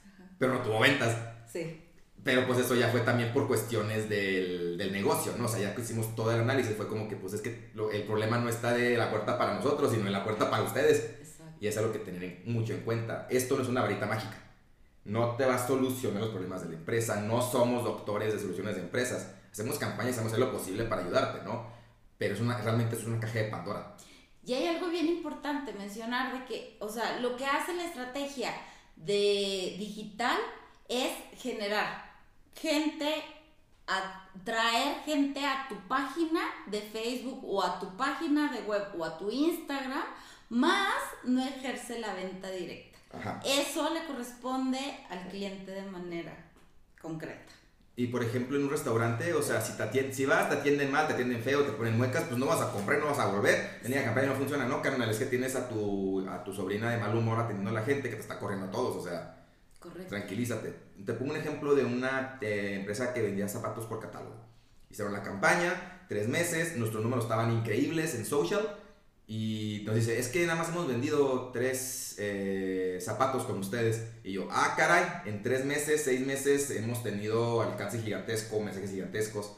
pero 0.41 0.55
no 0.55 0.63
tuvo 0.63 0.81
ventas. 0.81 1.17
Sí. 1.47 1.83
Pero 2.25 2.47
pues 2.47 2.59
eso 2.59 2.75
ya 2.75 2.89
fue 2.89 3.01
también 3.01 3.33
por 3.33 3.47
cuestiones 3.47 4.09
del, 4.09 4.77
del, 4.77 4.91
negocio, 4.91 5.33
¿no? 5.39 5.45
O 5.45 5.49
sea, 5.49 5.61
ya 5.61 5.75
que 5.75 5.83
hicimos 5.83 6.15
todo 6.17 6.33
el 6.33 6.41
análisis, 6.41 6.75
fue 6.77 6.89
como 6.89 7.09
que 7.09 7.17
pues 7.17 7.35
es 7.35 7.43
que 7.43 7.71
el 7.93 8.03
problema 8.05 8.39
no 8.39 8.49
está 8.49 8.73
de 8.73 8.97
la 8.97 9.11
puerta 9.11 9.39
para 9.39 9.55
nosotros, 9.55 9.93
sino 9.93 10.07
en 10.07 10.13
la 10.13 10.25
puerta 10.25 10.51
para 10.51 10.63
ustedes. 10.63 11.19
Exacto. 11.21 11.57
Y 11.61 11.67
es 11.67 11.77
algo 11.77 11.93
que 11.93 11.99
tener 11.99 12.43
mucho 12.47 12.73
en 12.73 12.81
cuenta. 12.81 13.27
Esto 13.31 13.57
no 13.57 13.63
es 13.63 13.69
una 13.69 13.83
varita 13.83 14.07
mágica. 14.07 14.37
No 15.05 15.37
te 15.37 15.47
va 15.47 15.55
a 15.55 15.67
solucionar 15.67 16.23
los 16.23 16.31
problemas 16.31 16.63
de 16.63 16.71
la 16.71 16.75
empresa. 16.77 17.21
No 17.21 17.43
somos 17.43 17.85
doctores 17.85 18.33
de 18.33 18.39
soluciones 18.39 18.77
de 18.77 18.83
empresas. 18.83 19.35
Hacemos 19.51 19.79
campañas, 19.79 20.19
hacemos 20.19 20.39
lo 20.39 20.53
posible 20.53 20.85
para 20.85 21.03
ayudarte, 21.03 21.43
¿no? 21.45 21.67
Pero 22.19 22.35
es 22.35 22.41
una, 22.41 22.59
realmente 22.59 22.97
es 22.97 23.05
una 23.05 23.19
caja 23.19 23.39
de 23.41 23.51
Pandora. 23.51 23.97
Y 24.45 24.55
hay 24.55 24.67
algo 24.67 24.89
bien 24.89 25.07
importante 25.07 25.73
mencionar 25.73 26.33
de 26.33 26.45
que, 26.47 26.77
o 26.81 26.89
sea, 26.89 27.19
lo 27.21 27.37
que 27.37 27.47
hace 27.47 27.75
la 27.75 27.85
estrategia 27.85 28.53
de 28.97 29.77
digital 29.79 30.39
es 30.89 31.13
generar 31.37 32.11
gente, 32.55 33.23
atraer 33.87 35.03
gente 35.05 35.45
a 35.45 35.67
tu 35.69 35.77
página 35.89 36.41
de 36.67 36.81
Facebook 36.81 37.41
o 37.45 37.63
a 37.63 37.79
tu 37.79 37.97
página 37.97 38.53
de 38.53 38.63
web 38.63 38.83
o 38.99 39.05
a 39.05 39.19
tu 39.19 39.31
Instagram, 39.31 40.05
más 40.49 40.97
no 41.25 41.43
ejerce 41.43 41.99
la 41.99 42.15
venta 42.15 42.51
directa. 42.51 42.99
Eso 43.45 43.93
le 43.93 44.07
corresponde 44.07 44.79
al 45.11 45.29
cliente 45.29 45.73
de 45.73 45.83
manera 45.83 46.33
concreta. 47.01 47.53
Y 47.97 48.07
por 48.07 48.23
ejemplo, 48.23 48.57
en 48.57 48.65
un 48.65 48.71
restaurante, 48.71 49.35
o 49.35 49.43
sea, 49.43 49.61
si, 49.61 49.77
te 49.77 49.83
atienden, 49.83 50.15
si 50.15 50.25
vas, 50.25 50.49
te 50.49 50.55
atienden 50.55 50.91
mal, 50.91 51.07
te 51.07 51.15
atienden 51.15 51.43
feo, 51.43 51.65
te 51.65 51.73
ponen 51.73 51.99
muecas, 51.99 52.25
pues 52.25 52.39
no 52.39 52.47
vas 52.47 52.61
a 52.63 52.73
comprar, 52.73 52.99
no 52.99 53.07
vas 53.07 53.19
a 53.19 53.27
volver. 53.27 53.79
Venía 53.83 53.99
la 53.99 54.07
campaña 54.07 54.29
no 54.29 54.37
funciona, 54.37 54.65
¿no, 54.65 54.81
carnal? 54.81 55.11
Es 55.11 55.19
que 55.19 55.27
tienes 55.27 55.55
a 55.57 55.69
tu, 55.69 56.27
a 56.29 56.43
tu 56.43 56.53
sobrina 56.53 56.91
de 56.91 56.99
mal 56.99 57.15
humor 57.15 57.39
atendiendo 57.41 57.71
a 57.71 57.75
la 57.75 57.83
gente 57.83 58.09
que 58.09 58.15
te 58.15 58.23
está 58.23 58.39
corriendo 58.39 58.67
a 58.67 58.71
todos, 58.71 58.97
o 58.97 59.07
sea, 59.07 59.45
Correcto. 59.81 60.09
tranquilízate. 60.09 60.75
Te 61.05 61.13
pongo 61.13 61.33
un 61.33 61.39
ejemplo 61.39 61.75
de 61.75 61.85
una 61.85 62.39
eh, 62.41 62.77
empresa 62.79 63.13
que 63.13 63.23
vendía 63.23 63.49
zapatos 63.49 63.85
por 63.85 64.01
catálogo. 64.01 64.37
Hicieron 64.89 65.13
la 65.13 65.23
campaña, 65.23 66.07
tres 66.09 66.27
meses, 66.27 66.77
nuestros 66.77 67.03
números 67.03 67.25
estaban 67.25 67.53
increíbles 67.53 68.15
en 68.15 68.25
social. 68.25 68.80
Y 69.33 69.85
nos 69.87 69.95
dice, 69.95 70.19
es 70.19 70.27
que 70.27 70.45
nada 70.45 70.59
más 70.59 70.71
hemos 70.71 70.89
vendido 70.89 71.51
tres 71.53 72.17
eh, 72.19 72.99
zapatos 73.01 73.45
con 73.45 73.61
ustedes. 73.61 74.03
Y 74.25 74.33
yo, 74.33 74.49
ah, 74.51 74.75
caray, 74.77 75.05
en 75.25 75.45
tres 75.45 75.65
meses, 75.65 76.03
seis 76.05 76.27
meses 76.27 76.69
hemos 76.73 77.05
tenido 77.05 77.63
alcance 77.63 78.03
gigantesco, 78.03 78.59
mensajes 78.59 78.91
gigantescos. 78.91 79.53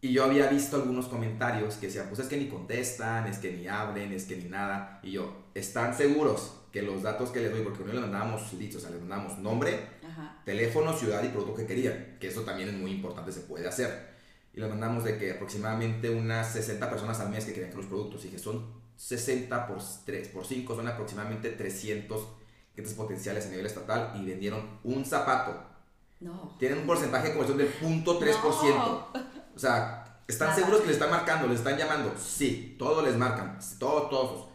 Y 0.00 0.12
yo 0.12 0.24
había 0.24 0.48
visto 0.48 0.74
algunos 0.74 1.06
comentarios 1.06 1.76
que 1.76 1.86
decían, 1.86 2.08
pues 2.08 2.18
es 2.18 2.26
que 2.26 2.36
ni 2.36 2.48
contestan, 2.48 3.28
es 3.28 3.38
que 3.38 3.52
ni 3.52 3.68
abren, 3.68 4.12
es 4.12 4.24
que 4.24 4.36
ni 4.36 4.48
nada. 4.48 4.98
Y 5.04 5.12
yo, 5.12 5.50
¿están 5.54 5.96
seguros 5.96 6.54
que 6.72 6.82
los 6.82 7.04
datos 7.04 7.30
que 7.30 7.38
les 7.38 7.52
doy, 7.52 7.62
porque 7.62 7.84
no 7.84 7.92
les 7.92 8.00
mandábamos 8.00 8.52
leads, 8.54 8.74
o 8.74 8.80
sea, 8.80 8.90
les 8.90 8.98
mandábamos 8.98 9.38
nombre, 9.38 9.78
Ajá. 10.04 10.42
teléfono, 10.44 10.92
ciudad 10.92 11.22
y 11.22 11.28
producto 11.28 11.54
que 11.54 11.66
querían? 11.66 12.16
Que 12.18 12.26
eso 12.26 12.42
también 12.42 12.70
es 12.70 12.74
muy 12.74 12.90
importante, 12.90 13.30
se 13.30 13.42
puede 13.42 13.68
hacer. 13.68 14.17
Y 14.58 14.60
les 14.60 14.70
mandamos 14.70 15.04
de 15.04 15.16
que 15.16 15.30
aproximadamente 15.30 16.10
unas 16.10 16.52
60 16.52 16.90
personas 16.90 17.20
al 17.20 17.30
mes 17.30 17.44
que 17.44 17.52
querían 17.52 17.70
que 17.70 17.76
los 17.76 17.86
productos. 17.86 18.24
Y 18.24 18.24
dije, 18.24 18.40
son 18.40 18.66
60 18.96 19.68
por 19.68 19.78
3, 20.04 20.28
por 20.30 20.44
5, 20.44 20.74
son 20.74 20.88
aproximadamente 20.88 21.50
300 21.50 22.26
clientes 22.74 22.94
potenciales 22.94 23.46
a 23.46 23.50
nivel 23.50 23.66
estatal 23.66 24.14
y 24.16 24.26
vendieron 24.26 24.80
un 24.82 25.04
zapato. 25.04 25.62
No. 26.18 26.56
Tienen 26.58 26.78
un 26.78 26.86
porcentaje 26.88 27.28
de 27.28 27.34
conversión 27.34 27.56
del 27.56 27.72
0.3%. 27.72 28.74
No. 28.74 29.06
O 29.54 29.58
sea, 29.60 30.22
¿están 30.26 30.48
Nada. 30.48 30.58
seguros 30.58 30.80
que 30.80 30.88
les 30.88 30.96
están 30.96 31.12
marcando? 31.12 31.46
¿Les 31.46 31.58
están 31.58 31.78
llamando? 31.78 32.12
Sí, 32.18 32.74
todos 32.80 33.04
les 33.04 33.16
marcan. 33.16 33.60
Todos, 33.78 34.10
todos. 34.10 34.48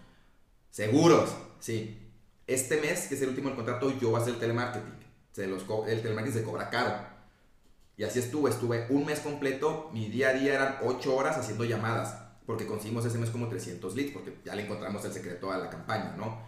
Seguros, 0.69 1.33
sí. 1.59 2.11
Este 2.45 2.81
mes, 2.81 3.07
que 3.07 3.15
es 3.15 3.21
el 3.21 3.29
último 3.29 3.47
del 3.47 3.55
contrato, 3.55 3.89
yo 4.01 4.09
voy 4.09 4.19
a 4.19 4.21
hacer 4.21 4.33
el 4.33 4.39
telemarketing. 4.41 4.99
Se 5.31 5.47
los 5.47 5.63
el 5.87 6.01
telemarketing 6.01 6.39
se 6.41 6.43
cobra 6.43 6.69
caro. 6.69 7.12
Y 7.97 8.03
así 8.03 8.19
estuve, 8.19 8.49
estuve 8.49 8.87
un 8.89 9.05
mes 9.05 9.19
completo, 9.19 9.89
mi 9.93 10.09
día 10.09 10.29
a 10.29 10.33
día 10.33 10.55
eran 10.55 10.77
8 10.83 11.15
horas 11.15 11.37
haciendo 11.37 11.63
llamadas, 11.63 12.17
porque 12.45 12.65
conseguimos 12.65 13.05
ese 13.05 13.17
mes 13.19 13.29
como 13.29 13.47
300 13.47 13.95
leads, 13.95 14.11
porque 14.13 14.35
ya 14.43 14.55
le 14.55 14.63
encontramos 14.63 15.05
el 15.05 15.13
secreto 15.13 15.51
a 15.51 15.57
la 15.57 15.69
campaña, 15.69 16.15
¿no? 16.17 16.41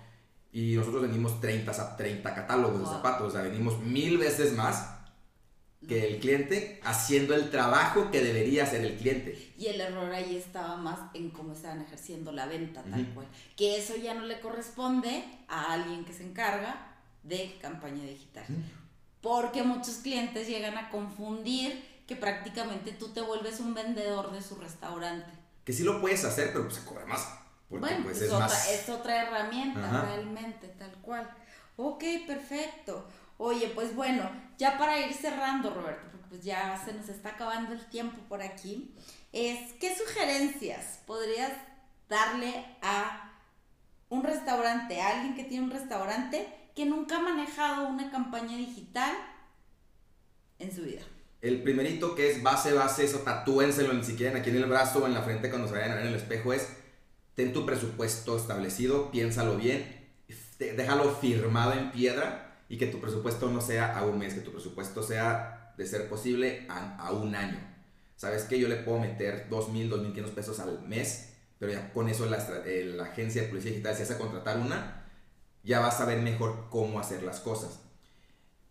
Y 0.52 0.76
nosotros 0.76 1.04
vendimos 1.04 1.40
30, 1.42 1.72
za- 1.74 1.96
30 1.98 2.34
catálogos 2.34 2.80
de 2.80 2.86
zapatos, 2.88 3.28
o 3.28 3.32
sea, 3.32 3.42
vendimos 3.44 3.80
mil 3.80 4.18
veces 4.18 4.54
más 4.54 4.92
que 5.88 6.08
el 6.08 6.20
cliente 6.20 6.80
haciendo 6.84 7.36
el 7.36 7.52
trabajo 7.52 8.10
que 8.10 8.24
debería 8.24 8.64
hacer 8.64 8.84
el 8.84 8.98
cliente. 8.98 9.54
Y 9.56 9.68
el 9.68 9.80
error 9.82 10.12
ahí 10.12 10.36
estaba 10.36 10.78
más 10.78 10.98
en 11.14 11.30
cómo 11.30 11.54
estaban 11.54 11.82
ejerciendo 11.82 12.32
la 12.32 12.48
venta, 12.48 12.82
tal 12.90 13.06
cual. 13.14 13.28
Que 13.56 13.78
eso 13.78 13.96
ya 13.96 14.16
no 14.16 14.26
le 14.26 14.40
corresponde 14.40 15.24
a 15.48 15.74
alguien 15.74 16.04
que 16.06 16.14
se 16.14 16.24
encarga 16.24 16.96
de 17.22 17.56
campaña 17.62 18.04
digital. 18.04 18.46
Porque 19.26 19.64
muchos 19.64 19.96
clientes 19.96 20.48
llegan 20.48 20.78
a 20.78 20.92
confundir 20.92 21.84
que 22.06 22.16
prácticamente 22.16 22.92
tú 22.92 23.08
te 23.08 23.22
vuelves 23.22 23.60
un 23.60 23.74
vendedor 23.74 24.32
de 24.32 24.40
su 24.40 24.54
restaurante. 24.54 25.32
Que 25.64 25.74
sí 25.74 25.82
lo 25.82 26.00
puedes 26.00 26.24
hacer, 26.24 26.54
pero 26.54 26.66
pues 26.66 26.76
se 26.76 26.86
cobra 26.86 27.08
más. 27.08 27.28
Porque 27.68 27.88
bueno, 27.88 28.04
pues 28.04 28.18
es, 28.18 28.24
es 28.26 28.30
otra, 28.30 28.46
más... 28.46 28.70
es 28.70 28.88
otra 28.88 29.24
herramienta 29.24 29.84
Ajá. 29.84 30.02
realmente, 30.04 30.68
tal 30.68 30.92
cual. 31.02 31.28
Ok, 31.76 32.04
perfecto. 32.28 33.08
Oye, 33.40 33.70
pues 33.70 33.96
bueno, 33.96 34.30
ya 34.60 34.78
para 34.78 35.00
ir 35.00 35.12
cerrando, 35.12 35.72
Roberto, 35.72 36.06
porque 36.12 36.28
pues 36.30 36.44
ya 36.44 36.80
se 36.86 36.94
nos 36.94 37.10
está 37.10 37.30
acabando 37.30 37.74
el 37.74 37.84
tiempo 37.88 38.22
por 38.30 38.44
aquí, 38.44 38.94
es 39.34 39.74
¿qué 39.80 39.98
sugerencias 39.98 41.00
podrías 41.08 41.52
darle 42.08 42.64
a 42.84 43.32
un 44.10 44.24
restaurante, 44.24 45.02
a 45.02 45.16
alguien 45.16 45.34
que 45.36 45.46
tiene 45.46 45.64
un 45.64 45.72
restaurante 45.72 46.48
que 46.76 46.86
nunca 46.86 47.18
ha 47.18 47.22
manejado 47.22 47.88
una 47.88 48.12
campaña 48.12 48.58
digital 48.58 49.16
en 50.60 50.76
su 50.76 50.84
vida? 50.84 51.02
El 51.42 51.64
primerito 51.64 52.16
que 52.16 52.32
es 52.32 52.44
base, 52.44 52.74
base, 52.74 53.06
eso 53.06 53.20
tatúenselo 53.20 53.94
ni 53.94 54.04
siquiera 54.04 54.38
aquí 54.38 54.50
en 54.50 54.58
el 54.58 54.66
brazo 54.66 55.04
o 55.04 55.08
en 55.08 55.14
la 55.14 55.22
frente 55.22 55.50
cuando 55.50 55.68
se 55.68 55.76
vayan 55.76 55.92
a 55.92 55.96
ver 55.96 56.04
en 56.06 56.10
el 56.10 56.20
espejo 56.20 56.54
es 56.54 56.68
ten 57.36 57.54
tu 57.54 57.66
presupuesto 57.66 58.38
establecido, 58.38 59.12
piénsalo 59.12 59.58
bien, 59.58 60.08
déjalo 60.58 61.12
firmado 61.16 61.74
en 61.74 61.92
piedra 61.92 62.62
y 62.70 62.78
que 62.78 62.88
tu 62.88 63.00
presupuesto 63.00 63.50
no 63.50 63.62
sea 63.62 63.98
a 63.98 64.06
un 64.06 64.18
mes, 64.18 64.34
que 64.34 64.42
tu 64.42 64.52
presupuesto 64.52 65.04
sea, 65.04 65.74
de 65.78 65.86
ser 65.86 66.08
posible, 66.08 66.66
a, 66.70 66.98
a 66.98 67.12
un 67.12 67.36
año. 67.36 67.60
¿Sabes 68.16 68.44
que 68.44 68.58
Yo 68.58 68.70
le 68.70 68.78
puedo 68.78 69.00
meter 69.00 69.50
2.000, 69.50 69.90
2.500 69.90 70.30
pesos 70.30 70.60
al 70.60 70.82
mes, 70.84 71.34
pero 71.60 71.74
ya 71.74 71.92
con 71.92 72.08
eso 72.08 72.26
la, 72.26 72.38
eh, 72.66 72.94
la 72.96 73.04
agencia 73.04 73.42
de 73.42 73.50
publicidad 73.50 73.74
digital, 73.74 73.96
si 73.96 74.04
hace 74.04 74.18
contratar 74.18 74.58
una, 74.58 75.05
ya 75.66 75.80
vas 75.80 76.00
a 76.00 76.06
ver 76.06 76.22
mejor 76.22 76.68
cómo 76.70 77.00
hacer 77.00 77.24
las 77.24 77.40
cosas. 77.42 77.80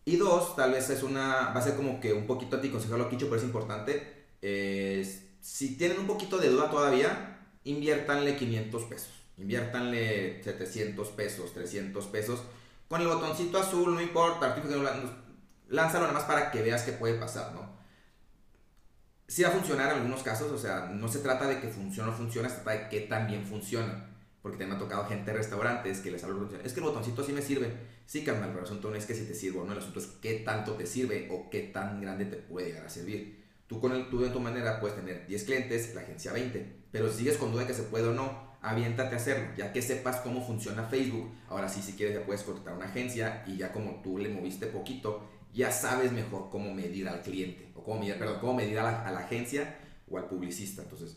Y 0.07 0.17
dos, 0.17 0.55
tal 0.55 0.73
vez 0.73 0.89
es 0.91 1.03
una, 1.03 1.51
va 1.51 1.61
a 1.61 1.63
ser 1.63 1.77
como 1.77 2.01
que 2.01 2.13
un 2.13 2.27
poquito 2.27 2.57
anticonsejo 2.57 2.97
lo 2.97 3.09
que 3.09 3.17
he 3.17 3.19
dicho, 3.19 3.27
pero 3.27 3.41
es 3.41 3.45
importante. 3.45 4.27
es, 4.41 5.23
si 5.41 5.77
tienen 5.77 5.99
un 5.99 6.07
poquito 6.07 6.39
de 6.39 6.49
duda 6.49 6.71
todavía, 6.71 7.49
inviértanle 7.65 8.37
500 8.37 8.85
pesos. 8.85 9.11
Inviértanle 9.37 10.43
700 10.45 11.09
pesos, 11.11 11.53
300 11.53 12.07
pesos. 12.07 12.43
Con 12.89 13.01
el 13.01 13.09
botoncito 13.09 13.59
azul, 13.59 13.95
no 13.95 14.01
importa, 14.01 14.55
lánzalo 15.69 16.07
nada 16.07 16.13
más 16.13 16.25
para 16.25 16.51
que 16.51 16.63
veas 16.63 16.83
qué 16.83 16.93
puede 16.93 17.15
pasar, 17.15 17.53
¿no? 17.53 17.75
Sí 19.27 19.43
va 19.43 19.49
a 19.49 19.53
funcionar 19.53 19.91
en 19.91 19.97
algunos 19.97 20.23
casos, 20.23 20.53
o 20.53 20.59
sea, 20.59 20.87
no 20.87 21.09
se 21.09 21.19
trata 21.21 21.49
de 21.49 21.61
que 21.61 21.69
funcione 21.69 22.09
o 22.09 22.13
no 22.13 22.17
funciona, 22.17 22.49
se 22.49 22.57
trata 22.57 22.73
de 22.73 22.89
que 22.91 23.01
también 23.01 23.47
funciona. 23.47 24.14
Porque 24.45 24.59
también 24.59 24.77
me 24.79 24.85
ha 24.85 24.87
tocado 24.87 25.07
gente 25.07 25.31
de 25.31 25.39
restaurantes 25.39 26.01
que 26.01 26.11
les 26.11 26.23
hablo, 26.23 26.47
es 26.63 26.75
que 26.75 26.81
el 26.81 26.85
botoncito 26.85 27.25
sí 27.25 27.33
me 27.33 27.41
sirve. 27.41 27.73
Sí, 28.05 28.23
carnal, 28.23 28.51
pero 28.51 28.59
el 28.59 28.67
asunto 28.67 28.91
no 28.91 28.97
es 28.97 29.07
que 29.07 29.15
si 29.15 29.25
te 29.25 29.33
sirve 29.33 29.61
o 29.61 29.65
no, 29.65 29.73
el 29.73 29.79
asunto 29.79 30.01
es 30.01 30.07
qué 30.21 30.35
tanto 30.41 30.73
te 30.75 30.85
sirve 30.85 31.29
o 31.31 31.49
qué 31.49 31.61
tan 31.61 31.99
grande 32.03 32.27
te 32.27 32.37
puede 32.37 32.67
llegar 32.67 32.85
a 32.85 32.91
servir. 32.91 33.43
Tú, 33.67 33.81
con 33.81 33.93
el, 33.93 34.11
tú 34.11 34.21
de 34.21 34.29
tu 34.29 34.41
manera 34.41 34.81
puedes 34.81 34.97
tener 34.97 35.27
10 35.27 35.45
clientes, 35.45 35.95
la 35.95 36.03
agencia 36.03 36.35
20, 36.35 36.77
pero 36.93 37.11
si 37.11 37.21
sigues 37.21 37.39
con 37.39 37.53
duda 37.53 37.63
de 37.63 37.69
que 37.69 37.73
se 37.73 37.85
puede 37.85 38.07
o 38.07 38.13
no, 38.13 38.55
aviéntate 38.61 39.15
a 39.15 39.17
hacerlo, 39.17 39.47
ya 39.57 39.73
que 39.73 39.81
sepas 39.81 40.17
cómo 40.17 40.47
funciona 40.47 40.89
Facebook. 40.89 41.33
Ahora 41.49 41.71
sí, 41.71 41.81
si 41.81 41.95
quieres, 41.95 42.15
ya 42.15 42.27
puedes 42.27 42.43
contratar 42.43 42.75
una 42.75 42.85
agencia 42.85 43.45
y 43.47 43.57
ya 43.57 43.73
como 43.73 44.03
tú 44.03 44.19
le 44.19 44.29
moviste 44.29 44.67
poquito, 44.67 45.27
ya 45.55 45.73
sabes 45.73 46.13
mejor 46.13 46.51
cómo 46.51 46.75
medir 46.75 47.09
al 47.09 47.23
cliente, 47.23 47.73
o 47.75 47.83
cómo 47.83 48.01
medir, 48.01 48.19
perdón, 48.19 48.41
cómo 48.43 48.53
medir 48.53 48.79
a 48.79 48.83
la, 48.83 49.07
a 49.07 49.11
la 49.11 49.21
agencia 49.21 49.79
o 50.07 50.19
al 50.19 50.29
publicista. 50.29 50.83
Entonces, 50.83 51.17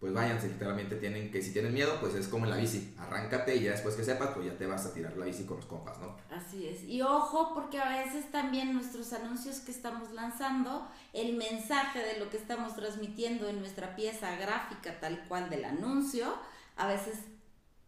pues 0.00 0.14
váyanse, 0.14 0.48
literalmente 0.48 0.96
tienen 0.96 1.30
que, 1.30 1.42
si 1.42 1.52
tienen 1.52 1.74
miedo, 1.74 1.98
pues 2.00 2.14
es 2.14 2.26
como 2.26 2.46
en 2.46 2.50
la 2.52 2.56
bici, 2.56 2.94
arráncate 2.98 3.54
y 3.56 3.64
ya 3.64 3.72
después 3.72 3.94
que 3.96 4.02
sepas, 4.04 4.30
pues 4.34 4.46
ya 4.46 4.56
te 4.56 4.64
vas 4.66 4.86
a 4.86 4.94
tirar 4.94 5.14
la 5.18 5.26
bici 5.26 5.44
con 5.44 5.58
los 5.58 5.66
compas, 5.66 5.98
¿no? 5.98 6.16
Así 6.34 6.66
es. 6.66 6.84
Y 6.84 7.02
ojo, 7.02 7.52
porque 7.52 7.78
a 7.78 8.02
veces 8.04 8.30
también 8.32 8.72
nuestros 8.72 9.12
anuncios 9.12 9.60
que 9.60 9.70
estamos 9.72 10.10
lanzando, 10.12 10.88
el 11.12 11.36
mensaje 11.36 11.98
de 11.98 12.18
lo 12.18 12.30
que 12.30 12.38
estamos 12.38 12.74
transmitiendo 12.74 13.46
en 13.50 13.60
nuestra 13.60 13.94
pieza 13.94 14.34
gráfica 14.36 14.98
tal 15.00 15.22
cual 15.28 15.50
del 15.50 15.66
anuncio, 15.66 16.34
a 16.76 16.86
veces 16.88 17.18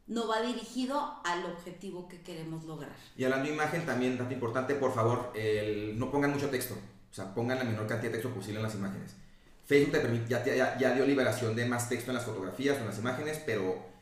no 0.07 0.29
va 0.29 0.43
dirigido 0.43 1.15
al 1.25 1.47
objetivo 1.47 2.09
que 2.09 2.21
queremos 2.21 2.65
lograr. 2.65 2.95
Y 3.17 3.25
hablando 3.25 3.49
de 3.49 3.55
imagen, 3.55 3.87
también, 3.87 4.19
dato 4.19 4.35
importante, 4.35 4.75
por 4.75 4.93
favor, 4.95 5.33
el- 5.35 5.99
no 5.99 6.11
pongan 6.11 6.33
mucho 6.33 6.51
texto. 6.51 6.75
O 7.11 7.15
sea, 7.15 7.35
pongan 7.35 7.59
la 7.59 7.65
menor 7.65 7.87
cantidad 7.87 8.11
de 8.13 8.19
texto 8.19 8.35
posible 8.35 8.59
en 8.59 8.65
las 8.65 8.75
imágenes. 8.75 9.17
Facebook 9.65 9.93
te 9.93 10.01
permite, 10.01 10.29
ya, 10.29 10.45
ya, 10.45 10.77
ya 10.79 10.95
dio 10.95 11.07
liberación 11.07 11.55
de 11.55 11.67
más 11.67 11.89
texto 11.89 12.11
en 12.11 12.17
las 12.17 12.25
fotografías 12.25 12.77
o 12.79 12.81
en 12.81 12.87
las 12.87 12.99
imágenes, 12.99 13.41
pero 13.47 13.93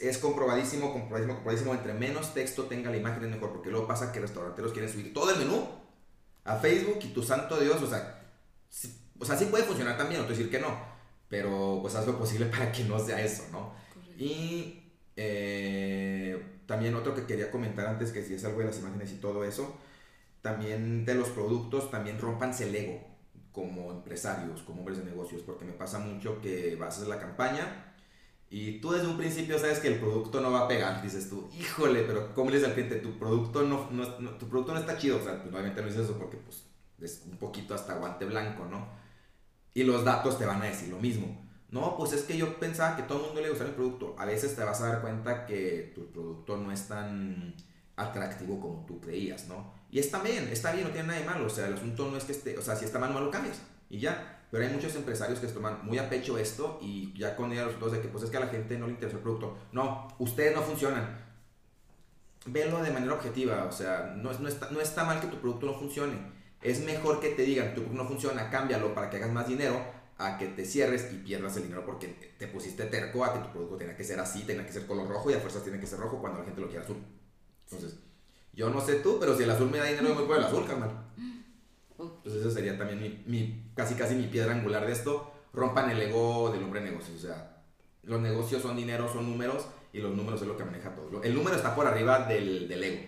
es 0.00 0.18
comprobadísimo, 0.18 0.92
comprobadísimo, 0.92 1.34
comprobadísimo. 1.34 1.74
Entre 1.74 1.94
menos 1.94 2.34
texto 2.34 2.64
tenga 2.64 2.90
la 2.90 2.96
imagen 2.96 3.24
es 3.24 3.30
mejor, 3.30 3.52
porque 3.52 3.70
luego 3.70 3.86
pasa 3.86 4.12
que 4.12 4.20
restauranteros 4.20 4.72
quieren 4.72 4.90
subir 4.90 5.12
todo 5.12 5.30
el 5.30 5.38
menú 5.38 5.66
a 6.44 6.56
Facebook 6.56 6.98
y 7.02 7.08
tu 7.08 7.22
santo 7.22 7.58
Dios, 7.58 7.82
o 7.82 7.88
sea, 7.88 8.22
sí, 8.70 8.94
o 9.18 9.24
sea, 9.24 9.36
sí 9.36 9.46
puede 9.46 9.64
funcionar 9.64 9.96
también, 9.96 10.20
no 10.20 10.26
te 10.26 10.34
decir 10.34 10.50
que 10.50 10.60
no, 10.60 10.78
pero 11.28 11.78
pues 11.82 11.94
haz 11.94 12.06
lo 12.06 12.18
posible 12.18 12.46
para 12.46 12.70
que 12.70 12.84
no 12.84 12.98
sea 12.98 13.20
eso, 13.20 13.44
¿no? 13.50 13.74
Y 14.16 14.82
eh, 15.16 16.60
también 16.66 16.94
otro 16.94 17.14
que 17.14 17.26
quería 17.26 17.50
comentar 17.50 17.86
antes, 17.86 18.12
que 18.12 18.22
si 18.22 18.34
es 18.34 18.44
algo 18.44 18.60
de 18.60 18.66
las 18.66 18.78
imágenes 18.78 19.10
y 19.12 19.16
todo 19.16 19.44
eso, 19.44 19.76
también 20.40 21.04
de 21.04 21.14
los 21.14 21.28
productos, 21.30 21.90
también 21.90 22.18
rompanse 22.18 22.68
el 22.68 22.76
ego 22.76 23.15
como 23.56 23.92
empresarios, 23.92 24.62
como 24.62 24.80
hombres 24.82 25.00
de 25.00 25.06
negocios, 25.06 25.42
porque 25.42 25.66
me 25.66 25.72
pasa 25.74 26.00
mucho 26.00 26.42
que 26.42 26.76
vas 26.76 26.94
a 26.94 26.98
hacer 26.98 27.08
la 27.08 27.20
campaña 27.20 27.94
y 28.50 28.80
tú 28.80 28.92
desde 28.92 29.08
un 29.08 29.16
principio 29.18 29.58
sabes 29.58 29.80
que 29.80 29.88
el 29.88 29.98
producto 30.00 30.40
no 30.40 30.52
va 30.52 30.62
a 30.62 30.68
pegar, 30.68 31.02
dices 31.02 31.28
tú, 31.30 31.48
híjole, 31.58 32.02
pero 32.04 32.34
¿cómo 32.34 32.50
le 32.50 32.56
dices 32.58 32.68
al 32.70 32.74
cliente? 32.74 32.96
Tu 32.98 33.18
producto 33.18 33.62
no, 33.64 33.90
no- 33.90 34.20
no- 34.20 34.30
tu 34.38 34.48
producto 34.48 34.72
no 34.74 34.80
está 34.80 34.98
chido, 34.98 35.18
o 35.18 35.22
sea, 35.24 35.42
pues, 35.42 35.52
obviamente 35.54 35.80
no 35.82 35.88
dices 35.88 36.04
eso 36.04 36.18
porque 36.18 36.38
pues 36.38 36.64
es 37.00 37.24
un 37.30 37.38
poquito 37.38 37.74
hasta 37.74 37.94
guante 37.96 38.24
blanco, 38.26 38.66
¿no? 38.66 38.88
Y 39.74 39.84
los 39.84 40.04
datos 40.04 40.38
te 40.38 40.46
van 40.46 40.62
a 40.62 40.66
decir 40.66 40.88
lo 40.88 40.98
mismo. 40.98 41.44
No, 41.70 41.96
pues 41.96 42.12
es 42.12 42.22
que 42.22 42.38
yo 42.38 42.58
pensaba 42.58 42.96
que 42.96 43.02
todo 43.02 43.18
el 43.20 43.26
mundo 43.26 43.40
le 43.42 43.50
gustaba 43.50 43.70
el 43.70 43.76
producto. 43.76 44.14
A 44.18 44.24
veces 44.26 44.56
te 44.56 44.64
vas 44.64 44.80
a 44.80 44.88
dar 44.88 45.00
cuenta 45.02 45.46
que 45.46 45.92
tu 45.94 46.10
producto 46.12 46.56
no 46.56 46.72
es 46.72 46.88
tan 46.88 47.54
atractivo 47.96 48.60
como 48.60 48.86
tú 48.86 49.00
creías, 49.00 49.48
¿no? 49.48 49.74
Y 49.96 49.98
está 49.98 50.22
bien, 50.22 50.46
está 50.48 50.72
bien, 50.72 50.84
no 50.84 50.90
tiene 50.90 51.08
nada 51.08 51.20
de 51.20 51.24
malo, 51.24 51.46
o 51.46 51.48
sea, 51.48 51.68
el 51.68 51.72
asunto 51.72 52.10
no 52.10 52.18
es 52.18 52.24
que 52.24 52.32
esté, 52.32 52.58
o 52.58 52.60
sea, 52.60 52.76
si 52.76 52.84
está 52.84 52.98
mal, 52.98 53.14
no 53.14 53.20
lo 53.20 53.30
cambias 53.30 53.62
y 53.88 53.98
ya. 53.98 54.44
Pero 54.50 54.62
hay 54.62 54.70
muchos 54.70 54.94
empresarios 54.94 55.38
que 55.38 55.48
se 55.48 55.54
toman 55.54 55.86
muy 55.86 55.96
a 55.96 56.10
pecho 56.10 56.36
esto 56.36 56.78
y 56.82 57.18
ya 57.18 57.34
con 57.34 57.48
los 57.56 57.92
de 57.92 58.02
que 58.02 58.08
pues 58.08 58.22
es 58.22 58.28
que 58.28 58.36
a 58.36 58.40
la 58.40 58.48
gente 58.48 58.76
no 58.76 58.88
le 58.88 58.92
interesa 58.92 59.16
el 59.16 59.22
producto. 59.22 59.56
No, 59.72 60.14
ustedes 60.18 60.54
no 60.54 60.60
funcionan. 60.60 61.24
Velo 62.44 62.82
de 62.82 62.90
manera 62.90 63.14
objetiva, 63.14 63.64
o 63.64 63.72
sea, 63.72 64.12
no, 64.14 64.34
no, 64.38 64.48
está, 64.48 64.68
no 64.70 65.06
mal 65.06 65.18
que 65.18 65.28
tu 65.28 65.40
producto 65.40 65.64
no 65.64 65.78
funcione. 65.78 66.18
Es 66.60 66.84
mejor 66.84 67.18
que 67.18 67.30
te 67.30 67.44
digan, 67.44 67.74
tu 67.74 67.80
producto 67.80 68.02
no 68.02 68.06
funciona, 68.06 68.50
cámbialo 68.50 68.92
para 68.92 69.08
que 69.08 69.16
hagas 69.16 69.32
más 69.32 69.48
dinero, 69.48 69.82
a 70.18 70.36
que 70.36 70.48
te 70.48 70.66
cierres 70.66 71.10
y 71.10 71.16
pierdas 71.20 71.56
el 71.56 71.62
dinero 71.62 71.86
porque 71.86 72.34
te 72.38 72.48
pusiste 72.48 72.84
terco 72.84 73.24
a 73.24 73.32
que 73.32 73.38
tu 73.38 73.50
producto 73.50 73.78
tenga 73.78 73.96
que 73.96 74.04
ser 74.04 74.20
así, 74.20 74.42
tenga 74.42 74.66
que 74.66 74.72
ser 74.72 74.86
color 74.86 75.08
rojo 75.08 75.30
y 75.30 75.34
a 75.34 75.40
fuerzas 75.40 75.62
tiene 75.62 75.80
que 75.80 75.86
ser 75.86 75.98
rojo 76.00 76.20
cuando 76.20 76.40
la 76.40 76.44
gente 76.44 76.60
lo 76.60 76.68
quiere 76.68 76.84
azul. 76.84 76.98
Entonces, 77.64 77.98
yo 78.56 78.70
no 78.70 78.80
sé 78.80 78.96
tú, 78.96 79.18
pero 79.20 79.36
si 79.36 79.42
el 79.42 79.50
azul 79.50 79.70
me 79.70 79.78
da 79.78 79.84
dinero, 79.84 80.08
yo 80.08 80.14
me 80.14 80.22
puedo 80.22 80.40
el 80.40 80.46
azul, 80.46 80.66
carnal. 80.66 80.90
Entonces, 81.98 82.40
esa 82.42 82.50
sería 82.50 82.76
también 82.76 83.00
mi, 83.00 83.22
mi, 83.26 83.70
casi 83.74 83.94
casi 83.94 84.14
mi 84.14 84.26
piedra 84.26 84.52
angular 84.52 84.86
de 84.86 84.92
esto. 84.92 85.32
Rompan 85.52 85.90
el 85.90 86.00
ego 86.00 86.50
del 86.50 86.62
hombre 86.62 86.80
de 86.80 86.90
negocios. 86.90 87.18
O 87.18 87.26
sea, 87.26 87.62
los 88.02 88.20
negocios 88.20 88.62
son 88.62 88.76
dinero, 88.76 89.12
son 89.12 89.30
números 89.30 89.66
y 89.92 90.00
los 90.00 90.14
números 90.14 90.40
es 90.42 90.48
lo 90.48 90.56
que 90.56 90.64
maneja 90.64 90.94
todo. 90.94 91.22
El 91.22 91.34
número 91.34 91.56
está 91.56 91.74
por 91.74 91.86
arriba 91.86 92.26
del, 92.26 92.68
del 92.68 92.84
ego. 92.84 93.06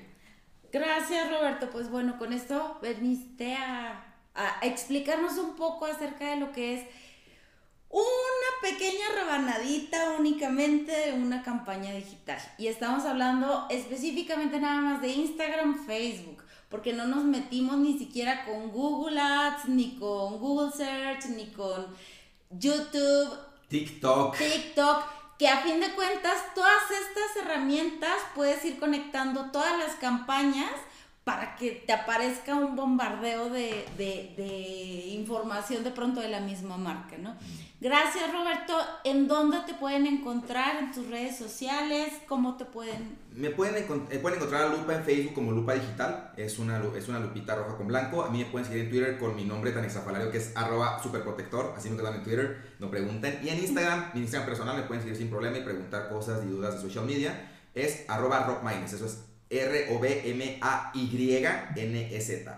Gracias, 0.71 1.31
Roberto. 1.31 1.71
Pues 1.71 1.91
bueno, 1.91 2.19
con 2.19 2.33
esto 2.33 2.79
veniste 2.83 3.55
a, 3.55 4.17
a 4.35 4.59
explicarnos 4.63 5.39
un 5.39 5.57
poco 5.57 5.87
acerca 5.87 6.31
de 6.31 6.37
lo 6.37 6.53
que 6.53 6.75
es 6.75 6.87
una 7.91 8.71
pequeña 8.71 9.07
rebanadita 9.15 10.17
únicamente 10.19 10.93
de 10.93 11.13
una 11.13 11.43
campaña 11.43 11.93
digital. 11.93 12.39
Y 12.59 12.67
estamos 12.67 13.05
hablando 13.05 13.67
específicamente 13.71 14.61
nada 14.61 14.81
más 14.81 15.01
de 15.01 15.09
Instagram, 15.09 15.87
Facebook, 15.87 16.45
porque 16.69 16.93
no 16.93 17.07
nos 17.07 17.25
metimos 17.25 17.79
ni 17.79 17.99
siquiera 17.99 18.45
con 18.45 18.71
Google 18.71 19.21
Ads, 19.21 19.69
ni 19.69 19.97
con 19.97 20.39
Google 20.39 20.73
Search, 20.73 21.27
ni 21.27 21.47
con 21.47 21.87
YouTube, 22.51 23.39
TikTok. 23.69 24.37
TikTok, 24.37 25.05
que 25.39 25.49
a 25.49 25.59
fin 25.63 25.81
de 25.81 25.91
cuentas 25.93 26.55
todas 26.55 26.83
estas 26.91 27.45
herramientas 27.45 28.19
puedes 28.35 28.65
ir 28.65 28.79
conectando 28.79 29.51
todas 29.51 29.79
las 29.79 29.95
campañas 29.97 30.73
para 31.25 31.57
que 31.57 31.73
te 31.73 31.93
aparezca 31.93 32.55
un 32.55 32.75
bombardeo 32.75 33.51
de, 33.51 33.87
de, 33.99 34.33
de 34.37 35.09
información 35.09 35.85
de 35.85 35.91
pronto 35.91 36.21
de 36.21 36.29
la 36.29 36.41
misma 36.41 36.79
marca, 36.79 37.19
¿no? 37.19 37.37
Gracias 37.81 38.33
Roberto. 38.33 38.75
¿En 39.05 39.29
dónde 39.29 39.59
te 39.65 39.73
pueden 39.75 40.05
encontrar? 40.07 40.83
¿En 40.83 40.91
tus 40.91 41.07
redes 41.09 41.37
sociales? 41.37 42.13
¿Cómo 42.27 42.57
te 42.57 42.65
pueden...? 42.65 43.17
Me 43.33 43.51
pueden, 43.51 43.77
eh, 43.77 44.19
pueden 44.19 44.39
encontrar 44.39 44.65
a 44.65 44.69
Lupa 44.75 44.97
en 44.97 45.05
Facebook 45.05 45.35
como 45.35 45.53
Lupa 45.53 45.75
Digital. 45.75 46.33
Es 46.37 46.59
una, 46.59 46.83
es 46.97 47.07
una 47.07 47.21
lupita 47.21 47.55
roja 47.55 47.77
con 47.77 47.87
blanco. 47.87 48.25
A 48.25 48.31
mí 48.31 48.39
me 48.39 48.47
pueden 48.47 48.67
seguir 48.67 48.83
en 48.83 48.91
Twitter 48.91 49.17
con 49.17 49.37
mi 49.37 49.45
nombre 49.45 49.71
tan 49.71 49.85
exafalario 49.85 50.29
que 50.33 50.39
es 50.39 50.57
arroba 50.57 51.01
superprotector. 51.01 51.75
Así 51.77 51.89
me 51.89 51.97
quedan 51.97 52.17
en 52.17 52.25
Twitter. 52.25 52.75
No 52.81 52.91
pregunten. 52.91 53.39
Y 53.45 53.49
en 53.51 53.59
Instagram, 53.61 54.11
mi 54.13 54.23
Instagram 54.23 54.49
personal, 54.49 54.77
me 54.77 54.83
pueden 54.83 55.05
seguir 55.05 55.17
sin 55.17 55.31
problema 55.31 55.59
y 55.59 55.63
preguntar 55.63 56.09
cosas 56.09 56.43
y 56.45 56.49
dudas 56.49 56.75
de 56.75 56.81
social 56.81 57.05
media. 57.05 57.49
Es 57.77 58.07
arroba 58.09 58.45
rockmines. 58.45 58.93
Eso 58.93 59.07
es 59.07 59.23
R-O-B-M-A-Y-N-E-Z. 59.51 60.61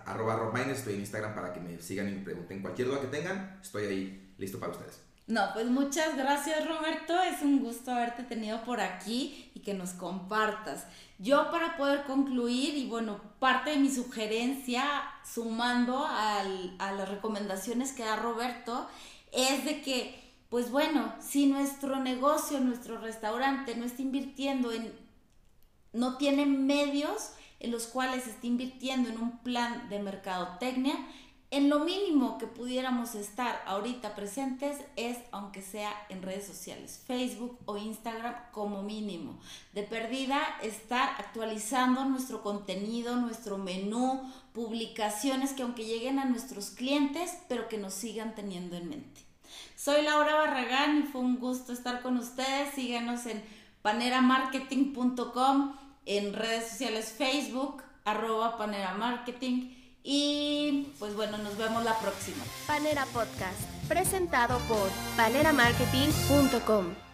Arroba 0.06 0.36
rockmines. 0.36 0.78
Estoy 0.78 0.94
en 0.94 1.00
Instagram 1.00 1.34
para 1.34 1.52
que 1.52 1.60
me 1.60 1.78
sigan 1.78 2.08
y 2.08 2.12
me 2.12 2.22
pregunten 2.22 2.62
cualquier 2.62 2.88
duda 2.88 3.02
que 3.02 3.08
tengan. 3.08 3.58
Estoy 3.60 3.84
ahí 3.84 4.34
listo 4.38 4.58
para 4.58 4.72
ustedes. 4.72 5.09
No, 5.30 5.52
pues 5.54 5.66
muchas 5.66 6.16
gracias 6.16 6.66
Roberto, 6.66 7.22
es 7.22 7.40
un 7.42 7.60
gusto 7.60 7.92
haberte 7.92 8.24
tenido 8.24 8.64
por 8.64 8.80
aquí 8.80 9.48
y 9.54 9.60
que 9.60 9.74
nos 9.74 9.90
compartas. 9.90 10.86
Yo 11.20 11.52
para 11.52 11.76
poder 11.76 12.02
concluir, 12.02 12.76
y 12.76 12.88
bueno, 12.88 13.20
parte 13.38 13.70
de 13.70 13.76
mi 13.76 13.90
sugerencia, 13.90 14.84
sumando 15.24 16.04
al, 16.04 16.74
a 16.80 16.90
las 16.90 17.08
recomendaciones 17.08 17.92
que 17.92 18.02
da 18.02 18.16
Roberto, 18.16 18.88
es 19.30 19.64
de 19.64 19.82
que, 19.82 20.20
pues 20.48 20.72
bueno, 20.72 21.14
si 21.20 21.46
nuestro 21.46 22.00
negocio, 22.00 22.58
nuestro 22.58 22.98
restaurante 22.98 23.76
no 23.76 23.84
está 23.84 24.02
invirtiendo 24.02 24.72
en, 24.72 24.92
no 25.92 26.16
tiene 26.16 26.44
medios 26.44 27.34
en 27.60 27.70
los 27.70 27.86
cuales 27.86 28.26
está 28.26 28.48
invirtiendo 28.48 29.08
en 29.08 29.18
un 29.18 29.38
plan 29.38 29.88
de 29.90 30.00
mercadotecnia, 30.00 30.96
en 31.52 31.68
lo 31.68 31.80
mínimo 31.80 32.38
que 32.38 32.46
pudiéramos 32.46 33.16
estar 33.16 33.60
ahorita 33.66 34.14
presentes 34.14 34.78
es, 34.94 35.18
aunque 35.32 35.62
sea 35.62 35.92
en 36.08 36.22
redes 36.22 36.46
sociales, 36.46 37.02
Facebook 37.08 37.58
o 37.64 37.76
Instagram 37.76 38.36
como 38.52 38.84
mínimo. 38.84 39.36
De 39.72 39.82
perdida, 39.82 40.40
estar 40.62 41.08
actualizando 41.18 42.04
nuestro 42.04 42.42
contenido, 42.42 43.16
nuestro 43.16 43.58
menú, 43.58 44.32
publicaciones 44.52 45.52
que 45.52 45.62
aunque 45.62 45.86
lleguen 45.86 46.20
a 46.20 46.24
nuestros 46.24 46.70
clientes, 46.70 47.36
pero 47.48 47.68
que 47.68 47.78
nos 47.78 47.94
sigan 47.94 48.36
teniendo 48.36 48.76
en 48.76 48.88
mente. 48.88 49.20
Soy 49.74 50.02
Laura 50.02 50.36
Barragán 50.36 50.98
y 51.00 51.02
fue 51.02 51.20
un 51.20 51.40
gusto 51.40 51.72
estar 51.72 52.00
con 52.00 52.16
ustedes. 52.16 52.74
Síganos 52.74 53.26
en 53.26 53.42
paneramarketing.com, 53.82 55.74
en 56.06 56.32
redes 56.32 56.68
sociales 56.68 57.12
Facebook, 57.16 57.82
arroba 58.04 58.56
paneramarketing 58.56 59.79
y 60.02 60.92
pues 60.98 61.14
bueno, 61.14 61.38
nos 61.38 61.56
vemos 61.56 61.84
la 61.84 61.98
próxima. 61.98 62.42
Panera 62.66 63.04
Podcast, 63.06 63.60
presentado 63.88 64.58
por 64.68 64.90
paneramarketing.com. 65.16 67.09